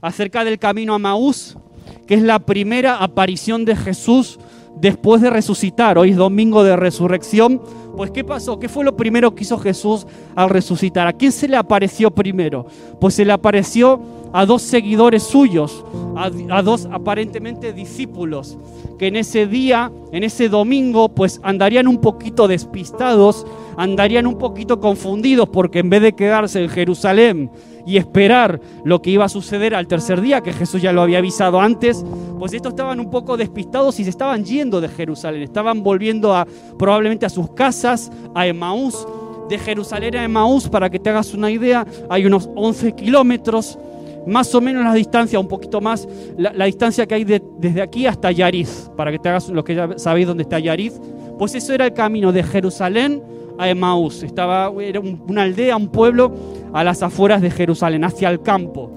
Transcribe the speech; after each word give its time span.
acerca 0.00 0.44
del 0.44 0.58
camino 0.58 0.94
a 0.94 0.98
Maús, 0.98 1.56
que 2.06 2.14
es 2.14 2.22
la 2.22 2.38
primera 2.38 3.02
aparición 3.02 3.64
de 3.64 3.76
Jesús 3.76 4.38
después 4.80 5.20
de 5.20 5.30
resucitar. 5.30 5.98
Hoy 5.98 6.10
es 6.10 6.16
domingo 6.16 6.62
de 6.62 6.76
resurrección. 6.76 7.60
Pues 7.96 8.10
¿qué 8.10 8.22
pasó? 8.22 8.60
¿Qué 8.60 8.68
fue 8.68 8.84
lo 8.84 8.96
primero 8.96 9.34
que 9.34 9.42
hizo 9.42 9.58
Jesús 9.58 10.06
al 10.36 10.50
resucitar? 10.50 11.06
¿A 11.08 11.12
quién 11.12 11.32
se 11.32 11.48
le 11.48 11.56
apareció 11.56 12.10
primero? 12.10 12.66
Pues 13.00 13.14
se 13.14 13.24
le 13.24 13.32
apareció 13.32 14.00
a 14.32 14.46
dos 14.46 14.62
seguidores 14.62 15.22
suyos, 15.22 15.84
a, 16.16 16.62
dos 16.62 16.86
aparentemente 16.92 17.72
discípulos, 17.72 18.58
que 18.98 19.06
en 19.06 19.16
ese 19.16 19.46
día, 19.46 19.90
en 20.12 20.22
ese 20.22 20.48
domingo, 20.48 21.08
pues 21.08 21.40
andarían 21.42 21.88
un 21.88 21.98
poquito 21.98 22.46
despistados, 22.46 23.46
andarían 23.76 24.26
un 24.26 24.38
poquito 24.38 24.80
confundidos, 24.80 25.48
porque 25.48 25.78
en 25.78 25.90
vez 25.90 26.02
de 26.02 26.12
quedarse 26.12 26.62
en 26.62 26.68
Jerusalén 26.68 27.50
y 27.88 27.96
esperar 27.96 28.60
lo 28.84 29.00
que 29.00 29.08
iba 29.08 29.24
a 29.24 29.30
suceder 29.30 29.74
al 29.74 29.88
tercer 29.88 30.20
día, 30.20 30.42
que 30.42 30.52
Jesús 30.52 30.82
ya 30.82 30.92
lo 30.92 31.00
había 31.00 31.18
avisado 31.18 31.58
antes, 31.58 32.04
pues 32.38 32.52
estos 32.52 32.72
estaban 32.72 33.00
un 33.00 33.10
poco 33.10 33.38
despistados 33.38 33.98
y 33.98 34.04
se 34.04 34.10
estaban 34.10 34.44
yendo 34.44 34.82
de 34.82 34.88
Jerusalén, 34.88 35.42
estaban 35.42 35.82
volviendo 35.82 36.36
a 36.36 36.46
probablemente 36.78 37.24
a 37.24 37.30
sus 37.30 37.50
casas, 37.52 38.12
a 38.34 38.46
Emaús. 38.46 39.06
De 39.48 39.58
Jerusalén 39.58 40.14
a 40.16 40.24
Emaús, 40.24 40.68
para 40.68 40.90
que 40.90 40.98
te 40.98 41.08
hagas 41.08 41.32
una 41.32 41.50
idea, 41.50 41.86
hay 42.10 42.26
unos 42.26 42.50
11 42.54 42.92
kilómetros, 42.92 43.78
más 44.26 44.54
o 44.54 44.60
menos 44.60 44.84
la 44.84 44.92
distancia, 44.92 45.40
un 45.40 45.48
poquito 45.48 45.80
más, 45.80 46.06
la, 46.36 46.66
distancia 46.66 47.06
que 47.06 47.14
hay 47.14 47.24
desde 47.24 47.80
aquí 47.80 48.06
hasta 48.06 48.30
Yariz, 48.30 48.90
para 48.98 49.10
que 49.10 49.18
te 49.18 49.30
hagas 49.30 49.48
lo 49.48 49.64
que 49.64 49.74
ya 49.74 49.96
sabéis 49.96 50.26
dónde 50.26 50.42
está 50.42 50.58
Yariz, 50.58 51.00
pues 51.38 51.54
eso 51.54 51.72
era 51.72 51.86
el 51.86 51.94
camino 51.94 52.30
de 52.32 52.42
Jerusalén 52.42 53.22
a. 53.58 54.22
Estaba, 54.22 54.72
era 54.80 55.00
una 55.00 55.42
aldea, 55.42 55.76
un 55.76 55.88
pueblo 55.88 56.32
a 56.72 56.84
las 56.84 57.02
afueras 57.02 57.42
de 57.42 57.50
Jerusalén, 57.50 58.04
hacia 58.04 58.30
el 58.30 58.42
campo. 58.42 58.92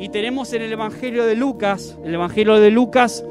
Y 0.00 0.08
tenemos 0.08 0.52
en 0.52 0.62
el 0.62 0.72
Evangelio 0.72 1.24
de 1.24 1.36
Lucas, 1.36 1.96
el 2.04 2.14
Evangelio 2.14 2.54
de 2.56 2.70
Lucas 2.70 3.24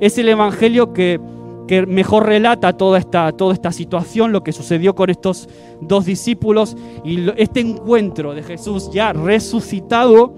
es 0.00 0.18
el 0.18 0.28
Evangelio 0.28 0.92
que, 0.92 1.20
que 1.68 1.86
mejor 1.86 2.26
relata 2.26 2.76
toda 2.76 2.98
esta, 2.98 3.32
toda 3.32 3.54
esta 3.54 3.72
situación, 3.72 4.32
lo 4.32 4.42
que 4.42 4.52
sucedió 4.52 4.94
con 4.94 5.10
estos 5.10 5.48
dos 5.80 6.06
discípulos 6.06 6.76
y 7.04 7.28
este 7.36 7.60
encuentro 7.60 8.34
de 8.34 8.42
Jesús 8.42 8.90
ya 8.92 9.12
resucitado 9.12 10.34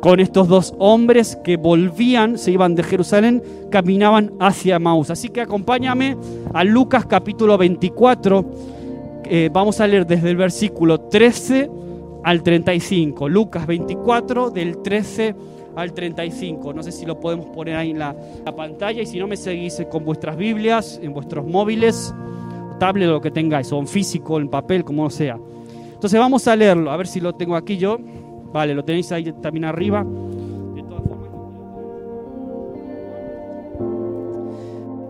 con 0.00 0.20
estos 0.20 0.48
dos 0.48 0.74
hombres 0.78 1.38
que 1.42 1.56
volvían, 1.56 2.36
se 2.36 2.50
iban 2.50 2.74
de 2.74 2.82
Jerusalén, 2.82 3.42
caminaban 3.70 4.32
hacia 4.38 4.78
Maús. 4.78 5.10
Así 5.10 5.30
que 5.30 5.40
acompáñame 5.40 6.16
a 6.52 6.62
Lucas 6.62 7.06
capítulo 7.06 7.56
24 7.56 8.44
eh, 9.26 9.50
vamos 9.52 9.80
a 9.80 9.86
leer 9.86 10.06
desde 10.06 10.30
el 10.30 10.36
versículo 10.36 11.00
13 11.00 11.70
al 12.22 12.42
35. 12.42 13.28
Lucas 13.28 13.66
24, 13.66 14.50
del 14.50 14.82
13 14.82 15.34
al 15.76 15.92
35. 15.92 16.72
No 16.72 16.82
sé 16.82 16.92
si 16.92 17.06
lo 17.06 17.18
podemos 17.18 17.46
poner 17.46 17.76
ahí 17.76 17.90
en 17.90 17.98
la, 17.98 18.14
pantalla 18.56 19.02
y 19.02 19.06
si 19.06 19.18
no 19.18 19.26
me 19.26 19.36
seguís 19.36 19.82
con 19.90 20.04
vuestras 20.04 20.36
Biblias, 20.36 21.00
en 21.02 21.12
vuestros 21.12 21.46
móviles, 21.46 22.14
tablet, 22.78 23.08
lo 23.08 23.20
que 23.20 23.30
tengáis, 23.30 23.72
o 23.72 23.78
en 23.78 23.86
físico, 23.86 24.38
en 24.38 24.48
papel, 24.48 24.84
como 24.84 25.08
sea. 25.10 25.38
Entonces 25.92 26.18
vamos 26.18 26.46
a 26.48 26.56
leerlo, 26.56 26.90
a 26.90 26.96
ver 26.96 27.06
si 27.06 27.20
lo 27.20 27.34
tengo 27.34 27.56
aquí 27.56 27.76
yo. 27.76 27.98
Vale, 28.52 28.74
lo 28.74 28.84
tenéis 28.84 29.10
ahí 29.10 29.32
también 29.40 29.64
arriba. 29.64 30.04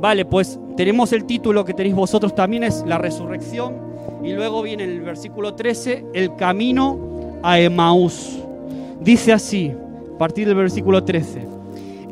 Vale, 0.01 0.25
pues 0.27 0.59
tenemos 0.77 1.13
el 1.13 1.25
título 1.25 1.65
que 1.65 1.73
tenéis 1.73 1.95
vosotros 1.95 2.35
también, 2.35 2.65
es 2.65 2.85
La 2.87 2.99
resurrección 2.99 3.94
y 4.25 4.33
luego 4.33 4.63
viene 4.63 4.85
el 4.85 5.03
versículo 5.03 5.55
13, 5.55 6.07
el 6.15 6.35
camino 6.37 7.39
a 7.43 7.61
Emaús. 7.61 8.39
Dice 9.01 9.33
así, 9.33 9.73
a 10.15 10.19
partir 10.19 10.47
del 10.47 10.57
versículo 10.57 11.05
13. 11.05 11.47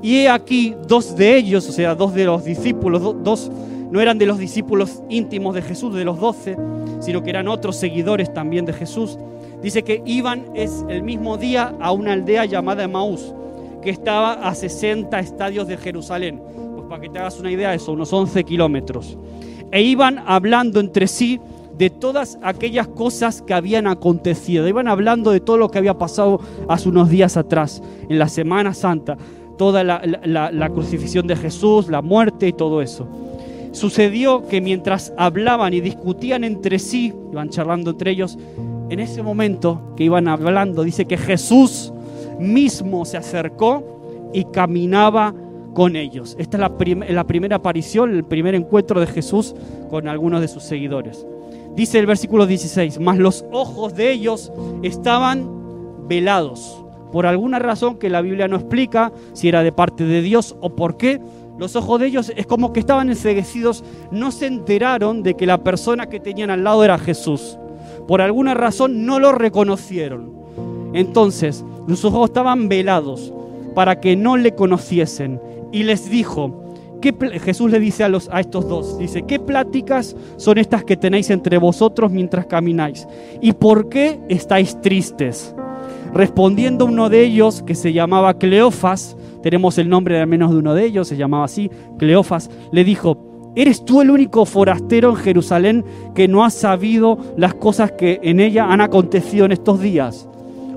Y 0.02 0.16
he 0.16 0.28
aquí 0.28 0.74
dos 0.86 1.16
de 1.16 1.36
ellos, 1.36 1.68
o 1.68 1.72
sea, 1.72 1.94
dos 1.94 2.12
de 2.12 2.24
los 2.26 2.44
discípulos, 2.44 3.16
dos 3.22 3.50
no 3.90 4.00
eran 4.00 4.18
de 4.18 4.26
los 4.26 4.38
discípulos 4.38 5.02
íntimos 5.08 5.54
de 5.54 5.62
Jesús, 5.62 5.94
de 5.94 6.04
los 6.04 6.18
doce, 6.18 6.56
sino 7.00 7.22
que 7.22 7.30
eran 7.30 7.48
otros 7.48 7.76
seguidores 7.76 8.32
también 8.32 8.64
de 8.64 8.72
Jesús. 8.72 9.18
Dice 9.62 9.82
que 9.82 10.02
iban 10.04 10.46
es 10.54 10.84
el 10.88 11.02
mismo 11.02 11.38
día 11.38 11.74
a 11.80 11.92
una 11.92 12.12
aldea 12.12 12.44
llamada 12.44 12.84
Emaús, 12.84 13.34
que 13.82 13.90
estaba 13.90 14.32
a 14.32 14.54
60 14.54 15.18
estadios 15.18 15.68
de 15.68 15.76
Jerusalén. 15.76 16.42
Pues 16.74 16.86
para 16.88 17.00
que 17.00 17.08
te 17.08 17.18
hagas 17.18 17.38
una 17.38 17.50
idea, 17.50 17.72
eso, 17.72 17.92
unos 17.92 18.12
11 18.12 18.44
kilómetros. 18.44 19.16
E 19.70 19.82
iban 19.82 20.22
hablando 20.26 20.80
entre 20.80 21.06
sí 21.06 21.40
de 21.76 21.90
todas 21.90 22.38
aquellas 22.42 22.88
cosas 22.88 23.42
que 23.42 23.54
habían 23.54 23.86
acontecido. 23.86 24.68
Iban 24.68 24.88
hablando 24.88 25.30
de 25.30 25.40
todo 25.40 25.56
lo 25.56 25.70
que 25.70 25.78
había 25.78 25.98
pasado 25.98 26.40
hace 26.68 26.88
unos 26.88 27.08
días 27.08 27.36
atrás, 27.36 27.82
en 28.08 28.18
la 28.18 28.28
Semana 28.28 28.74
Santa, 28.74 29.16
toda 29.56 29.84
la, 29.84 30.70
crucifixión 30.70 31.26
de 31.26 31.36
Jesús, 31.36 31.88
la 31.88 32.02
muerte 32.02 32.48
y 32.48 32.52
todo 32.52 32.82
eso. 32.82 33.06
Sucedió 33.72 34.46
que 34.46 34.60
mientras 34.60 35.12
hablaban 35.16 35.72
y 35.72 35.80
discutían 35.80 36.44
entre 36.44 36.78
sí, 36.78 37.14
iban 37.32 37.48
charlando 37.48 37.90
entre 37.90 38.10
ellos, 38.10 38.38
en 38.90 39.00
ese 39.00 39.22
momento 39.22 39.94
que 39.96 40.04
iban 40.04 40.28
hablando, 40.28 40.82
dice 40.82 41.06
que 41.06 41.16
Jesús 41.16 41.92
mismo 42.38 43.04
se 43.04 43.16
acercó 43.16 44.30
y 44.34 44.44
caminaba 44.44 45.34
con 45.72 45.96
ellos. 45.96 46.36
Esta 46.38 46.58
es 46.58 46.60
la, 46.60 47.06
la 47.08 47.24
primera 47.24 47.56
aparición, 47.56 48.14
el 48.14 48.24
primer 48.24 48.54
encuentro 48.54 49.00
de 49.00 49.06
Jesús 49.06 49.54
con 49.88 50.08
algunos 50.08 50.42
de 50.42 50.48
sus 50.48 50.62
seguidores. 50.62 51.26
Dice 51.74 51.98
el 51.98 52.06
versículo 52.06 52.46
16, 52.46 53.00
mas 53.00 53.18
los 53.18 53.44
ojos 53.50 53.94
de 53.94 54.12
ellos 54.12 54.52
estaban 54.82 56.06
velados. 56.06 56.84
Por 57.10 57.26
alguna 57.26 57.58
razón 57.58 57.98
que 57.98 58.10
la 58.10 58.20
Biblia 58.20 58.48
no 58.48 58.56
explica, 58.56 59.12
si 59.32 59.48
era 59.48 59.62
de 59.62 59.72
parte 59.72 60.04
de 60.04 60.22
Dios 60.22 60.56
o 60.60 60.70
por 60.70 60.96
qué, 60.96 61.20
los 61.58 61.76
ojos 61.76 62.00
de 62.00 62.06
ellos 62.06 62.32
es 62.34 62.46
como 62.46 62.72
que 62.72 62.80
estaban 62.80 63.08
enseguecidos, 63.08 63.84
no 64.10 64.32
se 64.32 64.46
enteraron 64.46 65.22
de 65.22 65.34
que 65.34 65.46
la 65.46 65.62
persona 65.62 66.08
que 66.08 66.20
tenían 66.20 66.50
al 66.50 66.64
lado 66.64 66.84
era 66.84 66.98
Jesús. 66.98 67.58
Por 68.08 68.20
alguna 68.20 68.54
razón 68.54 69.06
no 69.06 69.18
lo 69.18 69.32
reconocieron. 69.32 70.32
Entonces, 70.94 71.64
los 71.86 72.04
ojos 72.04 72.30
estaban 72.30 72.68
velados 72.68 73.32
para 73.74 74.00
que 74.00 74.16
no 74.16 74.36
le 74.36 74.54
conociesen. 74.54 75.40
Y 75.72 75.84
les 75.84 76.10
dijo, 76.10 76.61
Jesús 77.40 77.70
le 77.70 77.80
dice 77.80 78.04
a 78.04 78.40
estos 78.40 78.68
dos, 78.68 78.98
dice, 78.98 79.22
¿qué 79.22 79.40
pláticas 79.40 80.14
son 80.36 80.58
estas 80.58 80.84
que 80.84 80.96
tenéis 80.96 81.30
entre 81.30 81.58
vosotros 81.58 82.12
mientras 82.12 82.46
camináis? 82.46 83.06
¿Y 83.40 83.52
por 83.52 83.88
qué 83.88 84.20
estáis 84.28 84.80
tristes? 84.80 85.54
Respondiendo 86.14 86.84
uno 86.84 87.08
de 87.08 87.22
ellos, 87.22 87.62
que 87.62 87.74
se 87.74 87.92
llamaba 87.92 88.34
Cleofas, 88.34 89.16
tenemos 89.42 89.78
el 89.78 89.88
nombre 89.88 90.14
de 90.14 90.20
al 90.20 90.26
menos 90.26 90.52
de 90.52 90.58
uno 90.58 90.74
de 90.74 90.84
ellos, 90.84 91.08
se 91.08 91.16
llamaba 91.16 91.44
así, 91.44 91.70
Cleofas, 91.98 92.50
le 92.70 92.84
dijo, 92.84 93.52
¿eres 93.56 93.84
tú 93.84 94.00
el 94.00 94.10
único 94.10 94.44
forastero 94.44 95.10
en 95.10 95.16
Jerusalén 95.16 95.84
que 96.14 96.28
no 96.28 96.44
ha 96.44 96.50
sabido 96.50 97.18
las 97.36 97.54
cosas 97.54 97.92
que 97.92 98.20
en 98.22 98.40
ella 98.40 98.66
han 98.70 98.80
acontecido 98.80 99.46
en 99.46 99.52
estos 99.52 99.80
días? 99.80 100.28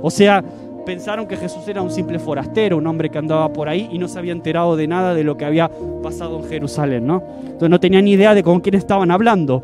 O 0.02 0.10
sea, 0.10 0.44
pensaron 0.86 1.28
que 1.28 1.36
Jesús 1.36 1.68
era 1.68 1.82
un 1.82 1.92
simple 1.92 2.20
forastero, 2.20 2.78
un 2.78 2.88
hombre 2.88 3.10
que 3.10 3.18
andaba 3.18 3.52
por 3.52 3.68
ahí 3.68 3.90
y 3.92 3.98
no 3.98 4.08
se 4.08 4.20
había 4.20 4.32
enterado 4.32 4.76
de 4.76 4.88
nada 4.88 5.14
de 5.14 5.24
lo 5.24 5.36
que 5.36 5.46
había 5.46 5.70
pasado 6.02 6.40
en 6.40 6.46
Jerusalén, 6.46 7.06
¿no? 7.06 7.24
Entonces 7.42 7.70
no 7.70 7.80
tenían 7.80 8.06
ni 8.06 8.12
idea 8.12 8.34
de 8.34 8.44
con 8.44 8.62
quién 8.62 8.76
estaban 8.76 9.12
hablando. 9.12 9.64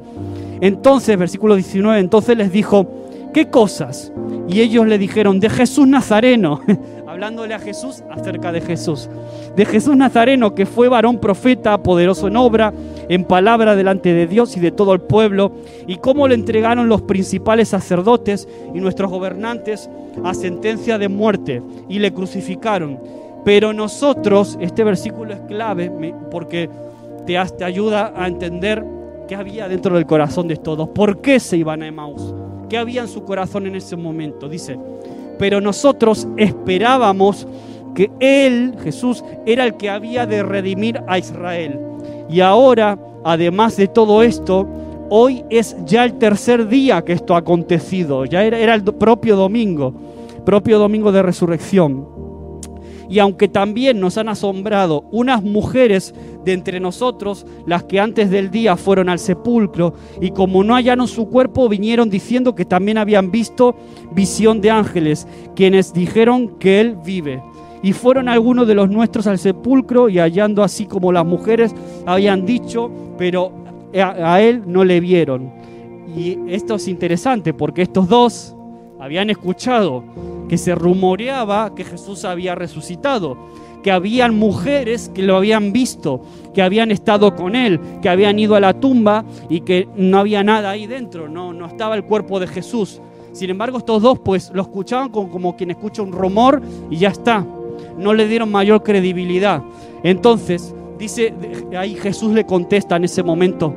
Entonces, 0.59 1.17
versículo 1.17 1.55
19, 1.55 1.99
entonces 1.99 2.37
les 2.37 2.51
dijo, 2.51 3.00
¿qué 3.33 3.49
cosas? 3.49 4.11
Y 4.47 4.61
ellos 4.61 4.85
le 4.87 4.97
dijeron, 4.97 5.39
de 5.39 5.49
Jesús 5.49 5.87
Nazareno, 5.87 6.61
hablándole 7.07 7.53
a 7.53 7.59
Jesús 7.59 8.03
acerca 8.09 8.51
de 8.51 8.61
Jesús. 8.61 9.09
De 9.55 9.65
Jesús 9.65 9.95
Nazareno, 9.95 10.55
que 10.55 10.65
fue 10.65 10.89
varón 10.89 11.19
profeta, 11.19 11.81
poderoso 11.81 12.27
en 12.27 12.37
obra, 12.37 12.73
en 13.09 13.25
palabra 13.25 13.75
delante 13.75 14.13
de 14.13 14.27
Dios 14.27 14.55
y 14.57 14.59
de 14.59 14.71
todo 14.71 14.93
el 14.93 15.01
pueblo, 15.01 15.51
y 15.87 15.97
cómo 15.97 16.27
le 16.27 16.35
entregaron 16.35 16.89
los 16.89 17.01
principales 17.03 17.69
sacerdotes 17.69 18.47
y 18.73 18.79
nuestros 18.79 19.11
gobernantes 19.11 19.89
a 20.23 20.33
sentencia 20.33 20.97
de 20.97 21.09
muerte 21.09 21.61
y 21.89 21.99
le 21.99 22.13
crucificaron. 22.13 22.99
Pero 23.43 23.73
nosotros, 23.73 24.57
este 24.61 24.83
versículo 24.83 25.33
es 25.33 25.39
clave 25.41 25.91
porque 26.29 26.69
te, 27.25 27.37
te 27.57 27.63
ayuda 27.63 28.13
a 28.15 28.27
entender 28.27 28.83
qué 29.27 29.35
había 29.35 29.67
dentro 29.67 29.95
del 29.95 30.05
corazón 30.05 30.47
de 30.47 30.57
todos, 30.57 30.89
por 30.89 31.21
qué 31.21 31.39
se 31.39 31.57
iban 31.57 31.81
a 31.81 31.87
Emaús, 31.87 32.33
qué 32.71 32.77
había 32.77 33.01
en 33.01 33.09
su 33.09 33.25
corazón 33.25 33.67
en 33.67 33.75
ese 33.75 33.97
momento. 33.97 34.47
Dice, 34.47 34.79
pero 35.37 35.59
nosotros 35.59 36.25
esperábamos 36.37 37.45
que 37.93 38.09
Él, 38.21 38.75
Jesús, 38.81 39.25
era 39.45 39.65
el 39.65 39.75
que 39.75 39.89
había 39.89 40.25
de 40.25 40.41
redimir 40.41 41.01
a 41.05 41.19
Israel. 41.19 41.77
Y 42.29 42.39
ahora, 42.39 42.97
además 43.25 43.75
de 43.75 43.89
todo 43.89 44.23
esto, 44.23 44.69
hoy 45.09 45.43
es 45.49 45.75
ya 45.85 46.05
el 46.05 46.13
tercer 46.13 46.69
día 46.69 47.03
que 47.03 47.11
esto 47.11 47.35
ha 47.35 47.39
acontecido, 47.39 48.23
ya 48.23 48.45
era, 48.45 48.57
era 48.57 48.73
el 48.73 48.85
propio 48.85 49.35
domingo, 49.35 49.93
propio 50.45 50.79
domingo 50.79 51.11
de 51.11 51.23
resurrección. 51.23 52.20
Y 53.11 53.19
aunque 53.19 53.49
también 53.49 53.99
nos 53.99 54.17
han 54.17 54.29
asombrado 54.29 55.03
unas 55.11 55.43
mujeres 55.43 56.15
de 56.45 56.53
entre 56.53 56.79
nosotros, 56.79 57.45
las 57.67 57.83
que 57.83 57.99
antes 57.99 58.31
del 58.31 58.49
día 58.49 58.77
fueron 58.77 59.09
al 59.09 59.19
sepulcro, 59.19 59.95
y 60.21 60.31
como 60.31 60.63
no 60.63 60.75
hallaron 60.75 61.09
su 61.09 61.27
cuerpo, 61.27 61.67
vinieron 61.67 62.09
diciendo 62.09 62.55
que 62.55 62.63
también 62.63 62.97
habían 62.97 63.29
visto 63.29 63.75
visión 64.13 64.61
de 64.61 64.71
ángeles, 64.71 65.27
quienes 65.57 65.91
dijeron 65.91 66.57
que 66.57 66.79
Él 66.79 66.95
vive. 67.03 67.43
Y 67.83 67.91
fueron 67.91 68.29
algunos 68.29 68.65
de 68.65 68.75
los 68.75 68.89
nuestros 68.89 69.27
al 69.27 69.39
sepulcro 69.39 70.07
y 70.07 70.17
hallando 70.17 70.63
así 70.63 70.85
como 70.85 71.11
las 71.11 71.25
mujeres 71.25 71.75
habían 72.05 72.45
dicho, 72.45 72.89
pero 73.17 73.51
a, 73.93 74.35
a 74.35 74.41
él 74.41 74.63
no 74.67 74.85
le 74.85 75.01
vieron. 75.01 75.51
Y 76.15 76.37
esto 76.47 76.75
es 76.75 76.87
interesante 76.87 77.53
porque 77.53 77.81
estos 77.81 78.07
dos 78.07 78.55
habían 79.01 79.31
escuchado 79.31 80.03
que 80.47 80.59
se 80.59 80.75
rumoreaba 80.75 81.73
que 81.73 81.83
Jesús 81.83 82.23
había 82.23 82.53
resucitado, 82.53 83.35
que 83.81 83.91
habían 83.91 84.37
mujeres 84.37 85.09
que 85.13 85.23
lo 85.23 85.35
habían 85.35 85.73
visto, 85.73 86.21
que 86.53 86.61
habían 86.61 86.91
estado 86.91 87.35
con 87.35 87.55
él, 87.55 87.79
que 88.03 88.09
habían 88.09 88.37
ido 88.37 88.55
a 88.55 88.59
la 88.59 88.79
tumba 88.79 89.25
y 89.49 89.61
que 89.61 89.87
no 89.95 90.19
había 90.19 90.43
nada 90.43 90.69
ahí 90.69 90.85
dentro, 90.85 91.27
no, 91.27 91.51
no 91.51 91.65
estaba 91.65 91.95
el 91.95 92.03
cuerpo 92.03 92.39
de 92.39 92.45
Jesús. 92.45 93.01
Sin 93.31 93.49
embargo, 93.49 93.79
estos 93.79 94.03
dos 94.03 94.19
pues 94.19 94.51
lo 94.53 94.61
escuchaban 94.61 95.09
como, 95.09 95.31
como 95.31 95.55
quien 95.55 95.71
escucha 95.71 96.03
un 96.03 96.11
rumor 96.11 96.61
y 96.91 96.97
ya 96.97 97.09
está. 97.09 97.43
No 97.97 98.13
le 98.13 98.27
dieron 98.27 98.51
mayor 98.51 98.83
credibilidad. 98.83 99.63
Entonces, 100.03 100.75
dice, 100.99 101.33
ahí 101.75 101.95
Jesús 101.95 102.33
le 102.33 102.45
contesta 102.45 102.97
en 102.97 103.05
ese 103.05 103.23
momento, 103.23 103.73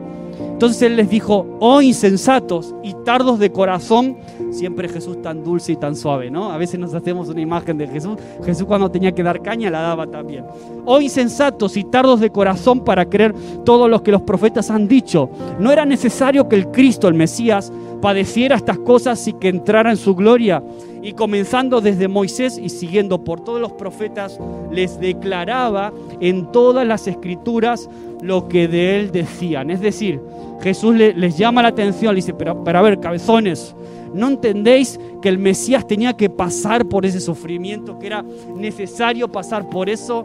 entonces 0.64 0.80
él 0.80 0.96
les 0.96 1.10
dijo, 1.10 1.46
oh 1.60 1.82
insensatos 1.82 2.74
y 2.82 2.94
tardos 3.04 3.38
de 3.38 3.52
corazón, 3.52 4.16
siempre 4.50 4.88
Jesús 4.88 5.20
tan 5.20 5.44
dulce 5.44 5.72
y 5.72 5.76
tan 5.76 5.94
suave, 5.94 6.30
¿no? 6.30 6.50
A 6.50 6.56
veces 6.56 6.80
nos 6.80 6.94
hacemos 6.94 7.28
una 7.28 7.42
imagen 7.42 7.76
de 7.76 7.86
Jesús, 7.86 8.16
Jesús 8.42 8.66
cuando 8.66 8.90
tenía 8.90 9.12
que 9.12 9.22
dar 9.22 9.42
caña 9.42 9.68
la 9.68 9.82
daba 9.82 10.06
también. 10.06 10.46
Oh 10.86 11.02
insensatos 11.02 11.76
y 11.76 11.84
tardos 11.84 12.20
de 12.20 12.30
corazón 12.30 12.82
para 12.82 13.04
creer 13.04 13.34
todo 13.62 13.88
lo 13.88 14.02
que 14.02 14.10
los 14.10 14.22
profetas 14.22 14.70
han 14.70 14.88
dicho. 14.88 15.28
No 15.58 15.70
era 15.70 15.84
necesario 15.84 16.48
que 16.48 16.56
el 16.56 16.68
Cristo, 16.68 17.08
el 17.08 17.14
Mesías, 17.14 17.70
padeciera 18.00 18.56
estas 18.56 18.78
cosas 18.78 19.28
y 19.28 19.34
que 19.34 19.48
entrara 19.48 19.90
en 19.90 19.98
su 19.98 20.14
gloria. 20.14 20.62
Y 21.04 21.12
comenzando 21.12 21.82
desde 21.82 22.08
Moisés 22.08 22.56
y 22.56 22.70
siguiendo 22.70 23.22
por 23.22 23.44
todos 23.44 23.60
los 23.60 23.72
profetas, 23.72 24.40
les 24.72 24.98
declaraba 24.98 25.92
en 26.18 26.50
todas 26.50 26.86
las 26.86 27.06
escrituras 27.06 27.90
lo 28.22 28.48
que 28.48 28.68
de 28.68 28.98
él 28.98 29.12
decían. 29.12 29.70
Es 29.70 29.82
decir, 29.82 30.18
Jesús 30.62 30.96
les 30.96 31.36
llama 31.36 31.60
la 31.60 31.68
atención, 31.68 32.14
le 32.14 32.20
dice, 32.20 32.32
pero, 32.32 32.64
a 32.66 32.82
ver, 32.82 33.00
cabezones, 33.00 33.76
¿no 34.14 34.28
entendéis 34.28 34.98
que 35.20 35.28
el 35.28 35.38
Mesías 35.38 35.86
tenía 35.86 36.16
que 36.16 36.30
pasar 36.30 36.86
por 36.86 37.04
ese 37.04 37.20
sufrimiento, 37.20 37.98
que 37.98 38.06
era 38.06 38.24
necesario 38.54 39.28
pasar 39.28 39.68
por 39.68 39.90
eso? 39.90 40.24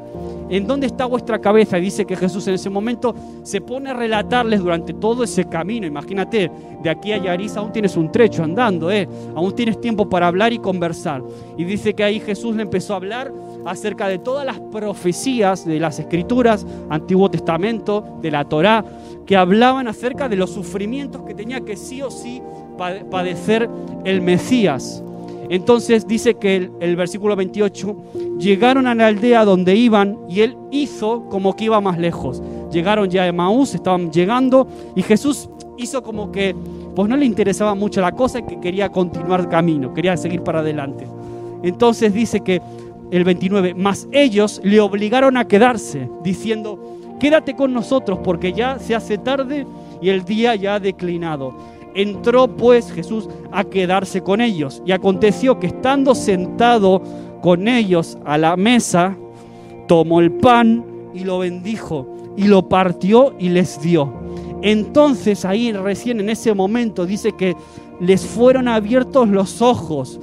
¿En 0.49 0.65
dónde 0.65 0.87
está 0.87 1.05
vuestra 1.05 1.39
cabeza? 1.39 1.77
Dice 1.77 2.05
que 2.05 2.15
Jesús 2.15 2.47
en 2.47 2.55
ese 2.55 2.69
momento 2.69 3.13
se 3.43 3.61
pone 3.61 3.89
a 3.89 3.93
relatarles 3.93 4.61
durante 4.61 4.93
todo 4.93 5.23
ese 5.23 5.45
camino. 5.45 5.85
Imagínate, 5.85 6.51
de 6.81 6.89
aquí 6.89 7.11
a 7.11 7.17
Yaris 7.17 7.57
aún 7.57 7.71
tienes 7.71 7.97
un 7.97 8.11
trecho 8.11 8.43
andando, 8.43 8.91
¿eh? 8.91 9.07
aún 9.35 9.53
tienes 9.55 9.79
tiempo 9.81 10.09
para 10.09 10.27
hablar 10.27 10.53
y 10.53 10.59
conversar. 10.59 11.21
Y 11.57 11.63
dice 11.63 11.93
que 11.93 12.03
ahí 12.03 12.19
Jesús 12.19 12.55
le 12.55 12.63
empezó 12.63 12.93
a 12.93 12.97
hablar 12.97 13.31
acerca 13.65 14.07
de 14.07 14.19
todas 14.19 14.45
las 14.45 14.59
profecías 14.59 15.65
de 15.65 15.79
las 15.79 15.99
escrituras, 15.99 16.65
Antiguo 16.89 17.29
Testamento, 17.29 18.17
de 18.21 18.31
la 18.31 18.45
Torá, 18.45 18.83
que 19.25 19.35
hablaban 19.35 19.87
acerca 19.87 20.27
de 20.27 20.35
los 20.35 20.51
sufrimientos 20.51 21.21
que 21.23 21.35
tenía 21.35 21.61
que 21.61 21.75
sí 21.75 22.01
o 22.01 22.09
sí 22.09 22.41
padecer 22.79 23.69
el 24.05 24.21
Mesías. 24.21 25.03
Entonces 25.49 26.07
dice 26.07 26.35
que 26.35 26.69
el, 26.79 26.95
versículo 26.95 27.35
28, 27.35 27.95
llegaron 28.39 28.85
a 28.85 28.93
la 28.93 29.07
aldea 29.07 29.43
donde 29.45 29.75
iban 29.75 30.17
y 30.29 30.41
él 30.41 30.55
hizo 30.71 31.25
como 31.29 31.55
que 31.55 31.65
iba 31.65 31.81
más 31.81 31.97
lejos. 31.97 32.41
Llegaron 32.71 33.09
ya 33.09 33.27
a 33.27 33.33
Maús, 33.33 33.73
estaban 33.73 34.11
llegando 34.11 34.67
y 34.95 35.01
Jesús 35.01 35.49
hizo 35.77 36.03
como 36.03 36.31
que 36.31 36.55
pues 36.95 37.09
no 37.09 37.17
le 37.17 37.25
interesaba 37.25 37.73
mucho 37.73 37.99
la 37.99 38.11
cosa 38.11 38.39
y 38.39 38.43
que 38.43 38.59
quería 38.59 38.89
continuar 38.89 39.49
camino, 39.49 39.93
quería 39.93 40.15
seguir 40.17 40.43
para 40.43 40.59
adelante. 40.59 41.07
Entonces 41.63 42.13
dice 42.13 42.41
que 42.41 42.61
el 43.11 43.23
29, 43.23 43.73
más 43.73 44.07
ellos 44.11 44.61
le 44.63 44.79
obligaron 44.79 45.35
a 45.35 45.47
quedarse, 45.47 46.07
diciendo, 46.23 47.17
quédate 47.19 47.55
con 47.55 47.73
nosotros 47.73 48.19
porque 48.23 48.53
ya 48.53 48.77
se 48.77 48.93
hace 48.93 49.17
tarde 49.17 49.65
y 49.99 50.09
el 50.09 50.23
día 50.25 50.55
ya 50.55 50.75
ha 50.75 50.79
declinado. 50.79 51.55
Entró 51.95 52.47
pues 52.47 52.91
Jesús 52.91 53.27
a 53.51 53.63
quedarse 53.63 54.21
con 54.21 54.41
ellos 54.41 54.81
y 54.85 54.91
aconteció 54.91 55.59
que 55.59 55.67
estando 55.67 56.15
sentado 56.15 57.01
con 57.41 57.67
ellos 57.67 58.17
a 58.25 58.37
la 58.37 58.55
mesa, 58.55 59.15
tomó 59.87 60.19
el 60.19 60.31
pan 60.31 60.85
y 61.13 61.23
lo 61.23 61.39
bendijo 61.39 62.07
y 62.37 62.43
lo 62.45 62.67
partió 62.69 63.33
y 63.39 63.49
les 63.49 63.81
dio. 63.81 64.13
Entonces 64.61 65.45
ahí 65.45 65.71
recién 65.71 66.19
en 66.19 66.29
ese 66.29 66.53
momento 66.53 67.05
dice 67.05 67.31
que 67.31 67.55
les 67.99 68.25
fueron 68.25 68.67
abiertos 68.67 69.27
los 69.27 69.61
ojos 69.61 70.19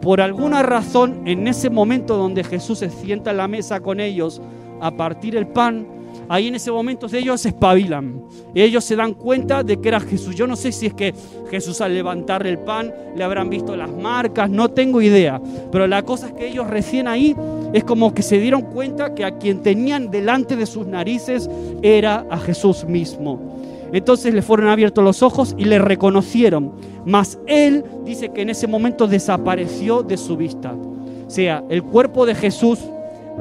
por 0.00 0.20
alguna 0.20 0.64
razón, 0.64 1.22
en 1.26 1.46
ese 1.46 1.70
momento 1.70 2.16
donde 2.16 2.42
Jesús 2.42 2.80
se 2.80 2.90
sienta 2.90 3.30
a 3.30 3.34
la 3.34 3.46
mesa 3.46 3.80
con 3.80 4.00
ellos 4.00 4.42
a 4.80 4.90
partir 4.90 5.36
el 5.36 5.46
pan, 5.46 5.86
ahí 6.32 6.48
en 6.48 6.54
ese 6.54 6.72
momento 6.72 7.06
ellos 7.12 7.42
se 7.42 7.50
espabilan. 7.50 8.22
Ellos 8.54 8.82
se 8.84 8.96
dan 8.96 9.12
cuenta 9.12 9.62
de 9.62 9.78
que 9.78 9.88
era 9.88 10.00
Jesús. 10.00 10.34
Yo 10.34 10.46
no 10.46 10.56
sé 10.56 10.72
si 10.72 10.86
es 10.86 10.94
que 10.94 11.12
Jesús 11.50 11.82
al 11.82 11.92
levantar 11.92 12.46
el 12.46 12.58
pan 12.58 12.90
le 13.14 13.22
habrán 13.22 13.50
visto 13.50 13.76
las 13.76 13.90
marcas, 13.90 14.48
no 14.48 14.70
tengo 14.70 15.02
idea. 15.02 15.38
Pero 15.70 15.86
la 15.86 16.02
cosa 16.02 16.28
es 16.28 16.32
que 16.32 16.48
ellos 16.48 16.68
recién 16.68 17.06
ahí 17.06 17.36
es 17.74 17.84
como 17.84 18.14
que 18.14 18.22
se 18.22 18.38
dieron 18.38 18.62
cuenta 18.62 19.14
que 19.14 19.26
a 19.26 19.36
quien 19.36 19.62
tenían 19.62 20.10
delante 20.10 20.56
de 20.56 20.64
sus 20.64 20.86
narices 20.86 21.50
era 21.82 22.24
a 22.30 22.38
Jesús 22.38 22.86
mismo. 22.86 23.60
Entonces 23.92 24.32
le 24.32 24.40
fueron 24.40 24.68
abiertos 24.68 25.04
los 25.04 25.22
ojos 25.22 25.54
y 25.58 25.66
le 25.66 25.78
reconocieron. 25.78 26.72
Mas 27.04 27.38
él 27.46 27.84
dice 28.06 28.30
que 28.30 28.40
en 28.40 28.48
ese 28.48 28.66
momento 28.66 29.06
desapareció 29.06 30.02
de 30.02 30.16
su 30.16 30.38
vista. 30.38 30.72
O 30.72 31.30
sea, 31.30 31.62
el 31.68 31.82
cuerpo 31.82 32.24
de 32.24 32.34
Jesús 32.34 32.78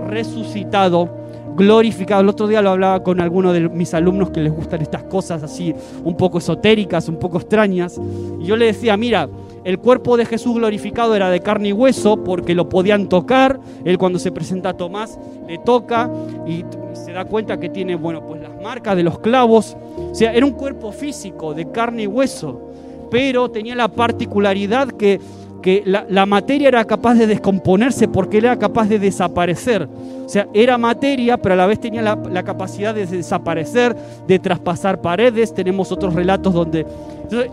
resucitado, 0.10 1.21
glorificado. 1.56 2.22
El 2.22 2.30
otro 2.30 2.48
día 2.48 2.62
lo 2.62 2.72
hablaba 2.72 3.04
con 3.04 3.20
algunos 3.22 3.54
de 3.54 3.70
mis 3.70 3.94
alumnos 3.94 4.30
que 4.30 4.42
les 4.42 4.54
gustan 4.54 4.82
estas 4.82 5.04
cosas 5.04 5.44
así 5.44 5.74
un 6.04 6.16
poco 6.16 6.38
esotéricas, 6.38 7.08
un 7.10 7.18
poco 7.18 7.38
extrañas. 7.38 8.00
Y 8.40 8.46
yo 8.46 8.56
le 8.56 8.68
decía, 8.68 8.98
mira, 8.98 9.30
el 9.64 9.78
cuerpo 9.78 10.18
de 10.18 10.26
Jesús 10.26 10.56
glorificado 10.56 11.16
era 11.16 11.30
de 11.30 11.40
carne 11.40 11.70
y 11.70 11.74
hueso 11.74 12.24
porque 12.24 12.56
lo 12.56 12.68
podían 12.70 13.08
tocar. 13.10 13.60
Él 13.86 13.98
cuando 13.98 14.18
se 14.18 14.32
presenta 14.32 14.70
a 14.70 14.74
Tomás 14.74 15.20
le 15.48 15.58
toca 15.60 16.10
y 16.48 16.66
se 16.94 17.12
da 17.12 17.26
cuenta 17.26 17.60
que 17.60 17.70
tiene, 17.70 17.96
bueno, 17.96 18.26
pues 18.26 18.42
las 18.42 18.60
marcas 18.62 18.96
de 18.96 19.04
los 19.04 19.20
clavos. 19.20 19.78
O 20.12 20.16
sea, 20.16 20.34
era 20.34 20.46
un 20.46 20.54
cuerpo 20.54 20.92
físico 20.92 21.54
de 21.54 21.70
carne 21.72 22.04
y 22.04 22.08
hueso, 22.08 22.72
pero 23.12 23.50
tenía 23.52 23.76
la 23.76 23.88
particularidad 23.88 24.88
que, 24.90 25.20
que 25.62 25.84
la, 25.86 26.26
materia 26.26 26.68
era 26.68 26.84
capaz 26.86 27.16
de 27.16 27.28
descomponerse 27.28 28.08
porque 28.08 28.38
era 28.38 28.58
capaz 28.58 28.88
de 28.88 29.00
desaparecer. 29.00 29.88
O 30.26 30.30
sea, 30.30 30.48
era 30.54 30.78
materia, 30.78 31.38
pero 31.38 31.54
a 31.54 31.58
la 31.58 31.68
vez 31.68 31.80
tenía 31.80 32.02
la, 32.02 32.44
capacidad 32.44 32.96
de 32.96 33.06
desaparecer, 33.06 33.96
de 34.28 34.40
traspasar 34.40 35.02
paredes. 35.02 35.54
Tenemos 35.54 35.92
otros 35.92 36.14
relatos 36.14 36.54
donde 36.54 36.86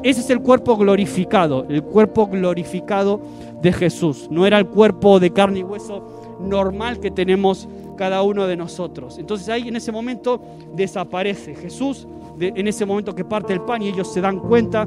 ese 0.02 0.20
es 0.20 0.30
el 0.30 0.40
cuerpo 0.40 0.76
glorificado, 0.76 1.66
el 1.68 1.82
cuerpo 1.82 2.26
glorificado 2.26 3.20
de 3.62 3.72
Jesús. 3.72 4.28
No 4.30 4.46
era 4.46 4.58
el 4.58 4.66
cuerpo 4.66 5.20
de 5.20 5.30
carne 5.30 5.60
y 5.60 5.62
hueso 5.62 6.38
normal 6.40 7.00
que 7.00 7.10
tenemos 7.10 7.68
cada 7.96 8.22
uno 8.22 8.46
de 8.46 8.56
nosotros. 8.56 9.18
Entonces 9.18 9.48
ahí 9.48 9.68
en 9.68 9.76
ese 9.76 9.92
momento 9.92 10.40
desaparece 10.74 11.54
Jesús, 11.54 12.06
en 12.40 12.68
ese 12.68 12.86
momento 12.86 13.14
que 13.14 13.24
parte 13.24 13.52
el 13.52 13.60
pan 13.60 13.82
y 13.82 13.88
ellos 13.88 14.12
se 14.12 14.20
dan 14.20 14.38
cuenta 14.38 14.86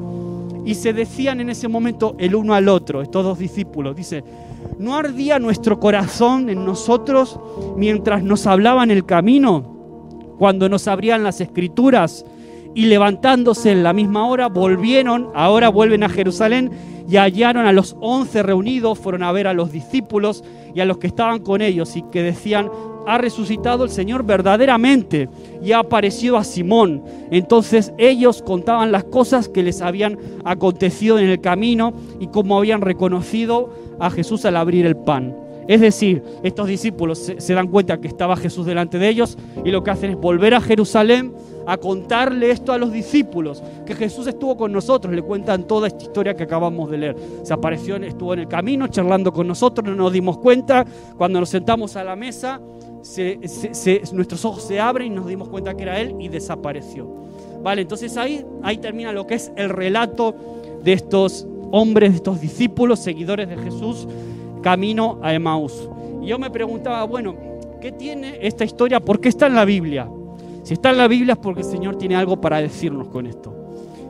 y 0.66 0.76
se 0.76 0.94
decían 0.94 1.42
en 1.42 1.50
ese 1.50 1.68
momento 1.68 2.16
el 2.20 2.36
uno 2.36 2.54
al 2.54 2.70
otro, 2.70 3.02
estos 3.02 3.24
dos 3.24 3.40
discípulos. 3.40 3.96
Dice, 3.96 4.24
¿no 4.78 4.96
ardía 4.96 5.40
nuestro 5.40 5.80
corazón 5.80 6.50
en 6.50 6.66
nosotros 6.66 7.40
mientras 7.78 8.24
nos 8.24 8.46
hablaban 8.48 8.92
el 8.92 9.06
camino? 9.06 10.36
Cuando 10.38 10.70
nos 10.70 10.88
abrían 10.88 11.24
las 11.24 11.42
escrituras 11.42 12.26
y 12.74 12.86
levantándose 12.86 13.72
en 13.72 13.84
la 13.84 13.94
misma 13.94 14.28
hora, 14.28 14.48
volvieron, 14.48 15.30
ahora 15.36 15.70
vuelven 15.70 16.04
a 16.04 16.10
Jerusalén 16.10 16.72
y 17.08 17.18
hallaron 17.18 17.66
a 17.66 17.74
los 17.74 17.96
once 18.00 18.42
reunidos, 18.42 18.98
fueron 19.00 19.24
a 19.24 19.32
ver 19.32 19.48
a 19.48 19.54
los 19.54 19.72
discípulos 19.72 20.44
y 20.74 20.80
a 20.80 20.86
los 20.86 20.98
que 20.98 21.08
estaban 21.08 21.40
con 21.40 21.62
ellos 21.62 21.96
y 21.96 22.04
que 22.04 22.24
decían, 22.24 22.70
ha 23.08 23.18
resucitado 23.18 23.84
el 23.84 23.90
Señor 23.90 24.24
verdaderamente 24.24 25.30
y 25.64 25.72
ha 25.72 25.80
aparecido 25.80 26.38
a 26.38 26.44
Simón. 26.44 27.04
Entonces 27.32 27.94
ellos 27.98 28.42
contaban 28.42 28.92
las 28.92 29.04
cosas 29.06 29.50
que 29.50 29.64
les 29.64 29.82
habían 29.82 30.18
acontecido 30.44 31.20
en 31.20 31.28
el 31.28 31.42
camino 31.42 31.94
y 32.20 32.28
cómo 32.28 32.58
habían 32.58 32.82
reconocido 32.82 33.74
a 34.00 34.10
Jesús 34.10 34.46
al 34.46 34.58
abrir 34.58 34.86
el 34.86 34.96
pan. 34.96 35.36
Es 35.68 35.80
decir, 35.80 36.24
estos 36.44 36.68
discípulos 36.68 37.32
se, 37.38 37.54
dan 37.54 37.68
cuenta 37.68 38.02
que 38.02 38.08
estaba 38.08 38.36
Jesús 38.36 38.66
delante 38.66 38.98
de 38.98 39.08
ellos 39.08 39.38
y 39.64 39.72
lo 39.72 39.84
que 39.84 39.92
hacen 39.92 40.12
es 40.12 40.18
volver 40.18 40.54
a 40.54 40.62
Jerusalén 40.62 41.34
a 41.68 41.78
contarle 41.78 42.52
esto 42.52 42.74
a 42.74 42.78
los 42.78 42.92
discípulos, 42.92 43.62
que 43.86 43.94
Jesús 43.94 44.26
estuvo 44.26 44.58
con 44.58 44.72
nosotros, 44.72 45.14
le 45.14 45.22
cuentan 45.22 45.68
toda 45.68 45.88
esta 45.88 46.04
historia 46.04 46.36
que 46.36 46.44
acabamos 46.44 46.90
de 46.90 46.98
leer. 46.98 47.16
Se 47.44 47.54
apareció, 47.54 47.96
estuvo 47.98 48.34
en 48.34 48.40
el 48.40 48.48
camino 48.48 48.88
charlando 48.88 49.32
con 49.32 49.48
nosotros, 49.48 49.88
no 49.88 49.96
nos 49.96 50.12
dimos 50.12 50.40
cuenta, 50.40 50.86
cuando 51.18 51.40
nos 51.40 51.50
sentamos 51.50 51.96
a 51.96 52.04
la 52.04 52.16
mesa, 52.16 52.60
nuestros 54.14 54.46
ojos 54.46 54.64
se 54.64 54.80
abren 54.80 55.12
y 55.12 55.16
nos 55.16 55.28
dimos 55.28 55.50
cuenta 55.50 55.76
que 55.76 55.84
era 55.84 56.00
Él 56.00 56.16
y 56.20 56.28
desapareció. 56.28 57.08
Vale, 57.64 57.82
entonces 57.84 58.18
ahí, 58.18 58.46
ahí 58.64 58.78
termina 58.78 59.12
lo 59.12 59.28
que 59.28 59.36
es 59.36 59.52
el 59.56 59.70
relato 59.70 60.36
de 60.84 60.94
estos 60.94 61.48
hombres, 61.72 62.12
de 62.12 62.16
estos 62.18 62.42
discípulos, 62.42 63.00
seguidores 63.00 63.50
de 63.50 63.58
Jesús, 63.58 64.08
camino 64.62 65.20
a 65.22 65.34
Emaús. 65.34 65.90
Y 66.22 66.28
yo 66.28 66.40
me 66.40 66.50
preguntaba, 66.50 67.04
bueno, 67.04 67.36
¿qué 67.80 67.92
tiene 67.92 68.38
esta 68.42 68.64
historia? 68.64 69.00
¿Por 69.00 69.20
qué 69.20 69.30
está 69.30 69.48
en 69.48 69.56
la 69.56 69.66
Biblia? 69.66 70.08
Si 70.64 70.74
está 70.74 70.92
en 70.92 70.98
la 70.98 71.08
Biblia 71.08 71.34
es 71.34 71.40
porque 71.40 71.62
el 71.62 71.68
Señor 71.68 71.98
tiene 71.98 72.16
algo 72.16 72.40
para 72.40 72.62
decirnos 72.62 73.08
con 73.08 73.26
esto. 73.26 73.54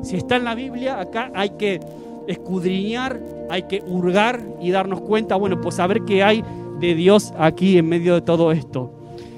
Si 0.02 0.18
está 0.18 0.36
en 0.36 0.44
la 0.44 0.56
Biblia, 0.56 1.00
acá 1.00 1.32
hay 1.34 1.52
que 1.52 1.80
escudriñar, 2.28 3.20
hay 3.50 3.64
que 3.64 3.82
hurgar 3.86 4.42
y 4.62 4.72
darnos 4.72 5.02
cuenta, 5.02 5.36
bueno, 5.36 5.60
pues 5.62 5.76
saber 5.76 6.04
qué 6.04 6.24
hay 6.24 6.44
de 6.82 6.96
Dios 6.96 7.34
aquí 7.38 7.78
en 7.78 7.88
medio 7.88 8.16
de 8.16 8.22
todo 8.22 8.52
esto. 8.52 8.92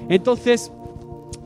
Entonces, 0.08 0.72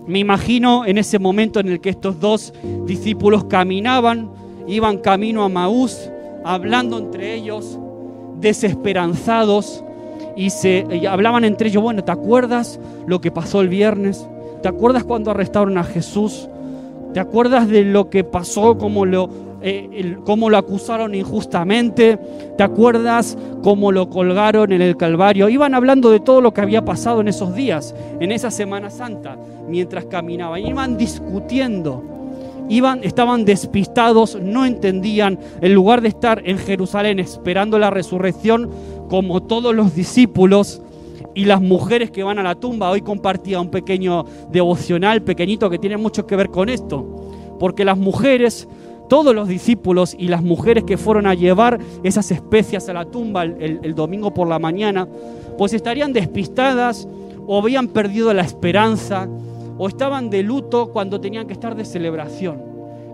me 0.07 0.21
imagino 0.21 0.87
en 0.87 0.97
ese 0.97 1.19
momento 1.19 1.61
en 1.61 1.69
el 1.69 1.81
que 1.81 1.91
estos 1.91 2.19
dos 2.19 2.55
discípulos 2.87 3.45
caminaban, 3.45 4.31
iban 4.67 4.99
camino 4.99 5.45
a 5.45 5.51
Maús, 5.51 6.11
hablando 6.45 6.99
entre 6.99 7.35
ellos, 7.35 7.79
desesperanzados, 8.41 9.85
y 10.35 10.51
se 10.51 10.87
hablaban 11.09 11.45
entre 11.45 11.69
ellos, 11.69 11.83
bueno, 11.83 12.05
¿te 12.05 12.13
acuerdas 12.13 12.79
lo 13.07 13.21
que 13.21 13.31
pasó 13.31 13.61
el 13.61 13.69
viernes? 13.69 14.27
¿Te 14.63 14.69
acuerdas 14.69 15.05
cuando 15.05 15.33
arrestaron 15.33 15.77
a 15.79 15.85
Jesús? 15.85 16.49
¿Te 17.13 17.21
acuerdas 17.21 17.69
de 17.69 17.83
lo 17.83 18.09
que 18.09 18.23
pasó, 18.23 18.79
cómo 18.79 19.05
lo, 19.05 19.29
eh, 19.63 20.17
cómo 20.25 20.51
lo 20.51 20.59
acusaron 20.59 21.15
injustamente? 21.15 22.19
¿Te 22.57 22.63
acuerdas 22.63 23.37
cómo 23.63 23.93
lo 23.93 24.09
colgaron 24.11 24.73
en 24.73 24.83
el 24.83 24.97
Calvario? 24.97 25.49
Iban 25.49 25.75
hablando 25.75 26.11
de 26.11 26.21
todo 26.21 26.41
lo 26.41 26.53
que 26.53 26.61
había 26.61 26.85
pasado 26.85 27.21
en 27.21 27.29
esos 27.29 27.55
días, 27.55 27.95
en 28.21 28.33
esa 28.33 28.51
Semana 28.51 28.91
Santa, 28.91 29.37
mientras 29.69 30.05
caminaban. 30.07 30.65
Iban 30.65 30.97
discutiendo 30.97 32.19
iban, 32.69 33.01
estaban 33.03 33.45
despistados, 33.45 34.39
no 34.41 34.65
entendían, 34.65 35.39
en 35.61 35.75
lugar 35.75 36.01
de 36.03 36.09
estar 36.09 36.43
en 36.45 36.59
Jerusalén 36.59 37.19
esperando 37.19 37.79
la 37.79 37.91
resurrección, 37.91 38.71
como 39.09 39.43
todos 39.43 39.75
los 39.75 39.95
discípulos 39.95 40.83
y 41.35 41.45
las 41.45 41.61
mujeres 41.61 42.11
que 42.11 42.23
van 42.23 42.39
a 42.39 42.43
la 42.43 42.55
tumba. 42.55 42.91
Hoy 42.91 43.01
compartía 43.01 43.61
un 43.61 43.71
pequeño 43.71 44.25
devocional 44.51 45.23
pequeñito 45.23 45.71
que 45.71 45.79
tiene 45.79 45.97
mucho 45.97 46.27
que 46.27 46.37
ver 46.37 46.51
con 46.51 46.69
esto, 46.69 47.57
porque 47.59 47.85
las 47.85 47.99
mujeres, 47.99 48.69
todos 49.09 49.35
los 49.35 49.49
discípulos 49.49 50.15
y 50.19 50.29
las 50.29 50.43
mujeres 50.43 50.85
que 50.85 50.97
fueron 50.97 51.27
a 51.27 51.35
llevar 51.35 51.79
esas 52.03 52.31
especias 52.31 52.89
a 52.89 52.93
la 52.93 53.05
tumba 53.07 53.45
el, 53.45 53.95
domingo 53.95 54.33
por 54.33 54.49
la 54.49 54.59
mañana, 54.59 55.09
pues 55.57 55.73
estarían 55.73 56.13
despistadas 56.13 57.09
o 57.47 57.59
habían 57.59 57.89
perdido 57.89 58.33
la 58.35 58.43
esperanza 58.43 59.29
o 59.79 59.89
estaban 59.89 60.31
de 60.31 60.43
luto 60.43 60.91
cuando 60.93 61.21
tenían 61.21 61.47
que 61.47 61.55
estar 61.55 61.75
de 61.75 61.85
celebración. 61.85 62.61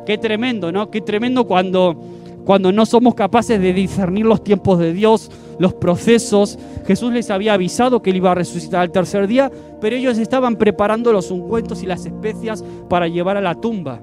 Qué 0.04 0.18
tremendo, 0.18 0.70
¿no? 0.72 0.90
Qué 0.90 1.00
tremendo 1.00 1.46
cuando 1.46 1.96
cuando 2.44 2.72
no 2.72 2.84
somos 2.84 3.14
capaces 3.14 3.58
de 3.58 3.72
discernir 3.72 4.26
los 4.26 4.44
tiempos 4.44 4.78
de 4.78 4.92
Dios, 4.92 5.30
los 5.58 5.72
procesos. 5.72 6.58
Jesús 6.86 7.12
les 7.12 7.30
había 7.30 7.54
avisado 7.54 8.02
que 8.02 8.10
él 8.10 8.16
iba 8.16 8.32
a 8.32 8.34
resucitar 8.34 8.82
al 8.82 8.92
tercer 8.92 9.26
día, 9.26 9.50
pero 9.80 9.96
ellos 9.96 10.18
estaban 10.18 10.56
preparando 10.56 11.12
los 11.12 11.30
ungüentos 11.30 11.82
y 11.82 11.86
las 11.86 12.04
especias 12.04 12.62
para 12.88 13.08
llevar 13.08 13.38
a 13.38 13.40
la 13.40 13.54
tumba. 13.54 14.02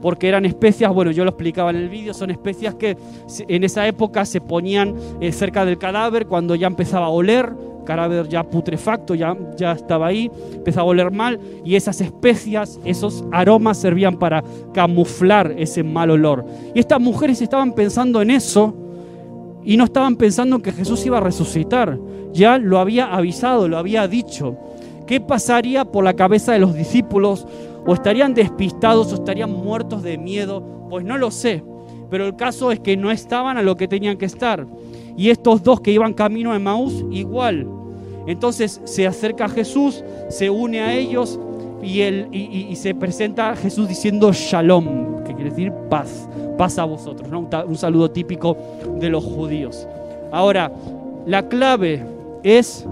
Porque 0.00 0.28
eran 0.28 0.46
especias, 0.46 0.92
bueno, 0.92 1.10
yo 1.10 1.24
lo 1.24 1.30
explicaba 1.30 1.70
en 1.70 1.76
el 1.76 1.88
vídeo, 1.88 2.14
son 2.14 2.30
especias 2.30 2.74
que 2.74 2.96
en 3.48 3.64
esa 3.64 3.86
época 3.86 4.24
se 4.24 4.40
ponían 4.40 4.94
eh, 5.20 5.32
cerca 5.32 5.64
del 5.64 5.78
cadáver 5.78 6.26
cuando 6.26 6.54
ya 6.54 6.66
empezaba 6.66 7.06
a 7.06 7.10
oler, 7.10 7.52
cadáver 7.84 8.28
ya 8.28 8.44
putrefacto, 8.44 9.14
ya, 9.14 9.36
ya 9.56 9.72
estaba 9.72 10.06
ahí, 10.06 10.30
empezaba 10.54 10.86
a 10.86 10.90
oler 10.90 11.10
mal 11.10 11.40
y 11.64 11.76
esas 11.76 12.00
especias, 12.00 12.80
esos 12.84 13.24
aromas 13.32 13.78
servían 13.78 14.18
para 14.18 14.42
camuflar 14.72 15.54
ese 15.58 15.82
mal 15.82 16.10
olor. 16.10 16.44
Y 16.74 16.78
estas 16.78 17.00
mujeres 17.00 17.42
estaban 17.42 17.74
pensando 17.74 18.22
en 18.22 18.30
eso 18.30 18.74
y 19.64 19.76
no 19.76 19.84
estaban 19.84 20.16
pensando 20.16 20.60
que 20.60 20.72
Jesús 20.72 21.04
iba 21.04 21.18
a 21.18 21.22
resucitar. 21.22 21.98
Ya 22.32 22.58
lo 22.58 22.78
había 22.78 23.12
avisado, 23.12 23.68
lo 23.68 23.76
había 23.76 24.06
dicho. 24.08 24.56
¿Qué 25.06 25.20
pasaría 25.20 25.84
por 25.84 26.04
la 26.04 26.14
cabeza 26.14 26.52
de 26.52 26.60
los 26.60 26.74
discípulos? 26.74 27.46
¿O 27.86 27.94
estarían 27.94 28.34
despistados 28.34 29.12
o 29.12 29.16
estarían 29.16 29.50
muertos 29.50 30.02
de 30.02 30.18
miedo? 30.18 30.62
Pues 30.88 31.04
no 31.04 31.16
lo 31.18 31.30
sé. 31.30 31.62
Pero 32.10 32.26
el 32.26 32.36
caso 32.36 32.72
es 32.72 32.80
que 32.80 32.96
no 32.96 33.10
estaban 33.10 33.56
a 33.56 33.62
lo 33.62 33.76
que 33.76 33.88
tenían 33.88 34.16
que 34.16 34.26
estar. 34.26 34.66
Y 35.16 35.30
estos 35.30 35.62
dos 35.62 35.80
que 35.80 35.92
iban 35.92 36.12
camino 36.12 36.52
a 36.52 36.58
Maús, 36.58 37.04
igual. 37.10 37.66
Entonces 38.26 38.80
se 38.84 39.06
acerca 39.06 39.46
a 39.46 39.48
Jesús, 39.48 40.04
se 40.28 40.50
une 40.50 40.80
a 40.80 40.94
ellos 40.94 41.38
y, 41.82 42.00
él, 42.00 42.28
y, 42.32 42.74
se 42.76 42.94
presenta 42.94 43.50
a 43.50 43.56
Jesús 43.56 43.88
diciendo 43.88 44.32
shalom, 44.32 45.24
que 45.24 45.34
quiere 45.34 45.50
decir 45.50 45.72
paz, 45.88 46.28
paz 46.58 46.78
a 46.78 46.84
vosotros, 46.84 47.30
¿no? 47.30 47.48
un, 47.66 47.76
saludo 47.76 48.10
típico 48.10 48.56
de 48.98 49.08
los 49.08 49.24
judíos. 49.24 49.86
Ahora, 50.30 50.70
la 51.26 51.48
clave 51.48 52.04
es 52.42 52.86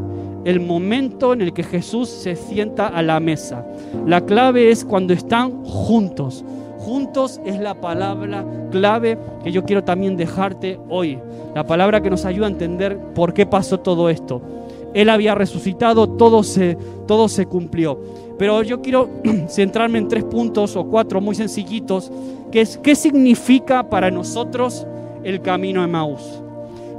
el 0.45 0.61
momento 0.61 1.33
en 1.33 1.43
el 1.43 1.53
que 1.53 1.63
Jesús 1.63 2.09
se 2.09 2.37
sienta 2.37 2.87
a 2.87 3.03
la 3.03 3.21
mesa. 3.21 3.67
La 4.07 4.25
clave 4.25 4.71
es 4.71 4.85
cuando 4.85 5.13
están 5.13 5.65
juntos. 5.65 6.45
Juntos 6.79 7.41
es 7.45 7.59
la 7.59 7.75
palabra 7.81 8.45
clave 8.71 9.19
que 9.43 9.53
yo 9.53 9.65
quiero 9.65 9.85
también 9.85 10.17
dejarte 10.17 10.79
hoy. 10.89 11.19
La 11.55 11.67
palabra 11.67 12.01
que 12.01 12.11
nos 12.11 12.25
ayuda 12.25 12.47
a 12.47 12.51
entender 12.51 12.99
por 13.15 13.35
qué 13.35 13.47
pasó 13.47 13.81
todo 13.81 14.09
esto. 14.09 14.41
Él 14.95 15.11
había 15.11 15.35
resucitado, 15.35 16.09
todo 16.09 16.43
se, 16.43 16.79
todo 17.07 17.29
se 17.29 17.47
cumplió. 17.47 18.01
Pero 18.39 18.63
yo 18.63 18.81
quiero 18.81 19.11
centrarme 19.49 19.99
en 19.99 20.09
tres 20.09 20.25
puntos 20.25 20.77
o 20.77 20.87
cuatro 20.87 21.21
muy 21.21 21.35
sencillitos, 21.35 22.11
que 22.51 22.61
es 22.61 22.79
qué 22.79 22.95
significa 22.95 23.91
para 23.91 24.11
nosotros 24.11 24.87
el 25.25 25.43
camino 25.43 25.83
de 25.83 25.89
Maús. 25.89 26.23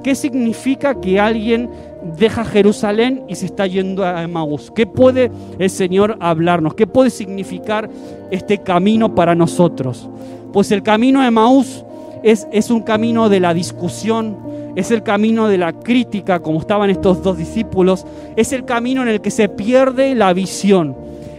¿Qué 0.03 0.15
significa 0.15 0.99
que 0.99 1.19
alguien 1.19 1.69
deja 2.17 2.43
Jerusalén 2.43 3.23
y 3.27 3.35
se 3.35 3.45
está 3.45 3.67
yendo 3.67 4.05
a 4.05 4.27
Maús? 4.27 4.71
¿Qué 4.75 4.85
puede 4.85 5.31
el 5.57 5.69
Señor 5.69 6.17
hablarnos? 6.19 6.73
¿Qué 6.73 6.87
puede 6.87 7.09
significar 7.09 7.89
este 8.31 8.59
camino 8.59 9.15
para 9.15 9.35
nosotros? 9.35 10.09
Pues 10.53 10.71
el 10.71 10.83
camino 10.83 11.21
de 11.21 11.31
Maús 11.31 11.83
es, 12.23 12.47
es 12.51 12.71
un 12.71 12.81
camino 12.81 13.29
de 13.29 13.39
la 13.39 13.53
discusión, 13.53 14.37
es 14.75 14.91
el 14.91 15.03
camino 15.03 15.47
de 15.47 15.57
la 15.57 15.73
crítica, 15.73 16.39
como 16.39 16.59
estaban 16.59 16.89
estos 16.89 17.21
dos 17.23 17.37
discípulos, 17.37 18.05
es 18.35 18.53
el 18.53 18.65
camino 18.65 19.01
en 19.01 19.09
el 19.09 19.21
que 19.21 19.31
se 19.31 19.49
pierde 19.49 20.15
la 20.15 20.33
visión. 20.33 20.95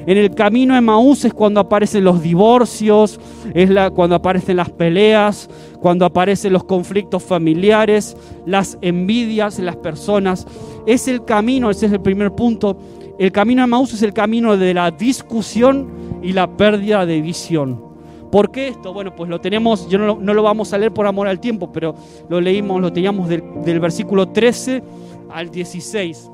En 0.06 0.16
el 0.16 0.34
camino 0.34 0.74
de 0.74 0.80
Maús 0.80 1.24
es 1.24 1.34
cuando 1.34 1.60
aparecen 1.60 2.04
los 2.04 2.22
divorcios, 2.22 3.20
es 3.54 3.68
la, 3.68 3.90
cuando 3.90 4.16
aparecen 4.16 4.56
las 4.56 4.70
peleas, 4.70 5.48
cuando 5.80 6.04
aparecen 6.04 6.52
los 6.52 6.64
conflictos 6.64 7.22
familiares, 7.22 8.16
las 8.46 8.78
envidias 8.80 9.58
en 9.58 9.66
las 9.66 9.76
personas. 9.76 10.46
Es 10.86 11.06
el 11.08 11.24
camino, 11.24 11.70
ese 11.70 11.86
es 11.86 11.92
el 11.92 12.00
primer 12.00 12.32
punto. 12.32 12.78
El 13.18 13.32
camino 13.32 13.62
de 13.62 13.66
Maús 13.66 13.92
es 13.92 14.02
el 14.02 14.14
camino 14.14 14.56
de 14.56 14.72
la 14.72 14.90
discusión 14.90 15.88
y 16.22 16.32
la 16.32 16.56
pérdida 16.56 17.04
de 17.04 17.20
visión. 17.20 17.90
¿Por 18.30 18.50
qué 18.50 18.68
esto? 18.68 18.94
Bueno, 18.94 19.14
pues 19.14 19.28
lo 19.28 19.40
tenemos, 19.40 19.88
yo 19.88 19.98
no 19.98 20.34
lo, 20.34 20.42
vamos 20.42 20.72
a 20.72 20.78
leer 20.78 20.92
por 20.92 21.06
amor 21.06 21.26
al 21.26 21.40
tiempo, 21.40 21.72
pero 21.72 21.94
lo 22.28 22.40
leímos, 22.40 22.80
lo 22.80 22.92
teníamos 22.92 23.28
del, 23.28 23.42
del 23.64 23.80
versículo 23.80 24.28
13 24.28 24.82
al 25.30 25.50
16. 25.50 26.30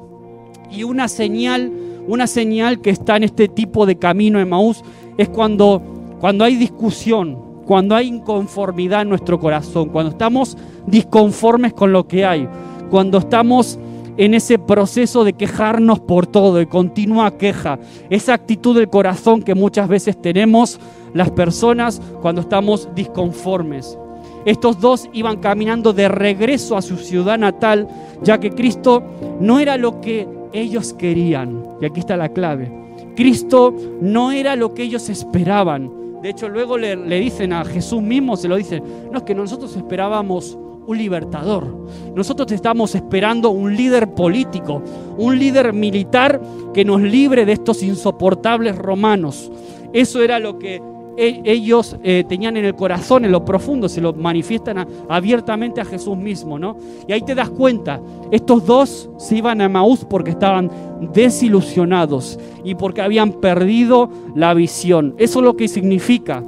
Y 0.70 0.82
una 0.82 1.08
señal, 1.08 1.73
una 2.06 2.26
señal 2.26 2.80
que 2.80 2.90
está 2.90 3.16
en 3.16 3.25
este 3.25 3.48
tipo 3.48 3.86
de 3.86 3.96
camino 3.96 4.38
de 4.38 4.44
Maús 4.44 4.82
es 5.18 5.28
cuando, 5.28 5.82
cuando 6.20 6.44
hay 6.44 6.56
discusión, 6.56 7.38
cuando 7.66 7.94
hay 7.96 8.08
inconformidad 8.08 9.02
en 9.02 9.08
nuestro 9.08 9.40
corazón, 9.40 9.88
cuando 9.88 10.12
estamos 10.12 10.56
disconformes 10.86 11.72
con 11.72 11.92
lo 11.92 12.06
que 12.06 12.25
hay, 12.25 12.48
cuando 12.90 13.18
estamos 13.18 13.78
en 14.16 14.34
ese 14.34 14.58
proceso 14.58 15.25
de 15.25 15.34
quejarnos 15.34 16.00
por 16.00 16.26
todo, 16.26 16.54
de 16.54 16.68
continua 16.68 17.36
queja, 17.36 17.78
esa 18.08 18.34
actitud 18.34 18.76
del 18.76 18.88
corazón 18.88 19.42
que 19.42 19.54
muchas 19.54 19.88
veces 19.88 20.20
tenemos 20.20 20.80
las 21.12 21.30
personas 21.30 22.00
cuando 22.22 22.40
estamos 22.40 22.88
disconformes. 22.94 23.98
Estos 24.46 24.80
dos 24.80 25.08
iban 25.12 25.38
caminando 25.38 25.92
de 25.92 26.08
regreso 26.08 26.76
a 26.76 26.82
su 26.82 26.96
ciudad 26.96 27.36
natal, 27.36 27.88
ya 28.22 28.38
que 28.38 28.50
Cristo 28.50 29.02
no 29.40 29.58
era 29.58 29.76
lo 29.76 30.00
que 30.00 30.36
ellos 30.52 30.92
querían. 30.94 31.62
Y 31.80 31.86
aquí 31.86 32.00
está 32.00 32.16
la 32.16 32.28
clave. 32.30 32.70
Cristo 33.14 33.74
no 34.00 34.32
era 34.32 34.56
lo 34.56 34.74
que 34.74 34.82
ellos 34.82 35.08
esperaban. 35.08 36.20
De 36.22 36.30
hecho, 36.30 36.48
luego 36.48 36.76
le, 36.78 36.96
dicen 37.20 37.52
a 37.52 37.64
Jesús 37.64 38.02
mismo, 38.02 38.36
se 38.36 38.48
lo 38.48 38.56
dicen, 38.56 38.82
no 39.10 39.18
es 39.18 39.24
que 39.24 39.34
nosotros 39.34 39.76
esperábamos 39.76 40.58
un 40.86 40.98
libertador. 40.98 41.66
Nosotros 42.14 42.50
estamos 42.52 42.94
esperando 42.94 43.50
un 43.50 43.76
líder 43.76 44.14
político, 44.14 44.82
un 45.18 45.38
líder 45.38 45.72
militar 45.72 46.40
que 46.72 46.84
nos 46.84 47.00
libre 47.00 47.44
de 47.44 47.52
estos 47.52 47.82
insoportables 47.82 48.76
romanos. 48.76 49.50
Eso 49.92 50.22
era 50.22 50.38
lo 50.38 50.58
que 50.58 50.80
ellos 51.16 51.96
eh, 52.02 52.25
tenían 52.28 52.56
en 52.56 52.64
el 52.64 52.75
corazón, 52.75 53.25
en 53.25 53.32
lo 53.32 53.44
profundo, 53.44 53.88
se 53.88 54.00
lo 54.00 54.12
manifiestan 54.12 54.87
abiertamente 55.08 55.80
a 55.80 55.85
Jesús 55.85 56.16
mismo, 56.16 56.58
¿no? 56.58 56.76
Y 57.08 57.12
ahí 57.12 57.23
te 57.23 57.35
das 57.35 57.50
cuenta, 57.50 58.00
estos 58.30 58.66
dos 58.66 59.11
se 59.18 59.37
iban 59.37 59.61
a 59.61 59.68
Maús 59.68 60.04
porque 60.04 60.30
estaban 60.30 60.70
desilusionados 61.12 62.38
y 62.64 62.75
porque 62.75 63.02
habían 63.02 63.32
perdido 63.32 64.11
la 64.35 64.54
visión. 64.54 65.14
Eso 65.18 65.38
es 65.40 65.44
lo 65.44 65.56
que 65.56 65.68
significa 65.68 66.42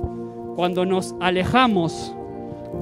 cuando 0.57 0.85
nos 0.85 1.15
alejamos 1.21 2.15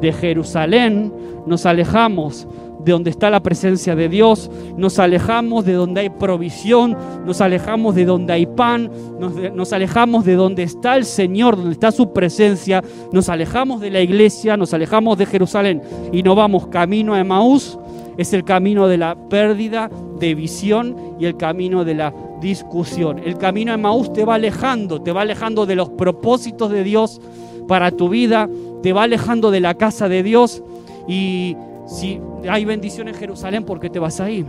de 0.00 0.12
Jerusalén, 0.12 1.12
nos 1.46 1.66
alejamos 1.66 2.46
de 2.86 2.92
donde 2.92 3.10
está 3.10 3.30
la 3.30 3.42
presencia 3.42 3.96
de 3.96 4.08
Dios, 4.08 4.48
nos 4.76 5.00
alejamos 5.00 5.64
de 5.64 5.72
donde 5.72 6.02
hay 6.02 6.08
provisión, 6.08 6.96
nos 7.26 7.40
alejamos 7.40 7.96
de 7.96 8.04
donde 8.04 8.32
hay 8.32 8.46
pan, 8.46 8.88
nos, 9.18 9.34
nos, 9.52 9.72
alejamos 9.72 10.24
de 10.24 10.36
donde 10.36 10.62
está 10.62 10.96
el 10.96 11.04
Señor, 11.04 11.56
donde 11.56 11.72
está 11.72 11.90
su 11.90 12.12
presencia, 12.12 12.84
nos 13.10 13.28
alejamos 13.28 13.80
de 13.80 13.90
la 13.90 14.00
iglesia, 14.00 14.56
nos 14.56 14.72
alejamos 14.72 15.18
de 15.18 15.26
Jerusalén 15.26 15.82
y 16.12 16.22
nos 16.22 16.36
vamos 16.36 16.68
camino 16.68 17.12
a 17.12 17.18
Emaús, 17.18 17.76
es 18.16 18.32
el 18.32 18.44
camino 18.44 18.86
de 18.86 18.98
la 18.98 19.16
pérdida 19.28 19.90
de 20.20 20.36
visión 20.36 20.96
y 21.18 21.24
el 21.24 21.36
camino 21.36 21.84
de 21.84 21.94
la 21.96 22.14
discusión. 22.40 23.18
El 23.18 23.36
camino 23.36 23.72
a 23.72 23.74
Emaús 23.74 24.12
te 24.12 24.24
va 24.24 24.36
alejando, 24.36 25.02
te 25.02 25.10
va 25.10 25.22
alejando 25.22 25.66
de 25.66 25.74
los 25.74 25.90
propósitos 25.90 26.70
de 26.70 26.84
Dios 26.84 27.20
para 27.66 27.90
tu 27.90 28.08
vida, 28.08 28.48
te 28.80 28.92
va 28.92 29.02
alejando 29.02 29.50
de 29.50 29.58
la 29.58 29.74
casa 29.74 30.08
de 30.08 30.22
Dios 30.22 30.62
y 31.08 31.56
si 31.86 32.20
hay 32.48 32.64
bendición 32.64 33.08
en 33.08 33.14
Jerusalén, 33.14 33.64
¿por 33.64 33.80
qué 33.80 33.88
te 33.88 33.98
vas 33.98 34.20
a 34.20 34.30
ir? 34.30 34.46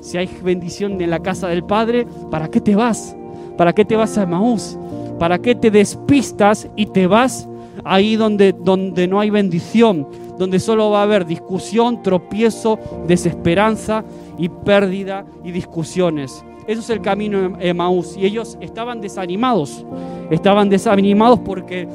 Si 0.00 0.16
hay 0.16 0.28
bendición 0.42 1.00
en 1.00 1.10
la 1.10 1.20
casa 1.20 1.48
del 1.48 1.64
Padre, 1.64 2.06
¿para 2.30 2.48
qué 2.48 2.60
te 2.60 2.76
vas? 2.76 3.16
¿Para 3.56 3.72
qué 3.72 3.84
te 3.84 3.96
vas 3.96 4.16
a 4.16 4.22
Emaús? 4.22 4.78
¿Para 5.18 5.38
qué 5.38 5.54
te 5.54 5.70
despistas 5.70 6.68
y 6.76 6.86
te 6.86 7.06
vas 7.06 7.48
ahí 7.84 8.16
donde, 8.16 8.52
donde 8.52 9.08
no 9.08 9.18
hay 9.18 9.30
bendición? 9.30 10.06
Donde 10.38 10.60
solo 10.60 10.90
va 10.90 11.00
a 11.00 11.04
haber 11.04 11.26
discusión, 11.26 12.02
tropiezo, 12.02 12.78
desesperanza 13.06 14.04
y 14.38 14.48
pérdida 14.48 15.24
y 15.42 15.50
discusiones. 15.50 16.44
Eso 16.66 16.80
es 16.80 16.90
el 16.90 17.00
camino 17.00 17.50
de 17.50 17.68
Emaús. 17.68 18.16
Y 18.16 18.26
ellos 18.26 18.58
estaban 18.60 19.00
desanimados. 19.00 19.84
Estaban 20.30 20.68
desanimados 20.68 21.40
porque 21.40 21.88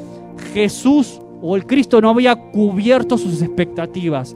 Jesús 0.52 1.20
o 1.40 1.56
el 1.56 1.66
Cristo 1.66 2.00
no 2.00 2.10
había 2.10 2.34
cubierto 2.36 3.16
sus 3.16 3.42
expectativas. 3.42 4.34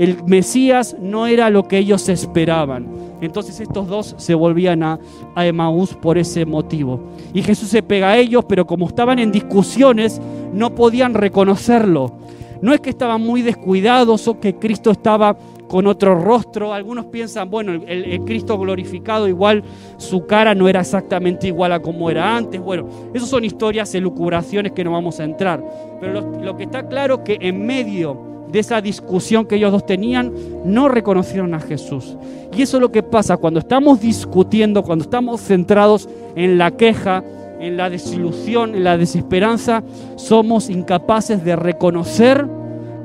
El 0.00 0.24
Mesías 0.24 0.96
no 0.98 1.26
era 1.26 1.50
lo 1.50 1.68
que 1.68 1.76
ellos 1.76 2.08
esperaban. 2.08 2.88
Entonces 3.20 3.60
estos 3.60 3.86
dos 3.86 4.14
se 4.16 4.32
volvían 4.32 4.82
a, 4.82 4.98
a 5.34 5.44
Emaús 5.44 5.92
por 5.92 6.16
ese 6.16 6.46
motivo. 6.46 7.00
Y 7.34 7.42
Jesús 7.42 7.68
se 7.68 7.82
pega 7.82 8.08
a 8.08 8.16
ellos, 8.16 8.46
pero 8.48 8.66
como 8.66 8.88
estaban 8.88 9.18
en 9.18 9.30
discusiones, 9.30 10.18
no 10.54 10.74
podían 10.74 11.12
reconocerlo. 11.12 12.14
No 12.62 12.72
es 12.72 12.80
que 12.80 12.88
estaban 12.88 13.20
muy 13.20 13.42
descuidados 13.42 14.26
o 14.26 14.40
que 14.40 14.54
Cristo 14.54 14.90
estaba 14.90 15.36
con 15.68 15.86
otro 15.86 16.14
rostro. 16.14 16.72
Algunos 16.72 17.04
piensan, 17.04 17.50
bueno, 17.50 17.72
el, 17.86 18.20
Cristo 18.24 18.58
glorificado 18.58 19.28
igual 19.28 19.62
su 19.98 20.24
cara 20.24 20.54
no 20.54 20.66
era 20.66 20.80
exactamente 20.80 21.46
igual 21.46 21.72
a 21.72 21.80
como 21.80 22.08
era 22.08 22.38
antes. 22.38 22.58
Bueno, 22.58 22.88
esas 23.12 23.28
son 23.28 23.44
historias, 23.44 23.94
elucubraciones 23.94 24.72
que 24.72 24.82
no 24.82 24.92
vamos 24.92 25.20
a 25.20 25.24
entrar. 25.24 25.62
Pero 26.00 26.14
lo, 26.14 26.42
lo 26.42 26.56
que 26.56 26.62
está 26.62 26.88
claro 26.88 27.16
es 27.16 27.20
que 27.20 27.46
en 27.46 27.66
medio 27.66 28.30
de 28.50 28.58
esa 28.58 28.80
discusión 28.80 29.46
que 29.46 29.56
ellos 29.56 29.72
dos 29.72 29.86
tenían, 29.86 30.32
no 30.64 30.88
reconocieron 30.88 31.54
a 31.54 31.60
Jesús. 31.60 32.16
Y 32.56 32.62
eso 32.62 32.76
es 32.76 32.80
lo 32.80 32.90
que 32.90 33.02
pasa 33.02 33.36
cuando 33.36 33.60
estamos 33.60 34.00
discutiendo, 34.00 34.82
cuando 34.82 35.04
estamos 35.04 35.40
centrados 35.40 36.08
en 36.34 36.58
la 36.58 36.72
queja, 36.72 37.22
en 37.60 37.76
la 37.76 37.90
desilusión, 37.90 38.74
en 38.74 38.84
la 38.84 38.96
desesperanza, 38.96 39.82
somos 40.16 40.70
incapaces 40.70 41.44
de 41.44 41.54
reconocer 41.54 42.46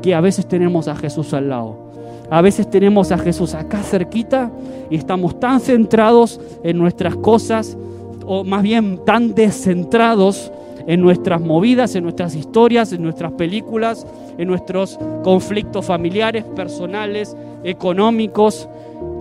que 0.02 0.16
a 0.16 0.22
veces 0.22 0.48
tenemos 0.48 0.88
a 0.88 0.96
Jesús 0.96 1.34
al 1.34 1.50
lado. 1.50 1.86
A 2.30 2.42
veces 2.42 2.70
tenemos 2.70 3.12
a 3.12 3.18
Jesús 3.18 3.54
acá 3.54 3.84
cerquita 3.84 4.52
y 4.90 4.96
estamos 4.96 5.40
tan 5.40 5.60
centrados 5.60 6.40
en 6.64 6.78
nuestras 6.78 7.16
cosas, 7.16 7.78
o 8.26 8.44
más 8.44 8.64
bien 8.64 9.00
tan 9.06 9.36
descentrados 9.36 10.52
en 10.88 11.02
nuestras 11.02 11.42
movidas, 11.42 11.96
en 11.96 12.04
nuestras 12.04 12.36
historias, 12.36 12.94
en 12.94 13.04
nuestras 13.04 13.32
películas, 13.34 14.06
en 14.38 14.48
nuestros 14.48 15.00
conflictos 15.24 15.86
familiares, 15.86 16.44
personales, 16.44 17.36
económicos, 17.64 18.70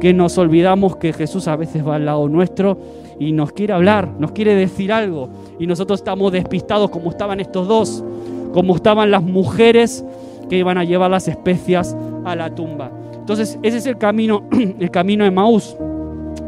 que 0.00 0.12
nos 0.12 0.36
olvidamos 0.38 0.96
que 0.96 1.12
Jesús 1.12 1.48
a 1.48 1.56
veces 1.56 1.86
va 1.86 1.96
al 1.96 2.04
lado 2.04 2.28
nuestro 2.28 2.78
y 3.18 3.32
nos 3.32 3.52
quiere 3.52 3.72
hablar, 3.72 4.08
nos 4.18 4.32
quiere 4.32 4.54
decir 4.54 4.92
algo. 4.92 5.28
Y 5.58 5.66
nosotros 5.66 6.00
estamos 6.00 6.32
despistados 6.32 6.90
como 6.90 7.10
estaban 7.10 7.40
estos 7.40 7.66
dos, 7.66 8.04
como 8.52 8.76
estaban 8.76 9.10
las 9.10 9.22
mujeres 9.22 10.04
que 10.48 10.58
iban 10.58 10.78
a 10.78 10.84
llevar 10.84 11.10
las 11.10 11.28
especias 11.28 11.96
a 12.24 12.36
la 12.36 12.54
tumba. 12.54 12.90
Entonces, 13.14 13.58
ese 13.62 13.78
es 13.78 13.86
el 13.86 13.96
camino, 13.96 14.44
el 14.78 14.90
camino 14.90 15.24
de 15.24 15.30
Maús. 15.30 15.76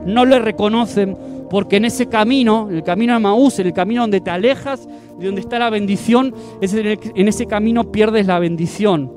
No 0.04 0.24
le 0.24 0.38
reconocen 0.38 1.16
porque 1.50 1.76
en 1.76 1.84
ese 1.84 2.06
camino, 2.06 2.68
el 2.70 2.82
camino 2.82 3.14
de 3.14 3.20
Maús, 3.20 3.58
en 3.58 3.68
el 3.68 3.72
camino 3.72 4.02
donde 4.02 4.20
te 4.20 4.30
alejas 4.30 4.88
de 5.18 5.26
donde 5.26 5.40
está 5.40 5.58
la 5.58 5.70
bendición, 5.70 6.34
en 6.60 7.28
ese 7.28 7.46
camino 7.46 7.90
pierdes 7.90 8.26
la 8.26 8.38
bendición. 8.38 9.12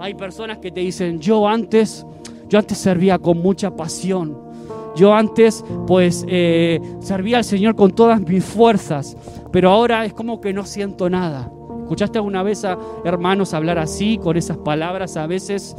Hay 0.00 0.14
personas 0.14 0.58
que 0.58 0.70
te 0.70 0.80
dicen, 0.80 1.20
yo 1.20 1.46
antes, 1.46 2.06
yo 2.48 2.58
antes 2.58 2.78
servía 2.78 3.18
con 3.18 3.38
mucha 3.38 3.74
pasión. 3.74 4.42
Yo 4.96 5.12
antes, 5.12 5.64
pues, 5.86 6.24
eh, 6.28 6.80
servía 7.00 7.38
al 7.38 7.44
Señor 7.44 7.74
con 7.74 7.90
todas 7.92 8.20
mis 8.20 8.44
fuerzas, 8.44 9.16
pero 9.50 9.70
ahora 9.70 10.04
es 10.04 10.12
como 10.12 10.40
que 10.40 10.52
no 10.52 10.64
siento 10.64 11.10
nada. 11.10 11.50
¿Escuchaste 11.82 12.18
alguna 12.18 12.42
vez 12.42 12.64
a 12.64 12.78
hermanos 13.04 13.54
hablar 13.54 13.78
así, 13.78 14.18
con 14.18 14.36
esas 14.36 14.56
palabras 14.58 15.16
a 15.16 15.26
veces? 15.26 15.76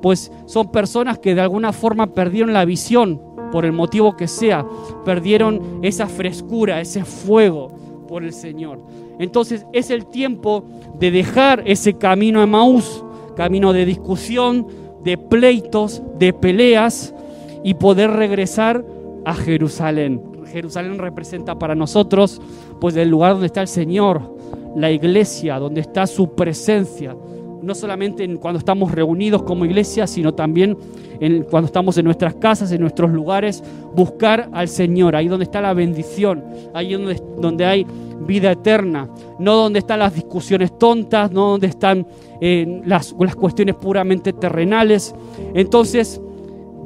Pues 0.00 0.30
son 0.46 0.70
personas 0.70 1.18
que 1.18 1.34
de 1.34 1.40
alguna 1.40 1.72
forma 1.72 2.08
perdieron 2.08 2.52
la 2.52 2.64
visión, 2.64 3.20
por 3.52 3.64
el 3.64 3.72
motivo 3.72 4.16
que 4.16 4.26
sea, 4.26 4.66
perdieron 5.04 5.80
esa 5.82 6.06
frescura, 6.06 6.80
ese 6.80 7.04
fuego 7.04 7.70
por 8.08 8.24
el 8.24 8.32
Señor. 8.32 8.80
Entonces 9.18 9.66
es 9.72 9.90
el 9.90 10.06
tiempo 10.06 10.64
de 10.98 11.10
dejar 11.10 11.62
ese 11.66 11.94
camino 11.94 12.40
a 12.40 12.46
Maús, 12.46 13.04
camino 13.36 13.72
de 13.72 13.84
discusión, 13.84 14.66
de 15.04 15.18
pleitos, 15.18 16.02
de 16.18 16.32
peleas 16.32 17.14
y 17.62 17.74
poder 17.74 18.10
regresar 18.10 18.84
a 19.24 19.34
Jerusalén. 19.34 20.20
Jerusalén 20.46 20.98
representa 20.98 21.58
para 21.58 21.74
nosotros 21.74 22.40
pues 22.80 22.96
el 22.96 23.08
lugar 23.08 23.32
donde 23.32 23.46
está 23.46 23.62
el 23.62 23.68
Señor, 23.68 24.36
la 24.76 24.90
iglesia, 24.90 25.58
donde 25.58 25.80
está 25.80 26.06
su 26.06 26.34
presencia, 26.34 27.16
no 27.62 27.74
solamente 27.74 28.28
cuando 28.36 28.58
estamos 28.58 28.92
reunidos 28.92 29.42
como 29.42 29.64
iglesia, 29.64 30.06
sino 30.06 30.34
también 30.34 30.76
en, 31.20 31.44
cuando 31.44 31.66
estamos 31.66 31.96
en 31.98 32.04
nuestras 32.04 32.34
casas, 32.34 32.72
en 32.72 32.80
nuestros 32.80 33.10
lugares, 33.10 33.62
buscar 33.94 34.48
al 34.52 34.68
Señor, 34.68 35.14
ahí 35.16 35.28
donde 35.28 35.44
está 35.44 35.60
la 35.60 35.72
bendición, 35.72 36.44
ahí 36.74 36.92
donde, 36.92 37.22
donde 37.38 37.64
hay 37.64 37.86
vida 38.26 38.52
eterna, 38.52 39.08
no 39.38 39.54
donde 39.56 39.78
están 39.78 40.00
las 40.00 40.14
discusiones 40.14 40.76
tontas, 40.78 41.30
no 41.30 41.50
donde 41.50 41.68
están 41.68 42.06
eh, 42.40 42.82
las, 42.84 43.14
las 43.18 43.36
cuestiones 43.36 43.76
puramente 43.76 44.32
terrenales. 44.32 45.14
Entonces, 45.54 46.20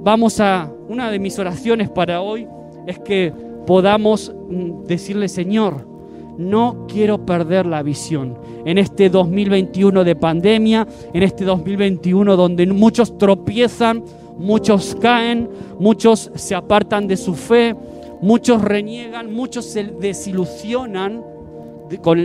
vamos 0.03 0.41
a, 0.41 0.71
una 0.89 1.11
de 1.11 1.19
mis 1.19 1.39
oraciones 1.39 1.89
para 1.91 2.21
hoy 2.21 2.47
es 2.87 2.99
que 3.01 3.33
podamos 3.67 4.33
mm, 4.49 4.85
decirle, 4.85 5.29
Señor, 5.29 5.96
no 6.39 6.87
quiero 6.89 7.25
perder 7.25 7.67
la 7.67 7.83
visión. 7.83 8.39
En 8.65 8.79
este 8.79 9.09
2021 9.09 10.05
de 10.05 10.17
pandemia, 10.17 10.87
en 11.13 11.23
este 11.23 11.45
2021 11.45 12.37
donde 12.37 12.67
muchos 12.67 13.17
tropiezan, 13.19 14.05
muchos 14.39 14.97
caen, 15.01 15.49
muchos 15.79 16.31
se 16.35 16.55
apartan 16.55 17.07
de 17.07 17.17
su 17.17 17.35
fe, 17.35 17.75
muchos 18.21 18.63
reniegan, 18.63 19.33
muchos 19.33 19.65
se 19.65 19.85
desilusionan, 19.85 21.23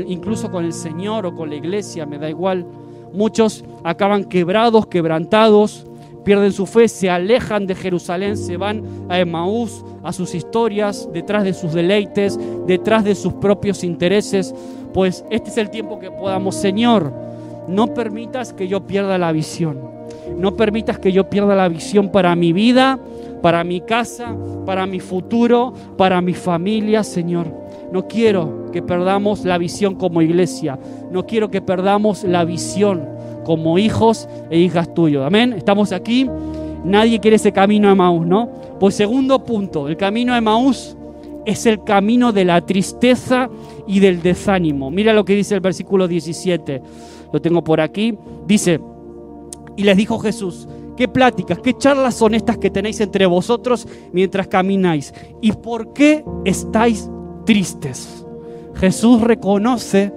incluso 0.08 0.52
con 0.52 0.66
el 0.66 0.74
Señor 0.74 1.26
o 1.26 1.36
con 1.36 1.50
la 1.50 1.56
iglesia, 1.56 2.06
me 2.06 2.18
da 2.18 2.30
igual. 2.30 2.66
Muchos 3.14 3.64
acaban 3.84 4.26
quebrados, 4.26 4.88
quebrantados, 4.88 5.86
pierden 6.24 6.52
su 6.52 6.66
fe, 6.66 6.88
se 6.88 7.10
alejan 7.10 7.68
de 7.68 7.76
Jerusalén, 7.76 8.38
se 8.38 8.58
van 8.58 8.84
a 9.10 9.20
Emaús, 9.20 9.84
a 10.04 10.14
sus 10.14 10.36
historias, 10.36 11.10
detrás 11.14 11.44
de 11.44 11.54
sus 11.54 11.74
deleites, 11.74 12.40
detrás 12.68 13.04
de 13.04 13.16
sus 13.16 13.34
propios 13.34 13.84
intereses. 13.84 14.54
Pues 14.94 15.24
este 15.30 15.50
es 15.50 15.58
el 15.58 15.70
tiempo 15.70 16.00
que 16.00 16.12
podamos, 16.12 16.56
Señor, 16.56 17.14
no 17.68 17.94
permitas 17.94 18.54
que 18.54 18.68
yo 18.68 18.86
pierda 18.86 19.18
la 19.18 19.32
visión. 19.32 19.92
No 20.38 20.56
permitas 20.56 21.00
que 21.00 21.12
yo 21.12 21.30
pierda 21.30 21.56
la 21.56 21.68
visión 21.68 22.10
para 22.10 22.36
mi 22.36 22.54
vida, 22.54 23.00
para 23.42 23.64
mi 23.64 23.82
casa, 23.82 24.36
para 24.66 24.86
mi 24.86 25.00
futuro, 25.00 25.74
para 25.98 26.22
mi 26.22 26.34
familia, 26.34 27.04
Señor. 27.04 27.48
No 27.92 28.08
quiero 28.08 28.72
que 28.72 28.82
perdamos 28.82 29.44
la 29.44 29.58
visión 29.58 29.96
como 29.96 30.22
iglesia. 30.22 30.80
No 31.12 31.26
quiero 31.26 31.50
que 31.50 31.62
perdamos 31.62 32.24
la 32.24 32.46
visión 32.46 33.06
como 33.44 33.78
hijos 33.78 34.28
e 34.50 34.60
hijas 34.60 34.94
tuyos. 34.94 35.26
Amén. 35.26 35.54
Estamos 35.54 35.92
aquí. 35.92 36.30
Nadie 36.84 37.20
quiere 37.20 37.36
ese 37.36 37.52
camino 37.52 37.90
a 37.90 37.96
Maús, 37.96 38.26
¿no? 38.26 38.50
Pues 38.80 38.96
segundo 38.96 39.44
punto, 39.44 39.88
el 39.88 39.98
camino 39.98 40.34
a 40.34 40.42
Maús 40.42 40.98
es 41.46 41.66
el 41.66 41.84
camino 41.84 42.32
de 42.32 42.46
la 42.46 42.62
tristeza 42.62 43.50
y 43.88 44.00
del 44.00 44.22
desánimo. 44.22 44.90
Mira 44.92 45.14
lo 45.14 45.26
que 45.26 45.36
dice 45.36 45.56
el 45.56 45.62
versículo 45.62 46.08
17. 46.08 46.82
Lo 47.32 47.42
tengo 47.42 47.64
por 47.64 47.82
aquí. 47.82 48.18
Dice, 48.46 48.80
y 49.76 49.84
les 49.84 49.98
dijo 49.98 50.20
Jesús, 50.20 50.68
¿qué 50.98 51.08
pláticas, 51.08 51.60
qué 51.60 51.74
charlas 51.78 52.16
son 52.16 52.36
estas 52.36 52.58
que 52.58 52.70
tenéis 52.70 53.00
entre 53.02 53.26
vosotros 53.26 53.88
mientras 54.12 54.48
camináis? 54.48 55.14
¿Y 55.42 55.52
por 55.54 55.94
qué 55.94 56.24
estáis 56.46 57.10
tristes? 57.46 58.26
Jesús 58.76 59.22
reconoce 59.22 60.14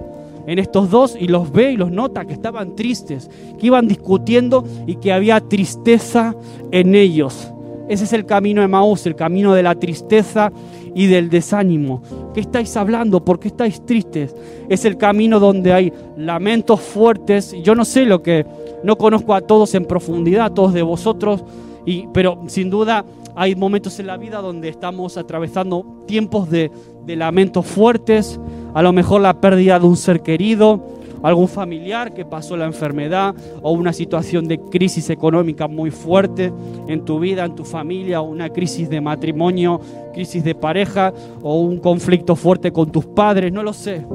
en 0.47 0.59
estos 0.59 0.89
dos 0.89 1.17
y 1.19 1.27
los 1.27 1.51
ve 1.51 1.71
y 1.71 1.77
los 1.77 1.91
nota 1.91 2.25
que 2.25 2.33
estaban 2.33 2.75
tristes, 2.75 3.29
que 3.59 3.67
iban 3.67 3.87
discutiendo 3.87 4.63
y 4.85 4.95
que 4.95 5.11
había 5.11 5.39
tristeza 5.41 6.35
en 6.71 6.95
ellos. 6.95 7.51
Ese 7.87 8.05
es 8.05 8.13
el 8.13 8.25
camino 8.25 8.61
de 8.61 8.67
Maús, 8.67 9.05
el 9.05 9.15
camino 9.15 9.53
de 9.53 9.61
la 9.61 9.75
tristeza 9.75 10.51
y 10.95 11.05
del 11.05 11.29
desánimo. 11.29 12.01
¿Qué 12.33 12.39
estáis 12.39 12.75
hablando? 12.77 13.23
¿Por 13.23 13.39
qué 13.39 13.49
estáis 13.49 13.85
tristes? 13.85 14.35
Es 14.69 14.85
el 14.85 14.97
camino 14.97 15.39
donde 15.39 15.71
hay 15.71 15.93
lamentos 16.17 16.79
fuertes. 16.81 17.55
Yo 17.63 17.75
no 17.75 17.85
sé 17.85 18.05
lo 18.05 18.23
que, 18.23 18.45
no 18.83 18.97
conozco 18.97 19.33
a 19.33 19.41
todos 19.41 19.75
en 19.75 19.85
profundidad, 19.85 20.45
a 20.45 20.53
todos 20.53 20.73
de 20.73 20.81
vosotros, 20.81 21.43
y, 21.85 22.07
pero 22.13 22.41
sin 22.47 22.71
duda 22.71 23.05
hay 23.35 23.55
momentos 23.55 23.99
en 23.99 24.07
la 24.07 24.17
vida 24.17 24.41
donde 24.41 24.69
estamos 24.69 25.17
atravesando 25.17 25.85
tiempos 26.07 26.49
de, 26.49 26.71
de 27.05 27.15
lamentos 27.15 27.65
fuertes, 27.67 28.39
a 28.75 28.81
lo 28.81 28.91
mejor 28.91 29.21
la 29.21 29.39
pérdida 29.39 29.79
de 29.79 29.87
un 29.87 29.95
ser 29.95 30.21
querido, 30.21 30.81
algún 31.23 31.47
familiar 31.47 32.13
que 32.13 32.25
pasó 32.25 32.57
la 32.57 32.65
enfermedad 32.65 33.33
o 33.61 33.71
una 33.71 33.93
situación 33.93 34.49
de 34.49 34.59
crisis 34.59 35.09
económica 35.09 35.69
muy 35.69 35.91
fuerte 35.91 36.51
en 36.89 37.05
tu 37.05 37.17
vida, 37.17 37.45
en 37.45 37.55
tu 37.55 37.63
familia, 37.63 38.19
o 38.19 38.25
una 38.25 38.49
crisis 38.49 38.89
de 38.89 38.99
matrimonio, 38.99 39.79
crisis 40.13 40.43
de 40.43 40.55
pareja 40.55 41.13
o 41.41 41.61
un 41.61 41.79
conflicto 41.79 42.35
fuerte 42.35 42.73
con 42.73 42.91
tus 42.91 43.05
padres, 43.05 43.51
no 43.53 43.63
lo 43.63 43.71
sé, 43.71 44.05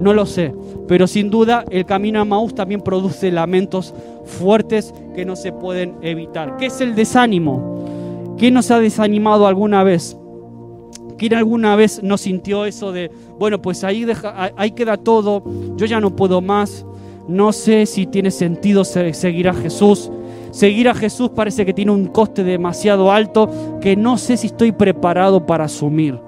no 0.00 0.12
lo 0.12 0.26
sé, 0.26 0.52
pero 0.88 1.06
sin 1.06 1.30
duda 1.30 1.64
el 1.70 1.86
camino 1.86 2.20
a 2.20 2.24
Maús 2.24 2.52
también 2.52 2.80
produce 2.80 3.30
lamentos 3.30 3.94
fuertes 4.24 4.92
que 5.14 5.24
no 5.24 5.36
se 5.36 5.52
pueden 5.52 5.94
evitar. 6.02 6.56
¿Qué 6.56 6.66
es 6.66 6.80
el 6.80 6.96
desánimo? 6.96 8.34
¿Quién 8.36 8.54
nos 8.54 8.72
ha 8.72 8.80
desanimado 8.80 9.46
alguna 9.46 9.84
vez? 9.84 10.16
¿Quién 11.20 11.34
alguna 11.34 11.76
vez 11.76 12.02
no 12.02 12.16
sintió 12.16 12.64
eso 12.64 12.92
de, 12.92 13.10
bueno, 13.38 13.60
pues 13.60 13.84
ahí, 13.84 14.06
deja, 14.06 14.52
ahí 14.56 14.70
queda 14.70 14.96
todo, 14.96 15.44
yo 15.76 15.84
ya 15.84 16.00
no 16.00 16.16
puedo 16.16 16.40
más, 16.40 16.86
no 17.28 17.52
sé 17.52 17.84
si 17.84 18.06
tiene 18.06 18.30
sentido 18.30 18.84
seguir 18.86 19.50
a 19.50 19.52
Jesús? 19.52 20.10
Seguir 20.50 20.88
a 20.88 20.94
Jesús 20.94 21.28
parece 21.28 21.66
que 21.66 21.74
tiene 21.74 21.92
un 21.92 22.06
coste 22.06 22.42
demasiado 22.42 23.12
alto 23.12 23.50
que 23.82 23.96
no 23.96 24.16
sé 24.16 24.38
si 24.38 24.46
estoy 24.46 24.72
preparado 24.72 25.44
para 25.44 25.64
asumir. 25.64 26.18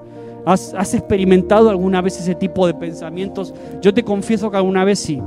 ¿Has, 0.45 0.75
¿Has, 0.75 0.93
experimentado 0.93 1.71
alguna 1.71 1.99
vez 1.99 2.19
ese 2.19 2.35
tipo 2.35 2.67
de 2.67 2.75
pensamientos? 2.75 3.51
Yo 3.81 3.95
te 3.95 4.03
confieso 4.03 4.51
que 4.51 4.57
alguna 4.57 4.85
vez 4.85 4.99
sí. 4.99 5.19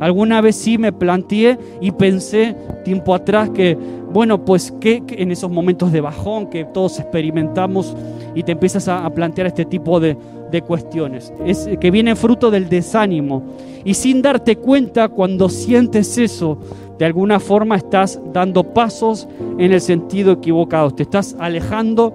Alguna 0.00 0.40
vez 0.40 0.56
sí 0.56 0.78
me 0.78 0.92
planteé 0.92 1.58
y 1.80 1.90
pensé 1.92 2.56
tiempo 2.84 3.14
atrás 3.14 3.50
que, 3.50 3.76
bueno, 4.12 4.44
pues 4.44 4.72
que, 4.80 5.02
en 5.08 5.30
esos 5.30 5.50
momentos 5.50 5.92
de 5.92 6.00
bajón 6.00 6.48
que 6.48 6.64
todos 6.64 6.98
experimentamos 6.98 7.96
y 8.34 8.42
te 8.42 8.52
empiezas 8.52 8.88
a, 8.88 9.08
plantear 9.10 9.46
este 9.46 9.64
tipo 9.64 10.00
de, 10.00 10.16
de 10.50 10.62
cuestiones, 10.62 11.32
es 11.44 11.68
que 11.80 11.90
viene 11.90 12.16
fruto 12.16 12.50
del 12.50 12.68
desánimo. 12.68 13.42
Y 13.84 13.94
sin 13.94 14.22
darte 14.22 14.56
cuenta, 14.56 15.08
cuando 15.08 15.48
sientes 15.48 16.18
eso, 16.18 16.58
de 16.98 17.04
alguna 17.04 17.40
forma 17.40 17.76
estás 17.76 18.20
dando 18.32 18.62
pasos 18.62 19.28
en 19.58 19.72
el 19.72 19.80
sentido 19.80 20.32
equivocado, 20.32 20.90
te 20.90 21.02
estás 21.04 21.36
alejando 21.38 22.14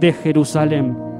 de 0.00 0.12
Jerusalén. 0.12 1.11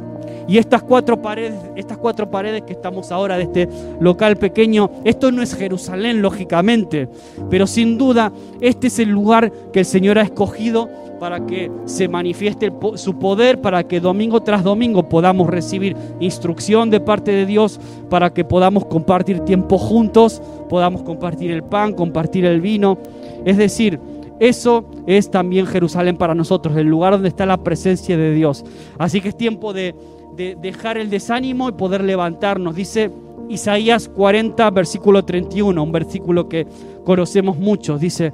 Y 0.53 0.59
estas 0.59 0.83
cuatro 0.83 1.23
paredes, 1.23 1.59
estas 1.77 1.97
cuatro 1.97 2.31
paredes 2.31 2.65
que 2.65 2.75
estamos 2.75 3.11
ahora 3.11 3.38
de 3.38 3.45
este 3.45 3.69
local 4.01 4.37
pequeño, 4.37 4.91
esto 5.03 5.33
no 5.33 5.41
es 5.41 5.55
Jerusalén, 5.55 6.21
lógicamente, 6.21 7.09
pero 7.49 7.67
sin 7.67 7.97
duda 7.97 8.31
este 8.61 8.88
es 8.88 8.99
el 8.99 9.09
lugar 9.09 9.51
que 9.73 9.79
el 9.79 9.87
Señor 9.87 10.19
ha 10.19 10.23
escogido 10.23 10.91
para 11.19 11.47
que 11.47 11.71
se 11.87 12.07
manifieste 12.07 12.71
su 12.97 13.19
poder, 13.19 13.62
para 13.62 13.85
que 13.85 13.99
domingo 13.99 14.43
tras 14.43 14.62
domingo 14.62 15.09
podamos 15.09 15.49
recibir 15.49 15.97
instrucción 16.21 16.91
de 16.91 17.01
parte 17.01 17.31
de 17.31 17.47
Dios, 17.47 17.81
para 18.11 18.35
que 18.35 18.45
podamos 18.45 18.85
compartir 18.85 19.41
tiempo 19.41 19.79
juntos, 19.79 20.43
podamos 20.69 21.01
compartir 21.01 21.51
el 21.51 21.62
pan, 21.62 21.95
compartir 21.95 22.45
el 22.45 22.61
vino. 22.61 22.99
Es 23.47 23.57
decir, 23.57 23.99
eso 24.38 24.85
es 25.07 25.31
también 25.31 25.67
Jerusalén 25.67 26.19
para 26.19 26.35
nosotros, 26.35 26.77
el 26.77 26.88
lugar 26.88 27.15
donde 27.15 27.29
está 27.29 27.47
la 27.47 27.65
presencia 27.65 28.19
de 28.19 28.35
Dios. 28.35 28.65
Así 28.99 29.23
que 29.23 29.31
es 29.31 29.37
tiempo 29.37 29.73
de 29.73 29.95
de 30.37 30.57
dejar 30.61 30.99
el 30.99 31.11
desánimo 31.11 31.68
y 31.68 31.73
poder 31.73 32.03
levantarnos. 32.05 32.75
Dice 32.75 33.11
Isaías 33.49 34.09
40, 34.09 34.71
versículo 34.71 35.25
31, 35.25 35.83
un 35.83 35.92
versículo 35.92 36.49
que 36.49 36.66
conocemos 37.05 37.59
muchos. 37.59 38.01
Dice, 38.01 38.33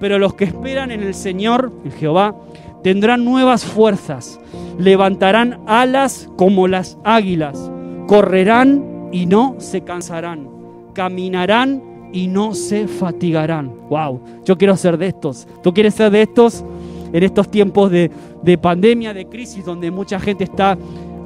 pero 0.00 0.18
los 0.18 0.34
que 0.34 0.44
esperan 0.44 0.90
en 0.90 1.02
el 1.02 1.14
Señor, 1.14 1.72
en 1.84 1.92
Jehová, 1.92 2.34
tendrán 2.82 3.24
nuevas 3.24 3.64
fuerzas, 3.64 4.38
levantarán 4.78 5.60
alas 5.66 6.28
como 6.36 6.68
las 6.68 6.98
águilas, 7.04 7.70
correrán 8.06 9.08
y 9.12 9.26
no 9.26 9.56
se 9.58 9.82
cansarán, 9.82 10.48
caminarán 10.94 11.82
y 12.12 12.28
no 12.28 12.54
se 12.54 12.86
fatigarán. 12.86 13.72
Wow, 13.88 14.20
yo 14.44 14.56
quiero 14.56 14.76
ser 14.76 14.98
de 14.98 15.08
estos. 15.08 15.46
¿Tú 15.62 15.72
quieres 15.72 15.94
ser 15.94 16.10
de 16.10 16.22
estos? 16.22 16.64
En 17.12 17.22
estos 17.22 17.50
tiempos 17.50 17.90
de, 17.90 18.10
de 18.42 18.58
pandemia, 18.58 19.14
de 19.14 19.26
crisis, 19.26 19.64
donde 19.64 19.90
mucha 19.90 20.20
gente 20.20 20.44
está 20.44 20.76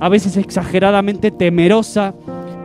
a 0.02 0.08
veces 0.08 0.36
exageradamente 0.36 1.30
temerosa 1.30 2.12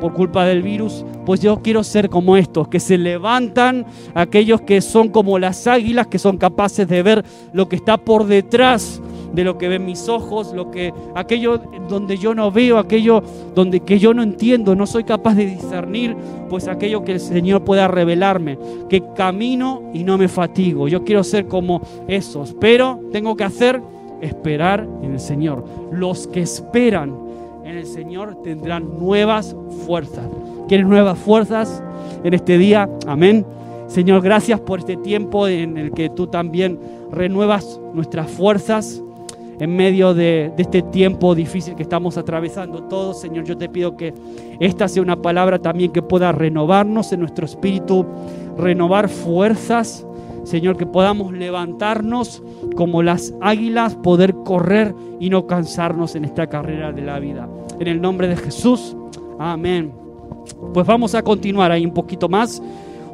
por 0.01 0.13
culpa 0.13 0.43
del 0.45 0.63
virus, 0.63 1.05
pues 1.23 1.39
yo 1.39 1.61
quiero 1.61 1.83
ser 1.83 2.09
como 2.09 2.35
estos, 2.35 2.67
que 2.67 2.79
se 2.79 2.97
levantan, 2.97 3.85
aquellos 4.15 4.61
que 4.61 4.81
son 4.81 5.09
como 5.09 5.37
las 5.37 5.67
águilas, 5.67 6.07
que 6.07 6.17
son 6.17 6.37
capaces 6.37 6.87
de 6.87 7.03
ver 7.03 7.23
lo 7.53 7.69
que 7.69 7.75
está 7.75 7.97
por 7.97 8.25
detrás 8.25 8.99
de 9.33 9.43
lo 9.43 9.59
que 9.59 9.67
ven 9.67 9.85
mis 9.85 10.09
ojos, 10.09 10.51
lo 10.51 10.71
que 10.71 10.91
aquello 11.13 11.61
donde 11.87 12.17
yo 12.17 12.33
no 12.33 12.51
veo, 12.51 12.79
aquello 12.79 13.21
donde 13.53 13.81
que 13.81 13.99
yo 13.99 14.15
no 14.15 14.23
entiendo, 14.23 14.75
no 14.75 14.87
soy 14.87 15.03
capaz 15.03 15.35
de 15.35 15.45
discernir, 15.45 16.17
pues 16.49 16.67
aquello 16.67 17.03
que 17.03 17.11
el 17.11 17.19
Señor 17.19 17.63
pueda 17.63 17.87
revelarme, 17.87 18.57
que 18.89 19.03
camino 19.15 19.91
y 19.93 20.03
no 20.03 20.17
me 20.17 20.27
fatigo. 20.27 20.87
Yo 20.87 21.03
quiero 21.03 21.23
ser 21.23 21.47
como 21.47 21.81
esos, 22.07 22.55
pero 22.59 22.99
tengo 23.11 23.35
que 23.35 23.43
hacer 23.43 23.79
esperar 24.21 24.87
en 25.03 25.11
el 25.11 25.19
Señor. 25.19 25.63
Los 25.91 26.25
que 26.25 26.41
esperan 26.41 27.26
en 27.67 27.77
el 27.77 27.85
Señor 27.85 28.41
tendrán 28.43 28.97
nuevas 28.97 29.55
fuerzas. 29.85 30.25
¿Quieres 30.67 30.87
nuevas 30.87 31.17
fuerzas 31.19 31.83
en 32.23 32.33
este 32.33 32.57
día? 32.57 32.89
Amén. 33.05 33.45
Señor, 33.87 34.21
gracias 34.21 34.59
por 34.61 34.79
este 34.79 34.95
tiempo 34.97 35.47
en 35.47 35.77
el 35.77 35.91
que 35.91 36.09
tú 36.09 36.27
también 36.27 36.79
renuevas 37.11 37.79
nuestras 37.93 38.29
fuerzas 38.31 39.01
en 39.59 39.75
medio 39.75 40.13
de, 40.13 40.51
de, 40.55 40.61
este 40.61 40.81
tiempo 40.81 41.33
difícil 41.35 41.75
que 41.75 41.83
estamos 41.83 42.17
atravesando 42.17 42.83
todos. 42.83 43.19
Señor, 43.19 43.43
yo 43.43 43.57
te 43.57 43.67
pido 43.67 43.97
que 43.97 44.13
esta 44.59 44.87
sea 44.87 45.01
una 45.01 45.21
palabra 45.21 45.59
también 45.59 45.91
que 45.91 46.01
pueda 46.01 46.31
renovarnos 46.31 47.11
en 47.11 47.19
nuestro 47.21 47.45
espíritu, 47.45 48.05
renovar 48.57 49.09
fuerzas 49.09 50.05
Señor, 50.47 50.77
que 50.77 50.85
podamos 50.85 51.33
levantarnos 51.33 52.41
como 52.77 53.03
las 53.03 53.33
águilas, 53.41 53.95
poder 53.95 54.33
correr 54.45 54.95
y 55.19 55.29
no 55.29 55.45
cansarnos 55.45 56.15
en 56.15 56.23
esta 56.23 56.47
carrera 56.47 56.93
de 56.93 57.01
la 57.01 57.19
vida. 57.19 57.49
En 57.81 57.89
el 57.89 57.99
nombre 57.99 58.29
de 58.29 58.37
Jesús, 58.37 58.95
amén. 59.39 59.91
Pues 60.73 60.87
vamos 60.87 61.15
a 61.15 61.21
continuar 61.21 61.73
ahí 61.73 61.85
un 61.85 61.93
poquito 61.93 62.29
más, 62.29 62.63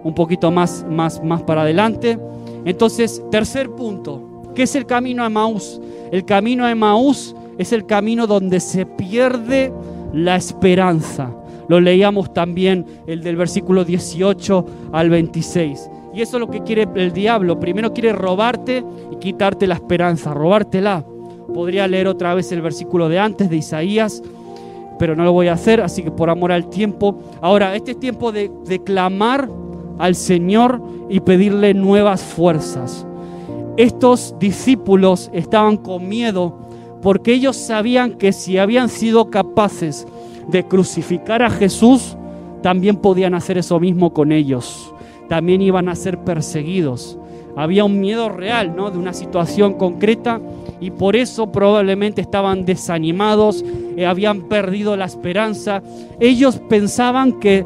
un 0.03 0.13
poquito 0.13 0.51
más, 0.51 0.85
más, 0.87 1.23
más 1.23 1.41
para 1.41 1.63
adelante. 1.63 2.19
Entonces, 2.65 3.23
tercer 3.31 3.67
punto, 3.71 4.43
¿qué 4.53 4.61
es 4.61 4.75
el 4.75 4.85
camino 4.85 5.23
a 5.23 5.29
Maús? 5.29 5.81
El 6.11 6.25
camino 6.25 6.67
a 6.67 6.75
Maús 6.75 7.35
es 7.57 7.73
el 7.73 7.87
camino 7.87 8.27
donde 8.27 8.59
se 8.59 8.85
pierde 8.85 9.73
la 10.13 10.35
esperanza. 10.35 11.31
Lo 11.67 11.79
leíamos 11.79 12.31
también 12.31 12.85
el 13.07 13.23
del 13.23 13.37
versículo 13.37 13.85
18 13.85 14.65
al 14.91 15.09
26. 15.09 15.89
Y 16.13 16.21
eso 16.21 16.37
es 16.37 16.41
lo 16.41 16.49
que 16.49 16.61
quiere 16.61 16.87
el 16.95 17.11
diablo. 17.11 17.59
Primero 17.59 17.91
quiere 17.91 18.13
robarte 18.13 18.83
y 19.11 19.15
quitarte 19.15 19.65
la 19.65 19.75
esperanza, 19.75 20.33
robártela. 20.33 21.03
Podría 21.53 21.87
leer 21.87 22.07
otra 22.07 22.35
vez 22.35 22.51
el 22.51 22.61
versículo 22.61 23.09
de 23.09 23.19
antes 23.19 23.49
de 23.49 23.57
Isaías, 23.57 24.21
pero 24.99 25.15
no 25.15 25.23
lo 25.23 25.33
voy 25.33 25.47
a 25.47 25.53
hacer, 25.53 25.81
así 25.81 26.03
que 26.03 26.11
por 26.11 26.29
amor 26.29 26.51
al 26.51 26.69
tiempo. 26.69 27.17
Ahora, 27.41 27.75
este 27.75 27.91
es 27.91 27.99
tiempo 27.99 28.31
de, 28.31 28.51
de 28.65 28.83
clamar 28.83 29.49
al 29.97 30.15
Señor 30.15 30.81
y 31.09 31.19
pedirle 31.19 31.73
nuevas 31.73 32.21
fuerzas. 32.21 33.05
Estos 33.75 34.35
discípulos 34.39 35.31
estaban 35.33 35.77
con 35.77 36.07
miedo 36.07 36.59
porque 37.01 37.33
ellos 37.33 37.57
sabían 37.57 38.13
que 38.13 38.33
si 38.33 38.59
habían 38.59 38.87
sido 38.87 39.31
capaces 39.31 40.07
de 40.47 40.63
crucificar 40.67 41.41
a 41.41 41.49
Jesús, 41.49 42.15
también 42.61 42.97
podían 42.97 43.33
hacer 43.33 43.57
eso 43.57 43.79
mismo 43.79 44.13
con 44.13 44.31
ellos 44.31 44.92
también 45.29 45.61
iban 45.61 45.89
a 45.89 45.95
ser 45.95 46.19
perseguidos. 46.19 47.17
Había 47.55 47.85
un 47.85 47.99
miedo 47.99 48.29
real, 48.29 48.75
¿no? 48.75 48.89
De 48.89 48.97
una 48.97 49.13
situación 49.13 49.75
concreta 49.75 50.41
y 50.81 50.89
por 50.91 51.15
eso 51.15 51.51
probablemente 51.51 52.21
estaban 52.21 52.65
desanimados, 52.65 53.63
eh, 53.95 54.05
habían 54.05 54.43
perdido 54.43 54.97
la 54.97 55.05
esperanza. 55.05 55.83
Ellos 56.19 56.59
pensaban 56.67 57.39
que 57.39 57.63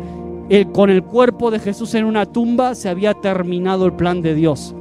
con 0.72 0.90
el 0.90 1.04
cuerpo 1.04 1.52
de 1.52 1.60
Jesús 1.60 1.94
en 1.94 2.06
una 2.06 2.26
tumba 2.26 2.74
se 2.74 2.88
había 2.88 3.14
terminado 3.14 3.86
el 3.86 3.94
plan 3.94 4.22
de 4.22 4.34
Dios. 4.34 4.74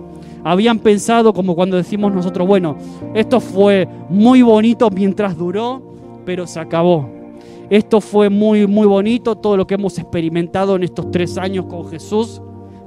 Habían 0.45 0.79
pensado, 0.79 1.33
como 1.33 1.57
cuando 1.57 1.77
decimos 1.77 2.13
nosotros, 2.15 2.47
bueno, 2.47 2.77
esto 3.15 3.41
fue 3.41 3.89
muy 4.09 4.43
bonito 4.43 4.89
mientras 4.91 5.37
duró, 5.37 5.83
pero 6.25 6.47
se 6.47 6.61
acabó. 6.61 7.11
esto 7.69 8.01
fue 8.01 8.31
muy, 8.31 8.65
muy 8.69 8.87
bonito, 8.87 9.35
todo 9.35 9.57
lo 9.57 9.67
que 9.67 9.75
hemos 9.75 9.99
experimentado 9.99 10.77
en 10.77 10.85
estos 10.85 11.11
tres 11.11 11.37
años 11.37 11.65
con 11.65 11.89
Jesús, 11.89 12.41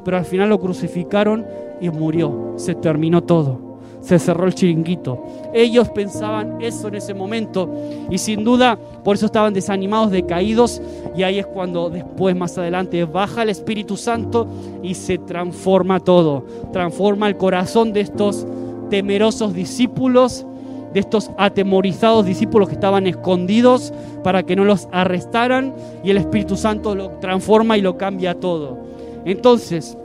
pero 0.09 0.17
al 0.17 0.25
final 0.25 0.49
lo 0.49 0.59
crucificaron 0.59 1.45
y 1.79 1.91
murió, 1.91 2.55
se 2.55 2.73
terminó 2.73 3.21
todo 3.21 3.69
se 4.01 4.17
cerró 4.17 4.47
el 4.47 4.55
chiringuito. 4.55 5.21
Ellos 5.53 5.89
pensaban 5.89 6.59
eso 6.61 6.87
en 6.87 6.95
ese 6.95 7.13
momento 7.13 7.69
y 8.09 8.17
sin 8.17 8.43
duda 8.43 8.79
por 9.03 9.15
eso 9.17 9.27
estaban 9.27 9.53
desanimados, 9.53 10.09
decaídos 10.09 10.81
y 11.15 11.21
ahí 11.21 11.37
es 11.37 11.45
cuando 11.45 11.91
después 11.91 12.35
más 12.35 12.57
adelante 12.57 13.03
baja 13.05 13.43
el 13.43 13.49
Espíritu 13.49 13.97
Santo 13.97 14.47
y 14.81 14.95
se 14.95 15.19
transforma 15.19 15.99
todo, 15.99 16.43
transforma 16.73 17.27
el 17.27 17.37
corazón 17.37 17.93
de 17.93 18.01
estos 18.01 18.47
temerosos 18.89 19.53
discípulos, 19.53 20.43
de 20.91 21.01
estos 21.01 21.29
atemorizados 21.37 22.25
discípulos 22.25 22.67
que 22.67 22.73
estaban 22.73 23.05
escondidos 23.05 23.93
para 24.23 24.41
que 24.41 24.55
no 24.55 24.65
los 24.65 24.87
arrestaran 24.91 25.75
y 26.03 26.09
el 26.09 26.17
Espíritu 26.17 26.55
Santo 26.55 26.95
lo 26.95 27.09
transforma 27.19 27.77
y 27.77 27.81
lo 27.81 27.95
cambia 27.95 28.33
todo. 28.39 28.88
Entonces, 29.25 29.97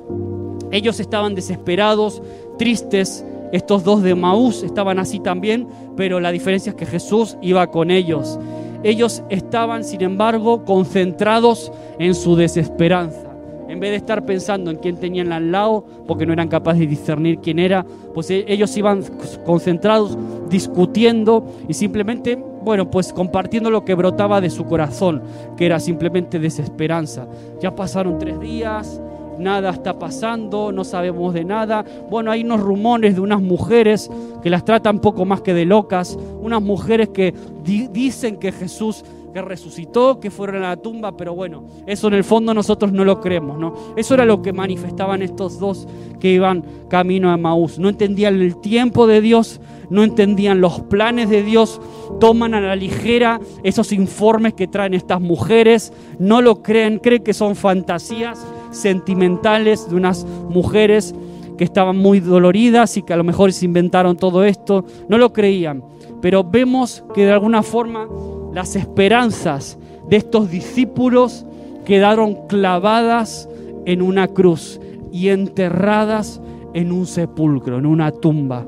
ellos 0.70 1.00
estaban 1.00 1.34
desesperados, 1.34 2.22
tristes, 2.58 3.24
estos 3.52 3.84
dos 3.84 4.02
de 4.02 4.16
Maús 4.16 4.64
estaban 4.64 4.98
así 4.98 5.20
también, 5.20 5.68
pero 5.96 6.18
la 6.18 6.32
diferencia 6.32 6.70
es 6.70 6.76
que 6.76 6.86
Jesús 6.86 7.36
iba 7.40 7.70
con 7.70 7.90
ellos. 7.92 8.38
Ellos 8.82 9.22
estaban, 9.30 9.84
sin 9.84 10.02
embargo, 10.02 10.64
concentrados 10.64 11.70
en 11.98 12.14
su 12.14 12.34
desesperanza. 12.34 13.32
En 13.68 13.80
vez 13.80 13.92
de 13.92 13.96
estar 13.96 14.26
pensando 14.26 14.70
en 14.70 14.78
quién 14.78 14.96
tenían 14.96 15.32
al 15.32 15.52
lado, 15.52 15.86
porque 16.06 16.26
no 16.26 16.32
eran 16.32 16.48
capaces 16.48 16.80
de 16.80 16.86
discernir 16.86 17.38
quién 17.38 17.58
era, 17.58 17.86
pues 18.12 18.28
e-, 18.30 18.44
ellos 18.46 18.76
iban 18.76 19.02
concentrados, 19.46 20.18
discutiendo 20.50 21.46
y 21.68 21.74
simplemente, 21.74 22.38
bueno, 22.64 22.90
pues 22.90 23.12
compartiendo 23.12 23.70
lo 23.70 23.84
que 23.84 23.94
brotaba 23.94 24.40
de 24.40 24.50
su 24.50 24.64
corazón, 24.64 25.22
que 25.56 25.66
era 25.66 25.78
simplemente 25.78 26.38
desesperanza. 26.38 27.26
Ya 27.60 27.74
pasaron 27.74 28.18
tres 28.18 28.40
días, 28.40 29.00
nada 29.38 29.70
está 29.70 29.98
pasando, 29.98 30.72
no 30.72 30.84
sabemos 30.84 31.34
de 31.34 31.44
nada. 31.44 31.84
Bueno, 32.10 32.30
hay 32.30 32.42
unos 32.42 32.60
rumores 32.60 33.14
de 33.14 33.20
unas 33.20 33.40
mujeres 33.40 34.10
que 34.42 34.50
las 34.50 34.64
tratan 34.64 35.00
poco 35.00 35.24
más 35.24 35.42
que 35.42 35.54
de 35.54 35.64
locas, 35.64 36.18
unas 36.40 36.62
mujeres 36.62 37.08
que 37.10 37.34
dicen 37.62 38.36
que 38.36 38.52
Jesús 38.52 39.04
que 39.34 39.42
resucitó, 39.42 40.20
que 40.20 40.30
fueron 40.30 40.62
a 40.62 40.68
la 40.68 40.76
tumba, 40.76 41.16
pero 41.16 41.34
bueno, 41.34 41.64
eso 41.88 42.06
en 42.06 42.14
el 42.14 42.22
fondo 42.22 42.54
nosotros 42.54 42.92
no 42.92 43.04
lo 43.04 43.20
creemos, 43.20 43.58
¿no? 43.58 43.74
Eso 43.96 44.14
era 44.14 44.24
lo 44.24 44.40
que 44.42 44.52
manifestaban 44.52 45.22
estos 45.22 45.58
dos 45.58 45.88
que 46.20 46.30
iban 46.30 46.64
camino 46.88 47.32
a 47.32 47.36
Maús. 47.36 47.80
No 47.80 47.88
entendían 47.88 48.40
el 48.40 48.60
tiempo 48.60 49.08
de 49.08 49.20
Dios, 49.20 49.60
no 49.90 50.04
entendían 50.04 50.60
los 50.60 50.82
planes 50.82 51.30
de 51.30 51.42
Dios, 51.42 51.80
toman 52.20 52.54
a 52.54 52.60
la 52.60 52.76
ligera 52.76 53.40
esos 53.64 53.90
informes 53.90 54.54
que 54.54 54.68
traen 54.68 54.94
estas 54.94 55.20
mujeres, 55.20 55.92
no 56.20 56.40
lo 56.40 56.62
creen, 56.62 57.00
creen 57.00 57.24
que 57.24 57.34
son 57.34 57.56
fantasías 57.56 58.46
sentimentales 58.70 59.90
de 59.90 59.96
unas 59.96 60.24
mujeres 60.48 61.12
que 61.58 61.64
estaban 61.64 61.96
muy 61.96 62.20
doloridas 62.20 62.96
y 62.96 63.02
que 63.02 63.12
a 63.12 63.16
lo 63.16 63.24
mejor 63.24 63.52
se 63.52 63.64
inventaron 63.64 64.16
todo 64.16 64.44
esto, 64.44 64.84
no 65.08 65.18
lo 65.18 65.32
creían. 65.32 65.82
Pero 66.22 66.44
vemos 66.44 67.04
que 67.14 67.26
de 67.26 67.32
alguna 67.32 67.62
forma 67.62 68.08
las 68.54 68.76
esperanzas 68.76 69.76
de 70.08 70.16
estos 70.16 70.50
discípulos 70.50 71.44
quedaron 71.84 72.46
clavadas 72.46 73.48
en 73.84 74.00
una 74.00 74.28
cruz 74.28 74.80
y 75.12 75.28
enterradas 75.28 76.40
en 76.72 76.92
un 76.92 77.06
sepulcro, 77.06 77.78
en 77.78 77.86
una 77.86 78.10
tumba. 78.10 78.64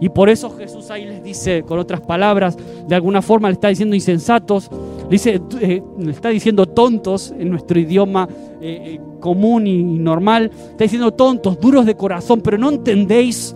Y 0.00 0.10
por 0.10 0.28
eso 0.28 0.50
Jesús 0.50 0.90
ahí 0.90 1.06
les 1.06 1.22
dice, 1.22 1.62
con 1.62 1.78
otras 1.78 2.02
palabras, 2.02 2.56
de 2.86 2.94
alguna 2.94 3.22
forma 3.22 3.48
le 3.48 3.54
está 3.54 3.68
diciendo 3.68 3.94
insensatos, 3.94 4.70
le, 5.04 5.08
dice, 5.08 5.40
eh, 5.60 5.82
está 6.08 6.28
diciendo 6.28 6.66
tontos 6.66 7.32
en 7.38 7.48
nuestro 7.48 7.78
idioma 7.78 8.28
eh, 8.60 8.96
eh, 8.96 9.00
común 9.20 9.66
y 9.66 9.82
normal, 9.82 10.50
está 10.70 10.84
diciendo 10.84 11.12
tontos, 11.12 11.58
duros 11.58 11.86
de 11.86 11.94
corazón, 11.94 12.42
pero 12.42 12.58
no 12.58 12.68
entendéis, 12.70 13.54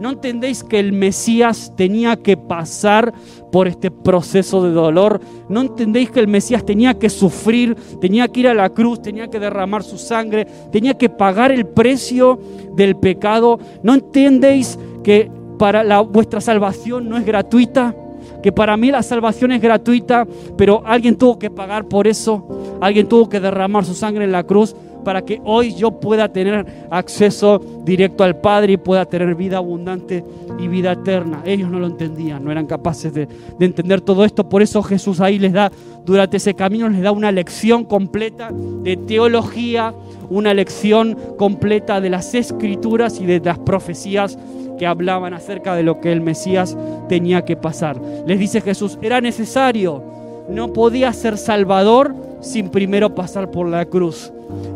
no 0.00 0.10
entendéis 0.10 0.64
que 0.64 0.78
el 0.78 0.92
Mesías 0.92 1.72
tenía 1.76 2.16
que 2.16 2.36
pasar 2.36 3.12
por 3.52 3.68
este 3.68 3.90
proceso 3.90 4.62
de 4.62 4.72
dolor, 4.72 5.20
no 5.48 5.60
entendéis 5.60 6.10
que 6.10 6.20
el 6.20 6.28
Mesías 6.28 6.64
tenía 6.64 6.98
que 6.98 7.08
sufrir, 7.08 7.76
tenía 8.00 8.28
que 8.28 8.40
ir 8.40 8.48
a 8.48 8.54
la 8.54 8.70
cruz, 8.70 9.00
tenía 9.02 9.28
que 9.28 9.38
derramar 9.38 9.82
su 9.82 9.98
sangre, 9.98 10.46
tenía 10.72 10.94
que 10.94 11.08
pagar 11.08 11.52
el 11.52 11.66
precio 11.66 12.38
del 12.74 12.96
pecado, 12.96 13.58
no 13.82 13.94
entendéis 13.94 14.78
que 15.02 15.30
para 15.58 16.00
vuestra 16.00 16.40
salvación 16.40 17.08
no 17.08 17.16
es 17.16 17.24
gratuita, 17.24 17.94
que 18.42 18.52
para 18.52 18.76
mí 18.76 18.90
la 18.90 19.02
salvación 19.02 19.52
es 19.52 19.62
gratuita, 19.62 20.26
pero 20.56 20.82
alguien 20.84 21.16
tuvo 21.16 21.38
que 21.38 21.50
pagar 21.50 21.86
por 21.86 22.06
eso, 22.06 22.78
alguien 22.80 23.08
tuvo 23.08 23.28
que 23.28 23.40
derramar 23.40 23.84
su 23.84 23.94
sangre 23.94 24.24
en 24.24 24.32
la 24.32 24.44
cruz 24.44 24.74
para 25.04 25.22
que 25.22 25.40
hoy 25.44 25.74
yo 25.74 25.92
pueda 25.92 26.28
tener 26.32 26.66
acceso 26.90 27.60
directo 27.84 28.24
al 28.24 28.36
Padre 28.36 28.72
y 28.72 28.76
pueda 28.76 29.04
tener 29.04 29.34
vida 29.34 29.58
abundante 29.58 30.24
y 30.58 30.68
vida 30.68 30.92
eterna. 30.92 31.42
Ellos 31.44 31.70
no 31.70 31.78
lo 31.78 31.86
entendían, 31.86 32.42
no 32.42 32.50
eran 32.50 32.66
capaces 32.66 33.12
de, 33.12 33.26
de, 33.58 33.66
entender 33.66 34.00
todo 34.00 34.24
esto. 34.24 34.48
Por 34.48 34.62
eso 34.62 34.82
Jesús 34.82 35.20
ahí 35.20 35.38
les 35.38 35.52
da, 35.52 35.70
durante 36.04 36.38
ese 36.38 36.54
camino, 36.54 36.88
les 36.88 37.02
da 37.02 37.12
una 37.12 37.30
lección 37.30 37.84
completa 37.84 38.50
de 38.52 38.96
teología, 38.96 39.94
una 40.30 40.54
lección 40.54 41.16
completa 41.36 42.00
de 42.00 42.10
las 42.10 42.34
escrituras 42.34 43.20
y 43.20 43.26
de 43.26 43.40
las 43.40 43.58
profecías 43.58 44.38
que 44.78 44.86
hablaban 44.86 45.34
acerca 45.34 45.74
de 45.74 45.82
lo 45.82 46.00
que 46.00 46.12
el 46.12 46.20
Mesías 46.20 46.76
tenía 47.08 47.44
que 47.44 47.56
pasar. 47.56 48.00
Les 48.26 48.38
dice 48.38 48.60
Jesús, 48.60 48.98
era 49.02 49.20
necesario, 49.20 50.02
no 50.48 50.72
podía 50.72 51.12
ser 51.12 51.38
Salvador 51.38 52.14
sin 52.40 52.68
primero 52.68 53.14
pasar 53.14 53.50
por 53.50 53.68
la 53.68 53.84
cruz. 53.86 54.32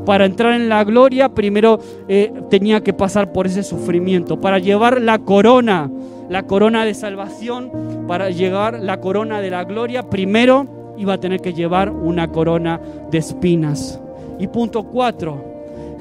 Para 0.07 0.25
entrar 0.25 0.55
en 0.55 0.69
la 0.69 0.83
gloria, 0.85 1.29
primero 1.29 1.79
eh, 2.09 2.33
tenía 2.49 2.83
que 2.83 2.93
pasar 2.93 3.33
por 3.33 3.47
ese 3.47 3.63
sufrimiento. 3.63 4.41
Para 4.41 4.59
llevar 4.59 5.01
la 5.01 5.19
corona, 5.19 5.91
la 6.29 6.45
corona 6.45 6.85
de 6.85 6.95
salvación, 6.95 7.71
para 8.07 8.31
llegar 8.31 8.81
la 8.81 9.01
corona 9.01 9.41
de 9.41 9.51
la 9.51 9.65
gloria, 9.65 10.09
primero 10.09 10.95
iba 10.97 11.15
a 11.15 11.21
tener 11.21 11.41
que 11.41 11.53
llevar 11.53 11.91
una 11.91 12.29
corona 12.29 12.81
de 13.11 13.19
espinas. 13.19 14.01
Y 14.39 14.47
punto 14.47 14.85
cuatro, 14.85 15.45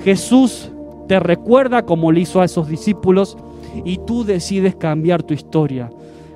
Jesús 0.03 0.71
te 1.07 1.19
recuerda, 1.19 1.83
como 1.83 2.11
le 2.11 2.21
hizo 2.21 2.41
a 2.41 2.45
esos 2.45 2.67
discípulos, 2.67 3.37
y 3.83 3.97
tú 3.99 4.23
decides 4.23 4.75
cambiar 4.75 5.23
tu 5.23 5.33
historia. 5.33 5.89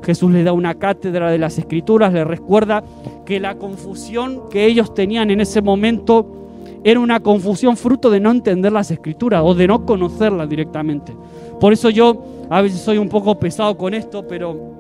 Jesús 0.04 0.32
le 0.32 0.44
da 0.44 0.54
una 0.54 0.76
cátedra 0.76 1.32
de 1.32 1.38
las 1.38 1.58
escrituras, 1.58 2.14
le 2.14 2.24
recuerda 2.24 2.84
que 3.26 3.40
la 3.40 3.56
confusión 3.56 4.50
que 4.50 4.66
ellos 4.66 4.94
tenían 4.94 5.32
en 5.32 5.42
ese 5.42 5.62
momento 5.62 6.42
era 6.84 7.00
una 7.00 7.20
confusión 7.20 7.78
fruto 7.78 8.10
de 8.10 8.20
no 8.20 8.32
entender 8.32 8.72
las 8.72 8.90
escrituras 8.90 9.44
o 9.46 9.54
de 9.54 9.68
no 9.68 9.86
conocerlas 9.86 10.50
directamente. 10.50 11.14
Por 11.60 11.74
eso 11.74 11.90
yo 11.90 12.24
a 12.50 12.62
veces 12.62 12.82
soy 12.82 12.98
un 12.98 13.10
poco 13.10 13.40
pesado 13.40 13.78
con 13.78 13.94
esto, 13.94 14.28
pero 14.28 14.72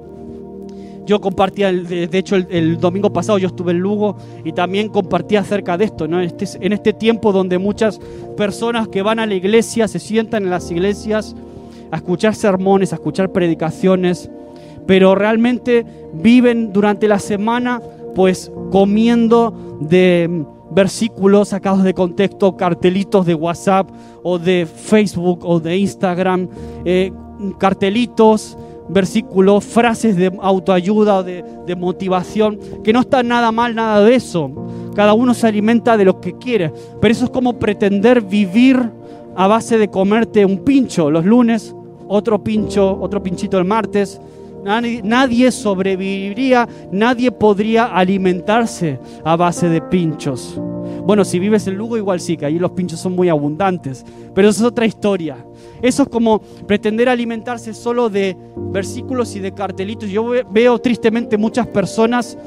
yo 1.06 1.20
compartía, 1.22 1.72
de 1.72 2.10
hecho 2.18 2.36
el, 2.36 2.80
domingo 2.80 3.12
pasado 3.12 3.38
yo 3.38 3.48
estuve 3.48 3.72
en 3.72 3.80
Lugo 3.80 4.16
y 4.44 4.54
también 4.54 4.90
compartí 4.90 5.36
acerca 5.36 5.78
de 5.78 5.86
esto, 5.86 6.06
este, 6.20 6.46
en 6.66 6.74
este 6.74 6.94
tiempo 6.94 7.32
donde 7.32 7.58
muchas 7.58 8.00
personas 8.38 8.88
que 8.88 9.02
van 9.02 9.20
a 9.20 9.26
la 9.26 9.36
iglesia 9.36 9.88
se 9.88 10.00
sientan 10.00 10.44
en 10.44 10.50
las 10.50 10.72
iglesias 10.72 11.36
a 11.92 11.98
escuchar 11.98 12.34
sermones, 12.34 12.94
a 12.94 12.96
escuchar 12.96 13.32
predicaciones, 13.32 14.30
pero 14.92 15.16
realmente 15.16 15.86
viven 16.12 16.74
durante 16.74 17.08
la 17.08 17.18
semana 17.18 17.82
pues 18.14 18.52
comiendo 18.72 19.78
de 19.80 20.44
versículos 20.72 21.48
sacados 21.48 21.84
de 21.84 21.94
contexto, 21.94 22.58
cartelitos 22.58 23.26
de 23.26 23.34
WhatsApp 23.34 23.90
o 24.22 24.38
de 24.38 24.66
Facebook 24.66 25.46
o 25.46 25.62
de 25.62 25.78
Instagram, 25.78 26.50
eh, 26.84 27.10
cartelitos, 27.58 28.58
versículos, 28.90 29.64
frases 29.64 30.18
de 30.18 30.30
autoayuda 30.42 31.20
o 31.20 31.24
de, 31.24 31.46
de 31.66 31.76
motivación, 31.78 32.60
que 32.84 32.92
no 32.92 33.00
está 33.00 33.24
nada 33.24 33.54
mal 33.54 33.74
nada 33.74 34.04
de 34.04 34.14
eso. 34.14 34.52
Cada 34.94 35.14
uno 35.14 35.34
se 35.34 35.48
alimenta 35.48 35.96
de 35.96 36.04
lo 36.04 36.20
que 36.20 36.34
quiere, 36.34 36.74
pero 37.00 37.14
eso 37.14 37.24
es 37.24 37.32
como 37.32 37.54
pretender 37.54 38.20
vivir 38.20 38.92
a 39.38 39.48
base 39.48 39.78
de 39.78 39.90
comerte 39.90 40.44
un 40.44 40.66
pincho 40.66 41.10
los 41.10 41.24
lunes 41.24 41.74
otro 42.14 42.44
pincho, 42.44 43.00
otro 43.00 43.24
pinchito 43.24 43.58
el 43.58 43.64
martes. 43.64 44.20
Nadie, 44.64 45.52
sobreviviría, 45.52 46.68
nadie 46.92 47.32
podría 47.32 47.86
alimentarse 47.86 49.00
a 49.24 49.36
base 49.36 49.70
de 49.70 49.82
pinchos. 49.82 50.60
Bueno, 51.06 51.26
si 51.26 51.40
vives 51.40 51.66
en 51.68 51.76
Lugo 51.76 51.98
igual 51.98 52.20
sí, 52.20 52.38
que 52.38 52.46
allí 52.46 52.60
los 52.60 52.72
pinchos 52.72 53.00
son 53.00 53.16
muy 53.16 53.28
abundantes, 53.30 54.06
pero 54.36 54.50
eso 54.50 54.62
es 54.62 54.68
otra 54.68 54.86
historia. 54.86 55.38
Eso 55.82 56.04
es 56.04 56.10
como 56.10 56.42
pretender 56.68 57.10
alimentarse 57.10 57.74
solo 57.74 58.10
de 58.10 58.38
versículos 58.56 59.36
y 59.36 59.40
de 59.40 59.52
cartelitos. 59.52 60.10
Yo 60.10 60.32
veo 60.52 60.80
tristemente 60.80 61.38
muchas 61.38 61.66
personas 61.68 62.38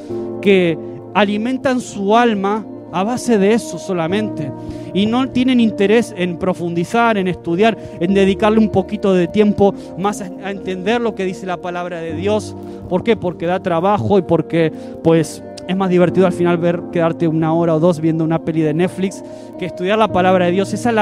que 0.40 0.78
alimentan 1.14 1.80
su 1.80 2.16
alma 2.16 2.64
a 2.94 3.02
base 3.02 3.38
de 3.38 3.52
eso 3.52 3.76
solamente. 3.76 4.52
Y 4.94 5.06
no 5.06 5.28
tienen 5.28 5.58
interés 5.58 6.14
en 6.16 6.38
profundizar, 6.38 7.18
en 7.18 7.26
estudiar, 7.26 7.76
en 7.98 8.14
dedicarle 8.14 8.60
un 8.60 8.68
poquito 8.68 9.12
de 9.12 9.26
tiempo 9.26 9.74
más 9.98 10.20
a, 10.20 10.50
entender 10.50 11.00
lo 11.00 11.16
que 11.16 11.24
dice 11.24 11.44
la 11.44 11.56
palabra 11.56 12.00
de 12.00 12.14
Dios. 12.14 12.54
¿Por 12.88 13.02
qué? 13.02 13.16
Porque 13.16 13.46
da 13.46 13.60
trabajo 13.60 14.16
y 14.16 14.22
porque 14.22 14.72
pues 15.02 15.42
es 15.66 15.76
más 15.76 15.90
divertido 15.90 16.26
al 16.26 16.32
final 16.32 16.58
ver 16.58 16.80
quedarte 16.92 17.26
una 17.26 17.52
hora 17.52 17.74
o 17.74 17.80
dos 17.80 17.98
viendo 17.98 18.22
una 18.22 18.38
peli 18.38 18.60
de 18.60 18.74
Netflix 18.74 19.24
que 19.58 19.66
estudiar 19.66 19.98
la 19.98 20.12
palabra 20.12 20.46
de 20.46 20.52
Dios. 20.52 20.72
Esa 20.72 20.90
es 20.90 20.94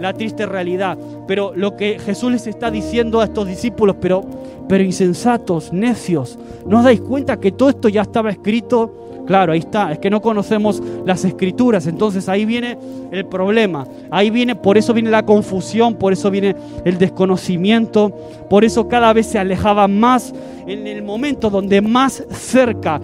la, 0.00 0.12
triste 0.12 0.46
realidad. 0.46 0.96
Pero 1.26 1.52
lo 1.56 1.76
que 1.76 1.98
Jesús 1.98 2.30
les 2.30 2.46
está 2.46 2.70
diciendo 2.70 3.20
a 3.20 3.24
estos 3.24 3.48
discípulos, 3.48 3.96
pero, 4.00 4.22
pero 4.68 4.84
insensatos, 4.84 5.72
necios, 5.72 6.38
¿no 6.64 6.78
os 6.78 6.84
dais 6.84 7.00
cuenta 7.00 7.40
que 7.40 7.50
todo 7.50 7.70
esto 7.70 7.88
ya 7.88 8.02
estaba 8.02 8.30
escrito? 8.30 9.09
Claro, 9.30 9.52
ahí 9.52 9.60
está, 9.60 9.92
es 9.92 10.00
que 10.00 10.10
no 10.10 10.20
conocemos 10.20 10.82
las 11.06 11.24
escrituras, 11.24 11.86
entonces 11.86 12.28
ahí 12.28 12.44
viene 12.44 12.76
el 13.12 13.26
problema, 13.26 13.86
ahí 14.10 14.28
viene, 14.28 14.56
por 14.56 14.76
eso 14.76 14.92
viene 14.92 15.08
la 15.08 15.24
confusión, 15.24 15.94
por 15.94 16.12
eso 16.12 16.32
viene 16.32 16.56
el 16.84 16.98
desconocimiento, 16.98 18.10
por 18.50 18.64
eso 18.64 18.88
cada 18.88 19.12
vez 19.12 19.26
se 19.26 19.38
alejaban 19.38 20.00
más 20.00 20.34
en 20.66 20.84
el 20.88 21.04
momento 21.04 21.48
donde 21.48 21.80
más 21.80 22.24
cerca 22.32 23.00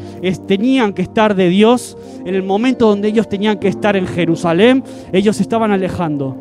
tenían 0.49 0.95
que 0.95 1.03
estar 1.03 1.37
de 1.37 1.49
Dios, 1.49 1.97
en 2.25 2.35
el 2.35 2.43
momento 2.43 2.89
donde 2.89 3.07
ellos 3.07 3.29
tenían 3.29 3.61
que 3.61 3.69
estar 3.69 3.95
en 3.95 4.09
Jerusalén, 4.09 4.83
ellos 5.12 5.37
se 5.37 5.45
estaban 5.45 5.71
alejando. 5.71 6.37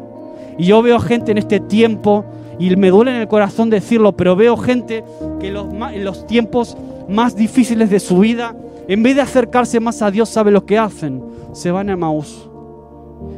Y 0.58 0.66
yo 0.66 0.82
veo 0.82 1.00
gente 1.00 1.32
en 1.32 1.38
este 1.38 1.60
tiempo, 1.60 2.26
y 2.58 2.76
me 2.76 2.90
duele 2.90 3.12
en 3.12 3.22
el 3.22 3.28
corazón 3.28 3.70
decirlo, 3.70 4.14
pero 4.14 4.36
veo 4.36 4.58
gente 4.58 5.04
que 5.40 5.50
en 5.50 6.04
los 6.04 6.26
tiempos 6.26 6.76
más 7.08 7.36
difíciles 7.36 7.92
de 7.92 8.00
su 8.00 8.18
vida, 8.18 8.56
en 8.88 9.04
vez 9.04 9.16
de 9.16 9.22
acercarse 9.22 9.80
más 9.80 10.02
a 10.02 10.12
Dios, 10.12 10.30
¿sabe 10.30 10.52
lo 10.52 10.66
que 10.66 10.78
hacen? 10.78 11.24
Se 11.54 11.72
van 11.72 11.90
a 11.90 11.98
Maús. 11.98 12.50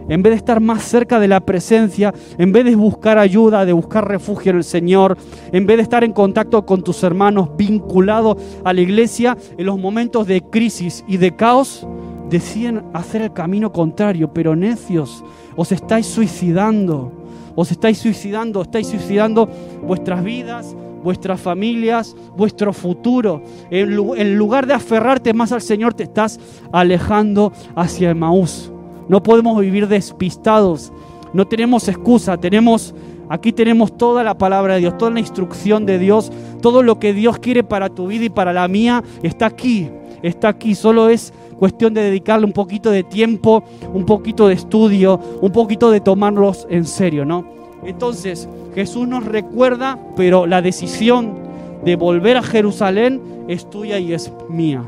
En 0.09 0.23
vez 0.23 0.31
de 0.31 0.37
estar 0.37 0.59
más 0.59 0.83
cerca 0.83 1.19
de 1.19 1.27
la 1.27 1.41
presencia, 1.41 2.13
en 2.37 2.51
vez 2.51 2.65
de 2.65 2.75
buscar 2.75 3.17
ayuda, 3.17 3.65
de 3.65 3.73
buscar 3.73 4.07
refugio 4.07 4.51
en 4.51 4.57
el 4.57 4.63
Señor, 4.63 5.17
en 5.51 5.65
vez 5.65 5.77
de 5.77 5.83
estar 5.83 6.03
en 6.03 6.13
contacto 6.13 6.65
con 6.65 6.81
tus 6.81 7.03
hermanos, 7.03 7.49
vinculado 7.57 8.37
a 8.63 8.73
la 8.73 8.81
iglesia, 8.81 9.37
en 9.57 9.65
los 9.65 9.77
momentos 9.77 10.25
de 10.25 10.41
crisis 10.41 11.03
y 11.07 11.17
de 11.17 11.35
caos, 11.35 11.85
deciden 12.29 12.83
hacer 12.93 13.21
el 13.21 13.33
camino 13.33 13.71
contrario, 13.71 14.33
pero 14.33 14.55
necios, 14.55 15.23
os 15.55 15.71
estáis 15.71 16.05
suicidando, 16.05 17.11
os 17.55 17.71
estáis 17.71 17.97
suicidando, 17.97 18.61
estáis 18.61 18.87
suicidando 18.87 19.49
vuestras 19.83 20.23
vidas, 20.23 20.75
vuestras 21.03 21.39
familias, 21.39 22.15
vuestro 22.35 22.73
futuro. 22.73 23.41
En 23.69 24.35
lugar 24.37 24.67
de 24.67 24.73
aferrarte 24.73 25.33
más 25.33 25.51
al 25.51 25.61
Señor, 25.61 25.93
te 25.93 26.03
estás 26.03 26.39
alejando 26.71 27.51
hacia 27.75 28.13
Maús. 28.13 28.71
No 29.07 29.23
podemos 29.23 29.59
vivir 29.59 29.87
despistados. 29.87 30.91
No 31.33 31.45
tenemos 31.45 31.87
excusa, 31.87 32.37
tenemos 32.37 32.93
aquí 33.29 33.51
tenemos 33.51 33.97
toda 33.97 34.23
la 34.23 34.37
palabra 34.37 34.75
de 34.75 34.79
Dios, 34.79 34.97
toda 34.97 35.11
la 35.11 35.19
instrucción 35.19 35.85
de 35.85 35.99
Dios, 35.99 36.31
todo 36.61 36.83
lo 36.83 36.99
que 36.99 37.13
Dios 37.13 37.39
quiere 37.39 37.63
para 37.63 37.89
tu 37.89 38.07
vida 38.07 38.25
y 38.25 38.29
para 38.29 38.53
la 38.53 38.67
mía 38.67 39.03
está 39.23 39.47
aquí. 39.47 39.89
Está 40.23 40.49
aquí, 40.49 40.73
solo 40.73 41.09
es 41.09 41.33
cuestión 41.57 41.93
de 41.93 42.01
dedicarle 42.01 42.45
un 42.45 42.53
poquito 42.53 42.89
de 42.89 43.03
tiempo, 43.03 43.63
un 43.93 44.05
poquito 44.05 44.47
de 44.47 44.55
estudio, 44.55 45.19
un 45.41 45.51
poquito 45.51 45.91
de 45.91 45.99
tomarlos 45.99 46.65
en 46.69 46.85
serio, 46.85 47.23
¿no? 47.23 47.56
Entonces, 47.83 48.47
Jesús 48.75 49.07
nos 49.07 49.25
recuerda, 49.25 49.99
pero 50.15 50.45
la 50.45 50.61
decisión 50.61 51.33
de 51.83 51.95
volver 51.95 52.37
a 52.37 52.43
Jerusalén 52.43 53.21
es 53.47 53.69
tuya 53.69 53.99
y 53.99 54.13
es 54.13 54.31
mía. 54.49 54.83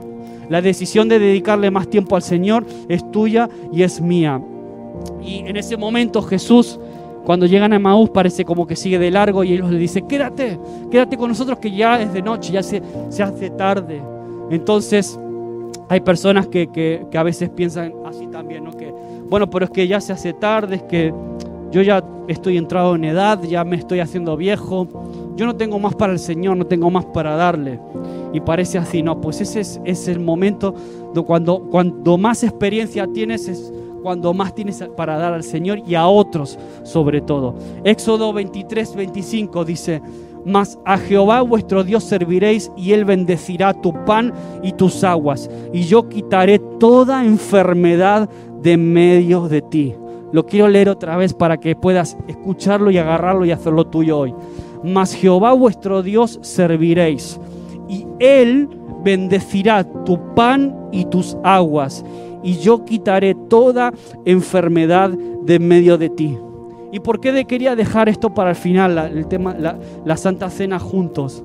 La 0.49 0.61
decisión 0.61 1.07
de 1.07 1.19
dedicarle 1.19 1.69
más 1.71 1.87
tiempo 1.87 2.15
al 2.15 2.23
Señor 2.23 2.65
es 2.87 3.09
tuya 3.11 3.49
y 3.71 3.83
es 3.83 4.01
mía. 4.01 4.41
Y 5.23 5.39
en 5.39 5.55
ese 5.57 5.77
momento 5.77 6.21
Jesús, 6.21 6.79
cuando 7.23 7.45
llegan 7.45 7.73
a 7.73 7.79
Maús, 7.79 8.09
parece 8.09 8.43
como 8.43 8.65
que 8.65 8.75
sigue 8.75 8.97
de 8.97 9.11
largo 9.11 9.43
y 9.43 9.53
ellos 9.53 9.69
le 9.69 9.77
dice, 9.77 10.01
quédate, 10.01 10.59
quédate 10.89 11.17
con 11.17 11.29
nosotros 11.29 11.59
que 11.59 11.71
ya 11.71 12.01
es 12.01 12.11
de 12.11 12.21
noche, 12.21 12.51
ya 12.51 12.63
se, 12.63 12.81
se 13.09 13.21
hace 13.21 13.51
tarde. 13.51 14.01
Entonces, 14.49 15.19
hay 15.89 16.01
personas 16.01 16.47
que, 16.47 16.67
que, 16.67 17.05
que, 17.11 17.17
a 17.17 17.23
veces 17.23 17.49
piensan 17.49 17.93
así 18.05 18.27
también, 18.27 18.63
¿no? 18.63 18.71
Que, 18.71 18.91
bueno, 19.29 19.49
pero 19.49 19.65
es 19.65 19.71
que 19.71 19.87
ya 19.87 20.01
se 20.01 20.13
hace 20.13 20.33
tarde, 20.33 20.77
es 20.77 20.83
que 20.83 21.13
yo 21.71 21.81
ya 21.81 22.03
estoy 22.27 22.57
entrado 22.57 22.95
en 22.95 23.05
edad, 23.05 23.41
ya 23.43 23.63
me 23.63 23.75
estoy 23.75 23.99
haciendo 23.99 24.37
viejo, 24.37 24.87
yo 25.35 25.45
no 25.45 25.55
tengo 25.55 25.79
más 25.79 25.95
para 25.95 26.13
el 26.13 26.19
Señor, 26.19 26.57
no 26.57 26.65
tengo 26.65 26.89
más 26.89 27.05
para 27.05 27.35
darle. 27.35 27.79
Y 28.33 28.41
parece 28.41 28.77
así, 28.77 29.01
no, 29.01 29.19
pues 29.19 29.41
ese 29.41 29.61
es, 29.83 30.07
el 30.07 30.19
momento 30.19 30.73
de 31.13 31.21
cuando, 31.23 31.59
cuando 31.69 32.17
más 32.17 32.43
experiencia 32.43 33.07
tienes 33.07 33.47
es 33.47 33.73
cuando 34.01 34.33
más 34.33 34.55
tienes 34.55 34.81
para 34.95 35.17
dar 35.17 35.33
al 35.33 35.43
Señor 35.43 35.81
y 35.85 35.95
a 35.95 36.07
otros 36.07 36.57
sobre 36.83 37.21
todo. 37.21 37.55
Éxodo 37.83 38.31
23, 38.31 38.95
25 38.95 39.65
dice, 39.65 40.01
mas 40.45 40.79
a 40.85 40.97
Jehová 40.97 41.41
vuestro 41.41 41.83
Dios 41.83 42.03
serviréis 42.03 42.71
y 42.77 42.93
él 42.93 43.05
bendecirá 43.05 43.73
tu 43.73 43.93
pan 44.05 44.33
y 44.63 44.71
tus 44.73 45.03
aguas, 45.03 45.49
y 45.73 45.83
yo 45.83 46.07
quitaré 46.07 46.59
toda 46.79 47.25
enfermedad 47.25 48.29
de 48.61 48.77
medio 48.77 49.47
de 49.47 49.61
ti. 49.61 49.95
Lo 50.31 50.45
quiero 50.45 50.67
leer 50.67 50.89
otra 50.89 51.17
vez 51.17 51.33
para 51.33 51.57
que 51.57 51.75
puedas 51.75 52.17
escucharlo 52.27 52.91
y 52.91 52.97
agarrarlo 52.97 53.45
y 53.45 53.51
hacerlo 53.51 53.87
tuyo 53.87 54.19
hoy. 54.19 54.33
Mas 54.83 55.13
Jehová 55.13 55.53
vuestro 55.53 56.03
Dios 56.03 56.39
serviréis 56.41 57.39
y 57.87 58.05
Él 58.19 58.69
bendecirá 59.03 59.83
tu 60.03 60.19
pan 60.35 60.75
y 60.91 61.05
tus 61.05 61.37
aguas 61.43 62.03
y 62.43 62.57
yo 62.57 62.85
quitaré 62.85 63.35
toda 63.35 63.93
enfermedad 64.25 65.09
de 65.09 65.59
medio 65.59 65.97
de 65.97 66.09
ti. 66.09 66.37
¿Y 66.91 66.99
por 66.99 67.19
qué 67.19 67.45
quería 67.45 67.75
dejar 67.75 68.09
esto 68.09 68.33
para 68.33 68.51
el 68.51 68.55
final, 68.55 68.97
el 68.97 69.27
tema, 69.27 69.55
la, 69.55 70.17
Santa 70.17 70.49
Cena 70.49 70.79
juntos? 70.79 71.43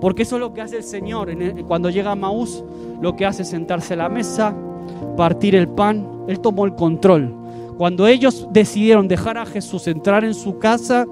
Porque 0.00 0.22
eso 0.22 0.36
es 0.36 0.40
lo 0.40 0.52
que 0.52 0.62
hace 0.62 0.78
el 0.78 0.84
Señor. 0.84 1.30
cuando 1.66 1.90
llega 1.90 2.12
a 2.12 2.16
Maús, 2.16 2.64
lo 3.00 3.16
que 3.16 3.26
hace 3.26 3.42
es 3.42 3.48
sentarse 3.48 3.94
a 3.94 3.98
la 3.98 4.08
mesa, 4.08 4.54
partir 5.16 5.54
el 5.54 5.68
pan. 5.68 6.24
Él 6.28 6.40
tomó 6.40 6.64
el 6.64 6.74
control. 6.74 7.34
Cuando 7.76 8.06
ellos 8.06 8.48
decidieron 8.52 9.08
dejar 9.08 9.38
a 9.38 9.46
Jesús 9.46 9.86
entrar 9.86 10.24
en 10.24 10.34
su 10.34 10.58
casa, 10.58 11.06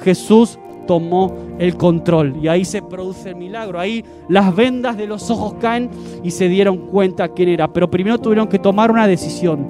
Jesús 0.00 0.58
tomó 0.86 1.34
el 1.58 1.76
control 1.76 2.36
y 2.40 2.48
ahí 2.48 2.64
se 2.64 2.82
produce 2.82 3.30
el 3.30 3.36
milagro. 3.36 3.80
Ahí 3.80 4.04
las 4.28 4.54
vendas 4.54 4.96
de 4.96 5.06
los 5.06 5.30
ojos 5.30 5.54
caen 5.60 5.90
y 6.22 6.30
se 6.30 6.48
dieron 6.48 6.88
cuenta 6.88 7.28
quién 7.28 7.48
era. 7.48 7.72
Pero 7.72 7.90
primero 7.90 8.18
tuvieron 8.18 8.46
que 8.46 8.58
tomar 8.58 8.90
una 8.90 9.06
decisión 9.06 9.66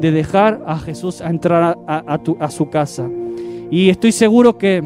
de 0.00 0.10
dejar 0.10 0.62
a 0.66 0.78
Jesús 0.78 1.20
entrar 1.20 1.78
a, 1.86 2.18
a 2.38 2.50
su 2.50 2.68
casa. 2.68 3.08
Y 3.70 3.88
estoy 3.88 4.12
seguro 4.12 4.58
que 4.58 4.82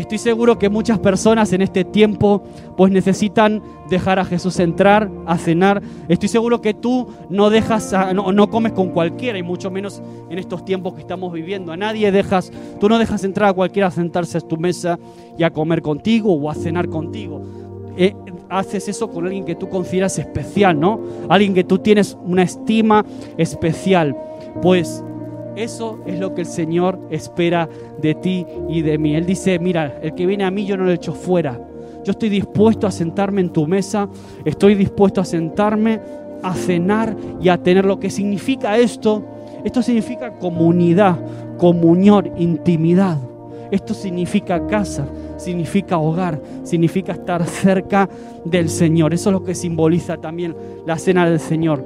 Estoy 0.00 0.16
seguro 0.16 0.58
que 0.58 0.70
muchas 0.70 0.98
personas 0.98 1.52
en 1.52 1.60
este 1.60 1.84
tiempo 1.84 2.42
pues 2.74 2.90
necesitan 2.90 3.62
dejar 3.90 4.18
a 4.18 4.24
Jesús 4.24 4.58
entrar, 4.58 5.10
a 5.26 5.36
cenar. 5.36 5.82
Estoy 6.08 6.30
seguro 6.30 6.62
que 6.62 6.72
tú 6.72 7.06
no 7.28 7.50
dejas, 7.50 7.94
no, 8.14 8.32
no, 8.32 8.48
comes 8.48 8.72
con 8.72 8.88
cualquiera 8.88 9.38
y 9.38 9.42
mucho 9.42 9.70
menos 9.70 10.00
en 10.30 10.38
estos 10.38 10.64
tiempos 10.64 10.94
que 10.94 11.02
estamos 11.02 11.30
viviendo. 11.34 11.70
A 11.70 11.76
nadie 11.76 12.10
dejas, 12.10 12.50
tú 12.80 12.88
no 12.88 12.98
dejas 12.98 13.24
entrar 13.24 13.50
a 13.50 13.52
cualquiera 13.52 13.88
a 13.88 13.90
sentarse 13.90 14.38
a 14.38 14.40
tu 14.40 14.56
mesa 14.56 14.98
y 15.36 15.42
a 15.42 15.50
comer 15.50 15.82
contigo 15.82 16.32
o 16.32 16.48
a 16.48 16.54
cenar 16.54 16.88
contigo. 16.88 17.42
Eh, 17.98 18.14
haces 18.48 18.88
eso 18.88 19.10
con 19.10 19.26
alguien 19.26 19.44
que 19.44 19.54
tú 19.54 19.68
consideras 19.68 20.18
especial, 20.18 20.80
¿no? 20.80 20.98
Alguien 21.28 21.52
que 21.52 21.64
tú 21.64 21.76
tienes 21.76 22.16
una 22.24 22.42
estima 22.42 23.04
especial. 23.36 24.16
Pues 24.62 25.04
eso 25.62 26.00
es 26.06 26.18
lo 26.18 26.34
que 26.34 26.42
el 26.42 26.46
Señor 26.46 26.98
espera 27.10 27.68
de 28.00 28.14
ti 28.14 28.46
y 28.68 28.82
de 28.82 28.98
mí. 28.98 29.14
Él 29.14 29.26
dice, 29.26 29.58
mira, 29.58 29.98
el 30.02 30.14
que 30.14 30.26
viene 30.26 30.44
a 30.44 30.50
mí 30.50 30.64
yo 30.66 30.76
no 30.76 30.84
lo 30.84 30.92
echo 30.92 31.12
fuera. 31.12 31.60
Yo 32.04 32.12
estoy 32.12 32.28
dispuesto 32.28 32.86
a 32.86 32.90
sentarme 32.90 33.40
en 33.40 33.50
tu 33.50 33.66
mesa, 33.66 34.08
estoy 34.44 34.74
dispuesto 34.74 35.20
a 35.20 35.24
sentarme, 35.24 36.00
a 36.42 36.54
cenar 36.54 37.14
y 37.40 37.48
a 37.48 37.58
tener 37.62 37.84
lo 37.84 38.00
que 38.00 38.10
significa 38.10 38.78
esto. 38.78 39.22
Esto 39.64 39.82
significa 39.82 40.38
comunidad, 40.38 41.18
comunión, 41.58 42.30
intimidad. 42.38 43.18
Esto 43.70 43.94
significa 43.94 44.66
casa, 44.66 45.06
significa 45.36 45.98
hogar, 45.98 46.40
significa 46.64 47.12
estar 47.12 47.44
cerca 47.46 48.08
del 48.44 48.68
Señor. 48.68 49.14
Eso 49.14 49.30
es 49.30 49.32
lo 49.34 49.44
que 49.44 49.54
simboliza 49.54 50.16
también 50.16 50.56
la 50.86 50.98
cena 50.98 51.28
del 51.28 51.38
Señor. 51.38 51.84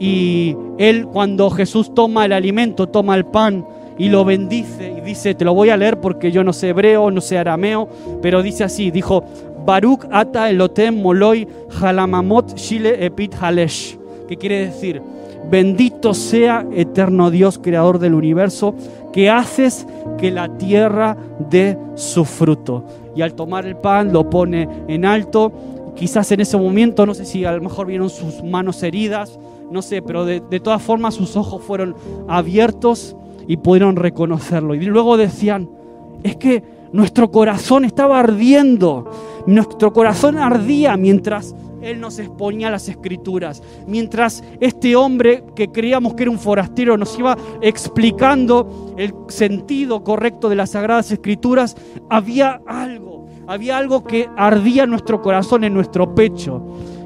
Y 0.00 0.56
él 0.78 1.06
cuando 1.06 1.50
Jesús 1.50 1.94
toma 1.94 2.24
el 2.24 2.32
alimento, 2.32 2.88
toma 2.88 3.14
el 3.14 3.26
pan 3.26 3.64
y 3.98 4.08
lo 4.08 4.24
bendice 4.24 4.94
y 4.96 5.02
dice, 5.02 5.34
te 5.34 5.44
lo 5.44 5.52
voy 5.52 5.68
a 5.68 5.76
leer 5.76 6.00
porque 6.00 6.32
yo 6.32 6.42
no 6.42 6.54
sé 6.54 6.70
hebreo, 6.70 7.10
no 7.10 7.20
sé 7.20 7.36
arameo, 7.36 7.86
pero 8.22 8.42
dice 8.42 8.64
así, 8.64 8.90
dijo, 8.90 9.22
Baruch 9.66 10.06
ata 10.10 10.48
elotem 10.48 11.02
moloi 11.02 11.46
halamamot 11.80 12.56
shile 12.56 13.04
epit 13.04 13.34
halesh, 13.38 13.98
que 14.26 14.38
quiere 14.38 14.66
decir, 14.66 15.02
bendito 15.50 16.14
sea 16.14 16.66
eterno 16.72 17.30
Dios, 17.30 17.58
creador 17.58 17.98
del 17.98 18.14
universo, 18.14 18.74
que 19.12 19.28
haces 19.28 19.86
que 20.16 20.30
la 20.30 20.48
tierra 20.56 21.16
dé 21.50 21.76
su 21.94 22.24
fruto. 22.24 22.84
Y 23.14 23.20
al 23.20 23.34
tomar 23.34 23.66
el 23.66 23.76
pan 23.76 24.12
lo 24.12 24.30
pone 24.30 24.66
en 24.88 25.04
alto, 25.04 25.52
quizás 26.00 26.32
en 26.32 26.40
ese 26.40 26.56
momento, 26.56 27.06
no 27.06 27.14
sé 27.14 27.24
si 27.24 27.44
a 27.44 27.52
lo 27.52 27.60
mejor 27.60 27.86
vieron 27.86 28.10
sus 28.10 28.42
manos 28.42 28.82
heridas, 28.82 29.38
no 29.70 29.82
sé, 29.82 30.02
pero 30.02 30.24
de, 30.24 30.40
todas 30.58 30.82
formas 30.82 31.14
sus 31.14 31.36
ojos 31.36 31.62
fueron 31.62 31.94
abiertos 32.26 33.14
y 33.46 33.58
pudieron 33.58 33.94
reconocerlo. 33.94 34.74
Y 34.74 34.80
luego 34.86 35.16
decían, 35.16 35.68
es 36.24 36.36
que 36.36 36.64
Nuestro 36.92 37.30
corazón 37.30 37.84
estaba 37.84 38.18
ardiendo. 38.18 39.10
Nuestro 39.46 39.92
corazón 39.92 40.38
ardía 40.38 40.96
mientras 40.96 41.54
Él 41.82 42.00
nos 42.00 42.18
exponía 42.18 42.70
las 42.70 42.88
escrituras. 42.88 43.62
Mientras 43.86 44.42
este 44.60 44.96
hombre 44.96 45.44
que 45.54 45.70
creíamos 45.70 46.14
que 46.14 46.24
era 46.24 46.32
un 46.32 46.38
forastero 46.38 46.96
nos 46.96 47.16
iba 47.18 47.36
explicando 47.60 48.94
el 48.96 49.14
sentido 49.28 50.02
correcto 50.02 50.48
de 50.48 50.56
las 50.56 50.70
sagradas 50.70 51.12
escrituras, 51.12 51.76
había 52.08 52.60
algo, 52.66 53.19
había 53.50 53.78
algo 53.78 54.04
que 54.04 54.30
ardía 54.36 54.84
en 54.84 54.90
nuestro 54.90 55.20
corazón, 55.20 55.64
en 55.64 55.74
nuestro 55.74 56.14
pecho. 56.14 56.62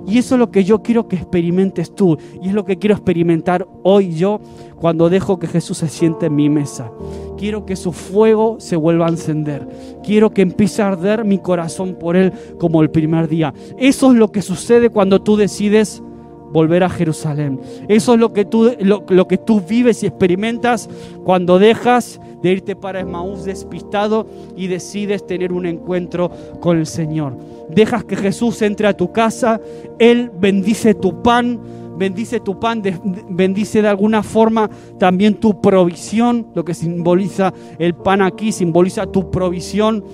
Y 0.06 0.18
eso 0.18 0.34
es 0.34 0.38
lo 0.38 0.50
que 0.50 0.62
yo 0.62 0.82
quiero 0.82 1.08
que 1.08 1.16
experimentes 1.16 1.94
tú. 1.94 2.18
Y 2.42 2.48
es 2.48 2.54
lo 2.54 2.66
que 2.66 2.78
quiero 2.78 2.94
experimentar 2.94 3.66
hoy 3.82 4.14
yo 4.14 4.40
cuando 4.78 5.08
dejo 5.08 5.38
que 5.38 5.46
Jesús 5.46 5.78
se 5.78 5.88
siente 5.88 6.26
en 6.26 6.36
mi 6.36 6.50
mesa. 6.50 6.92
Quiero 7.38 7.64
que 7.64 7.76
su 7.76 7.92
fuego 7.92 8.56
se 8.60 8.76
vuelva 8.76 9.06
a 9.06 9.08
encender. 9.08 9.66
Quiero 10.04 10.34
que 10.34 10.42
empiece 10.42 10.82
a 10.82 10.88
arder 10.88 11.24
mi 11.24 11.38
corazón 11.38 11.96
por 11.98 12.14
Él 12.14 12.30
como 12.58 12.82
el 12.82 12.90
primer 12.90 13.26
día. 13.26 13.54
Eso 13.78 14.12
es 14.12 14.18
lo 14.18 14.30
que 14.30 14.42
sucede 14.42 14.90
cuando 14.90 15.22
tú 15.22 15.36
decides 15.36 16.02
volver 16.54 16.84
a 16.84 16.88
Jerusalén. 16.88 17.60
Eso 17.88 18.14
es 18.14 18.20
lo 18.20 18.32
que 18.32 18.44
tú, 18.44 18.70
lo, 18.78 19.28
que 19.28 19.36
tú 19.36 19.60
vives 19.60 20.04
y 20.04 20.06
experimentas 20.06 20.88
cuando 21.24 21.58
dejas 21.58 22.20
de 22.42 22.52
irte 22.52 22.76
para 22.76 23.00
Esmaús 23.00 23.44
despistado 23.44 24.28
y 24.56 24.68
decides 24.68 25.26
tener 25.26 25.52
un 25.52 25.66
encuentro 25.66 26.30
con 26.60 26.78
el 26.78 26.86
Señor. 26.86 27.36
Dejas 27.68 28.04
que 28.04 28.14
Jesús 28.14 28.62
entre 28.62 28.86
a 28.86 28.96
tu 28.96 29.10
casa, 29.10 29.60
Él 29.98 30.30
bendice 30.38 30.94
tu 30.94 31.22
pan, 31.22 31.58
bendice 31.98 32.38
tu 32.38 32.60
pan, 32.60 32.82
bendice 33.30 33.82
de 33.82 33.88
alguna 33.88 34.22
forma 34.22 34.70
también 34.96 35.34
tu 35.34 35.60
provisión, 35.60 36.46
lo 36.54 36.64
que 36.64 36.74
simboliza 36.74 37.52
el 37.80 37.94
pan 37.94 38.22
aquí, 38.22 38.52
simboliza 38.52 39.06
tu 39.06 39.28
provisión. 39.28 40.04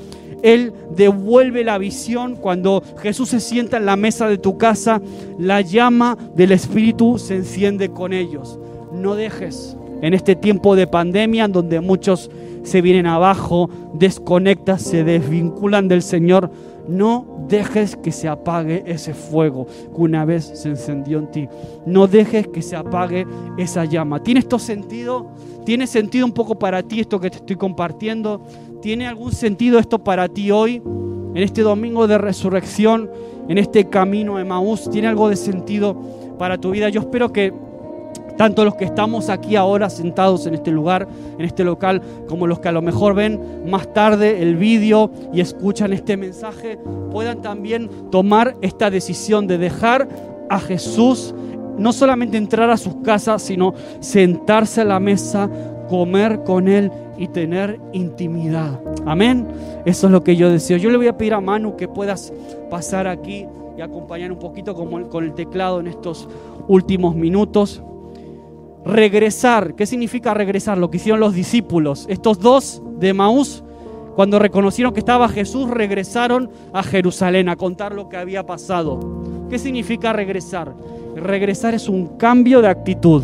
Él 0.43 0.73
devuelve 0.95 1.65
la 1.65 1.79
visión 1.79 2.37
cuando 2.37 2.83
Jesús 2.99 3.31
se 3.31 3.41
sienta 3.41 3.77
en 3.77 3.87
la 3.87 3.97
mesa 3.97 4.29
de 4.29 4.39
tu 4.39 4.59
casa, 4.59 5.01
la 5.39 5.61
llama 5.61 6.17
del 6.35 6.53
Espíritu 6.53 7.19
se 7.19 7.37
enciende 7.37 7.91
con 7.91 8.13
ellos. 8.13 8.59
No 8.93 9.15
dejes 9.15 9.77
en 10.03 10.15
este 10.15 10.35
tiempo 10.35 10.77
de 10.77 10.87
pandemia 10.87 11.45
en 11.45 11.53
donde 11.53 11.81
muchos 11.81 12.31
se 12.63 12.83
vienen 12.83 13.07
abajo, 13.07 13.71
desconectan, 13.95 14.79
se 14.79 15.05
desvinculan 15.05 15.89
del 15.89 16.03
Señor 16.03 16.51
no 16.91 17.47
dejes 17.49 17.95
que 17.95 18.11
se 18.11 18.29
apague 18.29 18.83
ese 18.85 19.15
fuego 19.15 19.67
que 19.95 20.03
una 20.03 20.25
vez 20.25 20.51
se 20.55 20.71
encendió 20.71 21.19
en 21.19 21.31
ti. 21.31 21.49
No 21.87 22.09
dejes 22.09 22.49
que 22.49 22.63
se 22.63 22.75
apague 22.75 23.27
esa 23.59 23.85
llama. 23.85 24.23
¿Tiene 24.23 24.41
esto 24.41 24.59
sentido? 24.59 25.31
¿Tiene 25.65 25.87
sentido 25.87 26.27
un 26.27 26.33
poco 26.33 26.59
para 26.59 26.83
ti 26.83 26.99
esto 26.99 27.21
que 27.21 27.31
te 27.31 27.37
estoy 27.37 27.55
compartiendo? 27.55 28.43
¿Tiene 28.81 29.07
algún 29.07 29.33
sentido 29.33 29.79
esto 29.79 29.99
para 29.99 30.29
ti 30.29 30.51
hoy? 30.51 30.83
En 31.35 31.43
este 31.43 31.61
domingo 31.61 32.07
de 32.07 32.17
resurrección, 32.17 33.11
en 33.47 33.59
este 33.59 33.91
camino 33.91 34.39
de 34.39 34.45
Maús, 34.45 34.89
¿tiene 34.89 35.07
algo 35.07 35.29
de 35.29 35.37
sentido 35.37 35.95
para 36.39 36.59
tu 36.59 36.71
vida? 36.71 36.89
Yo 36.89 37.01
espero 37.03 37.31
que 37.31 37.53
tanto 38.39 38.65
los 38.65 38.77
que 38.77 38.87
estamos 38.87 39.29
aquí 39.29 39.55
ahora 39.55 39.91
sentados 39.91 40.47
en 40.47 40.55
este 40.55 40.71
lugar, 40.71 41.07
en 41.39 41.45
este 41.45 41.63
local, 41.63 42.01
como 42.27 42.47
los 42.47 42.61
que 42.61 42.69
a 42.69 42.73
lo 42.73 42.81
mejor 42.81 43.13
ven 43.13 43.39
más 43.67 43.93
tarde 43.93 44.41
el 44.43 44.57
vídeo 44.57 45.11
y 45.31 45.43
escuchan 45.43 45.93
este 45.93 46.17
mensaje, 46.17 46.79
puedan 47.13 47.43
también 47.43 47.91
tomar 48.11 48.57
esta 48.63 48.89
decisión 48.89 49.47
de 49.47 49.59
dejar 49.59 50.09
a 50.49 50.59
Jesús 50.59 51.35
no 51.77 51.93
solamente 51.93 52.39
entrar 52.39 52.71
a 52.71 52.79
sus 52.79 52.97
casas, 52.97 53.43
sino 53.43 53.75
sentarse 54.01 54.81
a 54.81 54.85
la 54.85 55.01
mesa, 55.01 55.51
comer 55.91 56.43
con 56.45 56.67
Él 56.67 56.91
y 57.21 57.29
tener 57.29 57.79
intimidad. 57.93 58.81
Amén. 59.07 59.47
Eso 59.85 60.07
es 60.09 60.13
lo 60.13 60.25
que 60.25 60.35
yo 60.35 60.51
deseo. 60.51 60.79
Yo 60.79 60.91
le 60.91 60.97
voy 60.97 61.07
a 61.07 61.17
pedir 61.17 61.35
a 61.35 61.41
Manu 61.41 61.77
que 61.77 61.87
puedas 61.87 62.33
pasar 62.71 63.07
aquí 63.07 63.47
y 63.79 63.81
acompañar 63.81 64.33
un 64.33 64.39
poquito 64.39 64.75
con 64.75 65.25
el 65.25 65.35
teclado 65.35 65.79
en 65.79 65.87
estos 65.87 66.29
últimos 66.67 67.15
minutos 67.15 67.83
regresar. 68.85 69.75
¿Qué 69.75 69.87
significa 69.87 70.35
regresar? 70.35 70.79
Lo 70.79 70.91
que 70.91 70.97
hicieron 70.97 71.21
los 71.21 71.35
discípulos. 71.35 72.07
Estos 72.09 72.39
dos 72.39 72.83
de 72.99 73.13
Maús, 73.13 73.63
cuando 74.15 74.39
reconocieron 74.39 74.93
que 74.93 75.01
estaba 75.01 75.29
Jesús, 75.29 75.69
regresaron 75.71 76.51
a 76.73 76.83
Jerusalén 76.83 77.49
a 77.49 77.57
contar 77.57 77.95
lo 77.95 78.09
que 78.09 78.17
había 78.17 78.47
pasado. 78.47 78.99
¿Qué 79.49 79.59
significa 79.59 80.13
regresar? 80.13 80.73
Regresar 81.17 81.75
es 81.75 81.89
un 81.89 82.17
cambio 82.17 82.63
de 82.63 82.69
actitud. 82.69 83.23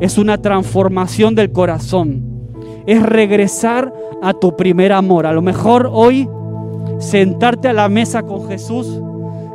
Es 0.00 0.18
una 0.18 0.40
transformación 0.40 1.34
del 1.34 1.52
corazón. 1.52 2.37
Es 2.88 3.02
regresar 3.02 3.92
a 4.22 4.32
tu 4.32 4.56
primer 4.56 4.94
amor. 4.94 5.26
A 5.26 5.32
lo 5.34 5.42
mejor 5.42 5.90
hoy 5.92 6.26
sentarte 6.98 7.68
a 7.68 7.74
la 7.74 7.90
mesa 7.90 8.22
con 8.22 8.48
Jesús 8.48 9.02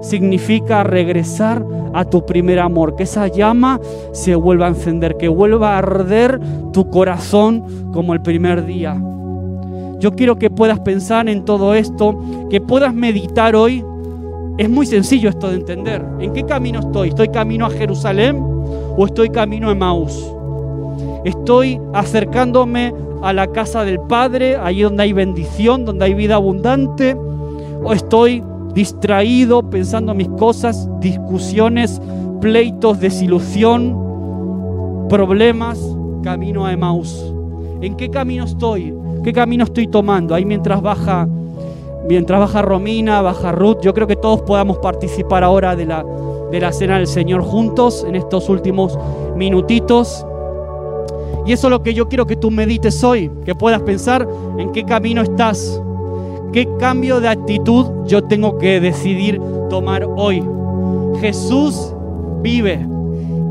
significa 0.02 0.84
regresar 0.84 1.66
a 1.96 2.06
tu 2.06 2.24
primer 2.28 2.60
amor, 2.60 2.96
que 2.96 3.04
esa 3.04 3.28
llama 3.28 3.80
se 4.12 4.36
vuelva 4.36 4.68
a 4.68 4.70
encender, 4.70 5.18
que 5.18 5.30
vuelva 5.30 5.74
a 5.74 5.78
arder 5.80 6.40
tu 6.74 6.92
corazón 6.92 7.90
como 7.92 8.14
el 8.14 8.22
primer 8.22 8.68
día. 8.68 9.02
Yo 9.98 10.12
quiero 10.12 10.38
que 10.38 10.52
puedas 10.52 10.80
pensar 10.82 11.28
en 11.28 11.44
todo 11.44 11.74
esto, 11.74 12.16
que 12.52 12.62
puedas 12.62 12.94
meditar 12.94 13.56
hoy. 13.56 13.84
Es 14.60 14.70
muy 14.70 14.86
sencillo 14.86 15.30
esto 15.30 15.50
de 15.50 15.56
entender. 15.56 16.06
¿En 16.20 16.34
qué 16.34 16.44
camino 16.44 16.82
estoy? 16.82 17.10
¿Estoy 17.10 17.30
camino 17.30 17.66
a 17.66 17.72
Jerusalén 17.72 18.38
o 18.96 19.06
estoy 19.08 19.30
camino 19.30 19.72
a 19.72 19.74
Maús? 19.74 20.24
Estoy 21.26 21.82
acercándome 21.94 22.94
a 23.24 23.34
la 23.34 23.48
casa 23.48 23.86
del 23.86 24.00
Padre, 24.02 24.58
allí 24.58 24.84
donde 24.84 25.04
hay 25.04 25.14
bendición, 25.14 25.86
donde 25.86 26.06
hay 26.06 26.14
vida 26.14 26.36
abundante, 26.36 27.16
o 27.84 27.94
estoy 27.94 28.44
distraído 28.74 29.70
pensando 29.70 30.14
mis 30.14 30.28
cosas, 30.30 30.90
discusiones, 31.00 32.02
pleitos, 32.42 33.00
desilusión, 33.00 33.98
problemas, 35.10 35.80
camino 36.22 36.66
a 36.66 36.74
Emaús. 36.74 37.34
¿En 37.82 37.96
qué 37.96 38.10
camino 38.10 38.44
estoy? 38.44 38.94
¿Qué 39.24 39.32
camino 39.32 39.64
estoy 39.64 39.88
tomando? 39.88 40.36
Ahí 40.36 40.44
mientras 40.44 40.82
baja 40.82 41.28
mientras 42.08 42.42
baja 42.42 42.62
Romina, 42.62 43.22
baja 43.22 43.54
Ruth, 43.54 43.78
yo 43.82 43.94
creo 43.94 44.08
que 44.08 44.18
todos 44.18 44.42
podamos 44.42 44.80
participar 44.80 45.44
ahora 45.44 45.76
de 45.76 45.86
la, 45.86 46.04
de 46.52 46.60
la 46.60 46.74
cena 46.74 46.98
del 46.98 47.08
Señor 47.08 47.42
juntos 47.42 48.06
en 48.06 48.16
estos 48.16 48.50
últimos 48.50 49.00
minutitos. 49.36 50.26
Y 51.46 51.52
eso 51.52 51.68
es 51.68 51.72
lo 51.72 51.84
que 51.84 51.94
yo 51.94 52.08
quiero 52.08 52.26
que 52.26 52.36
tú 52.36 52.52
medites 52.52 53.04
hoy, 53.04 53.30
que 53.46 53.54
puedas 53.54 53.82
pensar 53.82 54.28
en 54.58 54.72
qué 54.72 54.84
camino 54.86 55.22
estás, 55.22 55.82
¿Qué 56.54 56.70
cambio 56.78 57.20
de 57.20 57.30
actitud 57.30 58.06
yo 58.06 58.24
tengo 58.26 58.60
que 58.60 58.80
decidir 58.80 59.42
tomar 59.72 60.06
hoy? 60.06 60.44
Jesús 61.20 61.92
vive, 62.44 62.86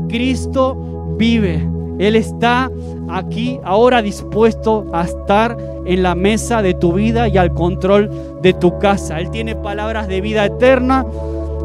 Cristo 0.07 1.15
vive. 1.17 1.67
Él 1.99 2.15
está 2.15 2.71
aquí 3.09 3.59
ahora 3.65 4.01
dispuesto 4.01 4.85
a 4.93 5.03
estar 5.03 5.57
en 5.85 6.01
la 6.01 6.15
mesa 6.15 6.61
de 6.61 6.73
tu 6.75 6.93
vida 6.93 7.27
y 7.27 7.37
al 7.37 7.53
control 7.53 8.09
de 8.41 8.53
tu 8.53 8.79
casa. 8.79 9.19
Él 9.19 9.29
tiene 9.31 9.53
palabras 9.53 10.07
de 10.07 10.21
vida 10.21 10.45
eterna. 10.45 11.05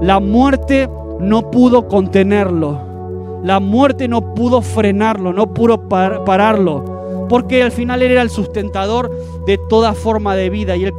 La 0.02 0.18
muerte 0.18 0.88
no 1.20 1.52
pudo 1.52 1.86
contenerlo. 1.86 2.87
La 3.42 3.60
muerte 3.60 4.08
no 4.08 4.34
pudo 4.34 4.62
frenarlo, 4.62 5.32
no 5.32 5.52
pudo 5.54 5.88
pararlo 5.88 6.98
porque 7.28 7.62
al 7.62 7.70
final 7.70 8.02
Él 8.02 8.12
era 8.12 8.22
el 8.22 8.30
sustentador 8.30 9.10
de 9.46 9.58
toda 9.68 9.92
forma 9.92 10.34
de 10.34 10.50
vida 10.50 10.76
y 10.76 10.84
Él 10.84 10.94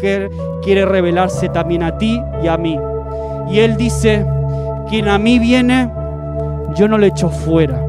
quiere 0.61 0.85
revelarse 0.85 1.49
también 1.49 1.83
a 1.83 1.97
ti 1.97 2.21
y 2.43 2.47
a 2.47 2.57
mí. 2.57 2.79
Y 3.49 3.59
Él 3.59 3.75
dice, 3.77 4.25
quien 4.89 5.07
a 5.07 5.17
mí 5.17 5.39
viene, 5.39 5.91
yo 6.75 6.87
no 6.87 6.97
le 6.97 7.07
echo 7.07 7.29
fuera. 7.29 7.83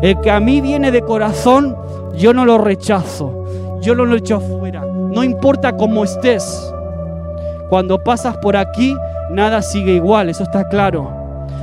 El 0.00 0.20
que 0.20 0.30
a 0.30 0.40
mí 0.40 0.60
viene 0.60 0.90
de 0.90 1.02
corazón, 1.02 1.76
yo 2.16 2.32
no 2.32 2.44
lo 2.44 2.58
rechazo, 2.58 3.44
yo 3.80 3.94
no 3.94 4.06
lo 4.06 4.16
echo 4.16 4.40
fuera. 4.40 4.84
No 4.84 5.22
importa 5.22 5.76
cómo 5.76 6.04
estés, 6.04 6.72
cuando 7.68 7.98
pasas 7.98 8.36
por 8.38 8.56
aquí, 8.56 8.96
nada 9.30 9.62
sigue 9.62 9.92
igual, 9.92 10.28
eso 10.28 10.42
está 10.42 10.68
claro. 10.68 11.10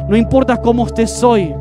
No 0.07 0.15
importa 0.15 0.57
cómo 0.57 0.85
estés 0.85 1.23
hoy, 1.23 1.53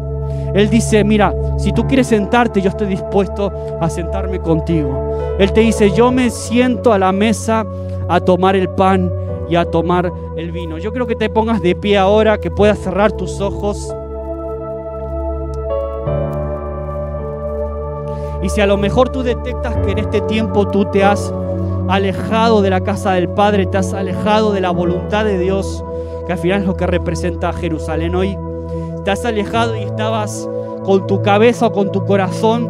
él 0.55 0.68
dice, 0.68 1.05
mira, 1.05 1.33
si 1.59 1.72
tú 1.72 1.87
quieres 1.87 2.09
sentarte, 2.09 2.61
yo 2.61 2.70
estoy 2.70 2.89
dispuesto 2.89 3.53
a 3.81 3.89
sentarme 3.89 4.41
contigo. 4.41 5.37
Él 5.39 5.53
te 5.53 5.61
dice, 5.61 5.91
yo 5.93 6.11
me 6.11 6.31
siento 6.31 6.93
a 6.93 6.99
la 6.99 7.12
mesa 7.12 7.64
a 8.09 8.20
tomar 8.20 8.57
el 8.57 8.68
pan 8.68 9.12
y 9.49 9.57
a 9.57 9.64
tomar 9.64 10.12
el 10.37 10.51
vino. 10.51 10.78
Yo 10.78 10.93
creo 10.93 11.07
que 11.07 11.14
te 11.14 11.28
pongas 11.28 11.62
de 11.62 11.74
pie 11.74 11.99
ahora, 11.99 12.39
que 12.39 12.51
puedas 12.51 12.78
cerrar 12.78 13.12
tus 13.12 13.41
ojos. 13.41 13.95
Y 18.43 18.49
si 18.49 18.61
a 18.61 18.66
lo 18.66 18.76
mejor 18.76 19.11
tú 19.11 19.22
detectas 19.22 19.76
que 19.85 19.93
en 19.93 19.99
este 19.99 20.20
tiempo 20.22 20.66
tú 20.68 20.87
te 20.87 21.05
has 21.05 21.33
alejado 21.89 22.62
de 22.62 22.70
la 22.70 22.81
casa 22.81 23.12
del 23.12 23.28
Padre, 23.28 23.66
te 23.66 23.78
has 23.78 23.93
alejado 23.93 24.53
de 24.53 24.61
la 24.61 24.70
voluntad 24.70 25.24
de 25.24 25.39
Dios, 25.39 25.85
que 26.26 26.33
al 26.33 26.39
final 26.39 26.62
es 26.62 26.66
lo 26.66 26.76
que 26.76 26.87
representa 26.87 27.53
Jerusalén 27.53 28.14
hoy, 28.14 28.37
te 29.05 29.11
has 29.11 29.24
alejado 29.24 29.76
y 29.76 29.80
estabas 29.80 30.48
con 30.84 31.07
tu 31.07 31.22
cabeza 31.22 31.66
o 31.66 31.72
con 31.72 31.92
tu 31.92 32.05
corazón, 32.05 32.68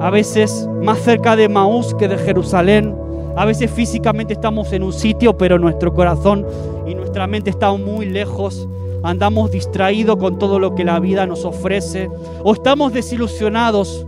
a 0.00 0.10
veces 0.10 0.68
más 0.82 0.98
cerca 0.98 1.36
de 1.36 1.48
Maús 1.48 1.94
que 1.94 2.08
de 2.08 2.18
Jerusalén, 2.18 2.96
A 3.34 3.46
veces 3.46 3.70
físicamente 3.70 4.34
estamos 4.34 4.72
en 4.74 4.82
un 4.82 4.92
sitio, 4.92 5.38
pero 5.38 5.58
nuestro 5.58 5.94
corazón 5.94 6.46
y 6.86 6.94
nuestra 6.94 7.26
mente 7.26 7.48
están 7.48 7.82
muy 7.82 8.04
lejos. 8.04 8.68
Andamos 9.02 9.50
distraídos 9.50 10.16
con 10.16 10.38
todo 10.38 10.58
lo 10.58 10.74
que 10.74 10.84
la 10.84 11.00
vida 11.00 11.26
nos 11.26 11.46
ofrece. 11.46 12.10
O 12.44 12.52
estamos 12.52 12.92
desilusionados 12.92 14.06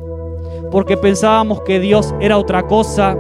porque 0.71 0.99
pensábamos 0.99 1.63
que 1.63 1.81
Dios 1.81 2.15
era 2.21 2.37
otra 2.37 2.67
cosa. 2.67 3.17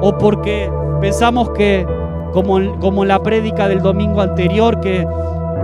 O 0.00 0.16
porque 0.16 0.70
pensamos 1.02 1.50
que, 1.50 1.86
como, 2.32 2.58
como 2.80 3.04
la 3.04 3.22
prédica 3.22 3.68
del 3.68 3.82
domingo 3.82 4.22
anterior, 4.22 4.80
que 4.80 5.06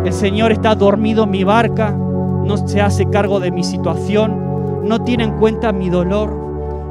el 0.09 0.15
Señor 0.15 0.53
está 0.53 0.75
dormido 0.75 1.25
en 1.25 1.31
mi 1.31 1.45
barca, 1.45 1.91
no 1.91 2.57
se 2.67 2.81
hace 2.81 3.05
cargo 3.11 3.41
de 3.41 3.51
mi 3.51 3.63
situación, 3.63 4.83
no 4.89 5.05
tiene 5.05 5.25
en 5.25 5.37
cuenta 5.39 5.71
mi 5.71 5.91
dolor. 5.91 6.35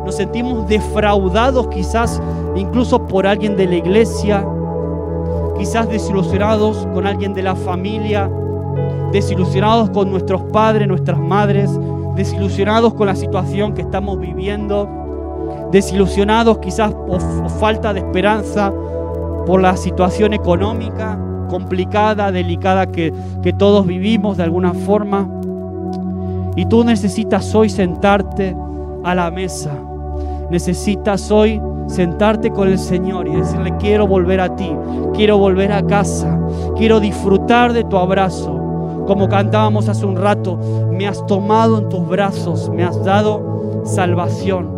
Nos 0.06 0.16
sentimos 0.16 0.68
defraudados 0.68 1.68
quizás 1.70 2.22
incluso 2.56 3.08
por 3.08 3.26
alguien 3.26 3.58
de 3.58 3.66
la 3.66 3.76
iglesia, 3.78 4.46
quizás 5.58 5.90
desilusionados 5.90 6.88
con 6.94 7.08
alguien 7.08 7.34
de 7.34 7.42
la 7.42 7.56
familia, 7.56 8.30
desilusionados 9.12 9.90
con 9.90 10.12
nuestros 10.12 10.44
padres, 10.54 10.88
nuestras 10.88 11.20
madres, 11.20 11.72
desilusionados 12.16 12.94
con 12.94 13.08
la 13.08 13.16
situación 13.16 13.74
que 13.74 13.82
estamos 13.82 14.20
viviendo, 14.20 14.88
desilusionados 15.72 16.60
quizás 16.60 16.94
por, 16.94 17.20
falta 17.60 17.94
de 17.94 18.02
esperanza, 18.02 18.72
por 19.48 19.60
la 19.60 19.76
situación 19.76 20.34
económica 20.34 21.18
complicada, 21.48 22.32
delicada 22.32 22.88
que, 22.88 23.14
que 23.42 23.54
todos 23.54 23.86
vivimos 23.86 24.38
de 24.38 24.44
alguna 24.44 24.74
forma. 24.74 25.30
Y 26.56 26.66
tú 26.66 26.84
necesitas 26.84 27.54
hoy 27.54 27.70
sentarte 27.70 28.56
a 29.04 29.14
la 29.14 29.32
mesa 29.32 29.72
Necesitas 30.50 31.30
hoy 31.30 31.62
sentarte 31.88 32.52
con 32.52 32.70
el 32.70 32.80
Señor 32.80 33.28
y 33.28 33.36
decirle, 33.36 33.74
quiero 33.80 34.08
volver 34.08 34.40
a 34.40 34.56
ti, 34.56 34.70
quiero 35.14 35.38
volver 35.38 35.74
a 35.74 35.86
casa, 35.86 36.40
quiero 36.78 37.00
disfrutar 37.02 37.74
de 37.74 37.84
tu 37.84 37.98
abrazo. 37.98 38.54
Como 39.08 39.28
cantábamos 39.28 39.90
hace 39.90 40.06
un 40.06 40.16
rato, 40.16 40.58
me 40.92 41.08
has 41.08 41.26
tomado 41.26 41.80
en 41.80 41.90
tus 41.90 42.08
brazos, 42.08 42.70
me 42.70 42.84
has 42.84 43.04
dado 43.04 43.82
salvación. 43.86 44.70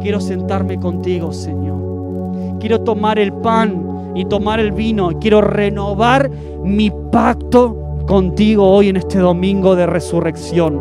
Quiero 0.00 0.20
sentarme 0.20 0.78
contigo, 0.78 1.32
Señor. 1.32 2.58
Quiero 2.58 2.80
tomar 2.80 3.18
el 3.18 3.32
pan 3.32 3.83
y 4.14 4.24
tomar 4.26 4.60
el 4.60 4.72
vino. 4.72 5.10
Quiero 5.20 5.40
renovar 5.40 6.30
mi 6.62 6.90
pacto 7.10 7.76
contigo 8.06 8.68
hoy 8.68 8.88
en 8.88 8.96
este 8.96 9.18
domingo 9.18 9.74
de 9.76 9.86
resurrección. 9.86 10.80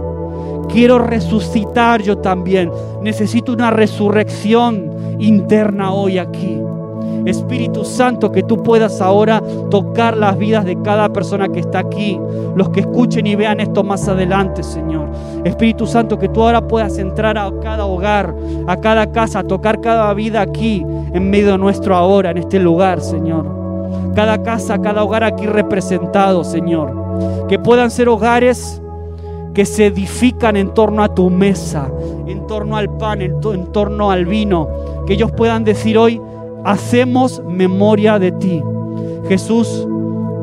Quiero 0.69 0.99
resucitar 0.99 2.01
yo 2.01 2.17
también. 2.17 2.71
Necesito 3.01 3.53
una 3.53 3.71
resurrección 3.71 5.17
interna 5.19 5.93
hoy 5.93 6.17
aquí. 6.17 6.57
Espíritu 7.25 7.85
Santo, 7.85 8.31
que 8.31 8.43
tú 8.43 8.61
puedas 8.61 9.01
ahora 9.01 9.41
tocar 9.69 10.17
las 10.17 10.37
vidas 10.37 10.65
de 10.65 10.81
cada 10.81 11.09
persona 11.09 11.47
que 11.49 11.59
está 11.59 11.79
aquí, 11.79 12.19
los 12.55 12.69
que 12.69 12.81
escuchen 12.81 13.27
y 13.27 13.35
vean 13.35 13.59
esto 13.59 13.83
más 13.83 14.07
adelante, 14.07 14.63
Señor. 14.63 15.09
Espíritu 15.43 15.85
Santo, 15.87 16.17
que 16.17 16.29
tú 16.29 16.43
ahora 16.43 16.67
puedas 16.67 16.97
entrar 16.97 17.37
a 17.37 17.51
cada 17.61 17.85
hogar, 17.85 18.35
a 18.67 18.77
cada 18.77 19.11
casa, 19.11 19.43
tocar 19.43 19.81
cada 19.81 20.13
vida 20.13 20.41
aquí, 20.41 20.85
en 21.13 21.29
medio 21.29 21.57
nuestro 21.57 21.95
ahora, 21.95 22.31
en 22.31 22.37
este 22.37 22.59
lugar, 22.59 23.01
Señor. 23.01 23.45
Cada 24.15 24.41
casa, 24.43 24.79
cada 24.81 25.03
hogar 25.03 25.23
aquí 25.23 25.45
representado, 25.45 26.43
Señor. 26.43 27.47
Que 27.47 27.59
puedan 27.59 27.91
ser 27.91 28.09
hogares 28.09 28.81
que 29.53 29.65
se 29.65 29.85
edifican 29.87 30.57
en 30.57 30.73
torno 30.73 31.03
a 31.03 31.13
tu 31.13 31.29
mesa, 31.29 31.89
en 32.27 32.47
torno 32.47 32.75
al 32.75 32.89
pan, 32.97 33.21
en, 33.21 33.39
torno 33.71 34.11
al 34.11 34.25
vino, 34.25 34.67
que 35.05 35.13
ellos 35.13 35.31
puedan 35.31 35.63
decir 35.63 35.97
hoy, 35.97 36.19
hacemos 36.63 37.41
memoria 37.47 38.19
de 38.19 38.31
ti. 38.33 38.61
Jesús 39.27 39.87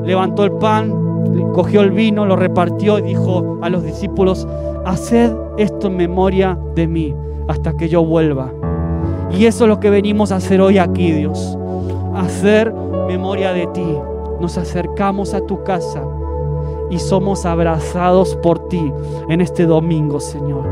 levantó 0.04 0.44
el 0.44 0.52
pan, 0.52 1.52
cogió 1.52 1.82
el 1.82 1.90
vino, 1.90 2.26
lo 2.26 2.36
repartió 2.36 2.98
y 2.98 3.02
dijo 3.02 3.58
a 3.62 3.68
los 3.68 3.82
discípulos, 3.82 4.46
haced 4.84 5.32
esto 5.58 5.88
en 5.88 5.96
memoria 5.96 6.58
de 6.74 6.86
mí 6.86 7.14
hasta 7.48 7.76
que 7.76 7.88
yo 7.88 8.04
vuelva. 8.04 8.52
Y 9.30 9.46
eso 9.46 9.64
es 9.64 9.68
lo 9.68 9.80
que 9.80 9.90
venimos 9.90 10.32
a 10.32 10.36
hacer 10.36 10.60
hoy 10.60 10.78
aquí, 10.78 11.12
Dios. 11.12 11.56
Hacer 12.14 12.72
memoria 13.06 13.52
de 13.52 13.66
ti. 13.68 13.86
Nos 14.40 14.56
acercamos 14.56 15.34
a 15.34 15.40
tu 15.40 15.62
casa 15.64 16.02
y 16.90 16.98
somos 16.98 17.46
abrazados 17.46 18.36
por 18.36 18.68
ti 18.68 18.92
en 19.28 19.40
este 19.40 19.66
domingo, 19.66 20.18
Señor. 20.18 20.66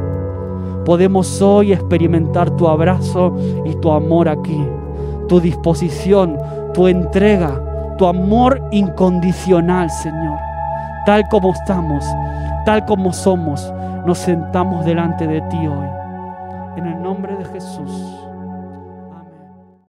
Podemos 0.84 1.40
hoy 1.42 1.72
experimentar 1.72 2.50
tu 2.56 2.66
abrazo 2.66 3.34
y 3.64 3.74
tu 3.74 3.92
amor 3.92 4.28
aquí, 4.28 4.58
tu 5.28 5.40
disposición, 5.40 6.36
tu 6.74 6.88
entrega, 6.88 7.60
tu 7.98 8.06
amor 8.06 8.62
incondicional, 8.70 9.90
Señor. 9.90 10.38
Tal 11.06 11.26
como 11.28 11.52
estamos, 11.52 12.04
tal 12.64 12.84
como 12.84 13.12
somos, 13.12 13.72
nos 14.06 14.18
sentamos 14.18 14.84
delante 14.84 15.26
de 15.26 15.40
ti 15.42 15.66
hoy. 15.66 15.86
En 16.76 16.86
el 16.86 17.02
nombre 17.02 17.36
de 17.36 17.44
Jesús. 17.46 18.07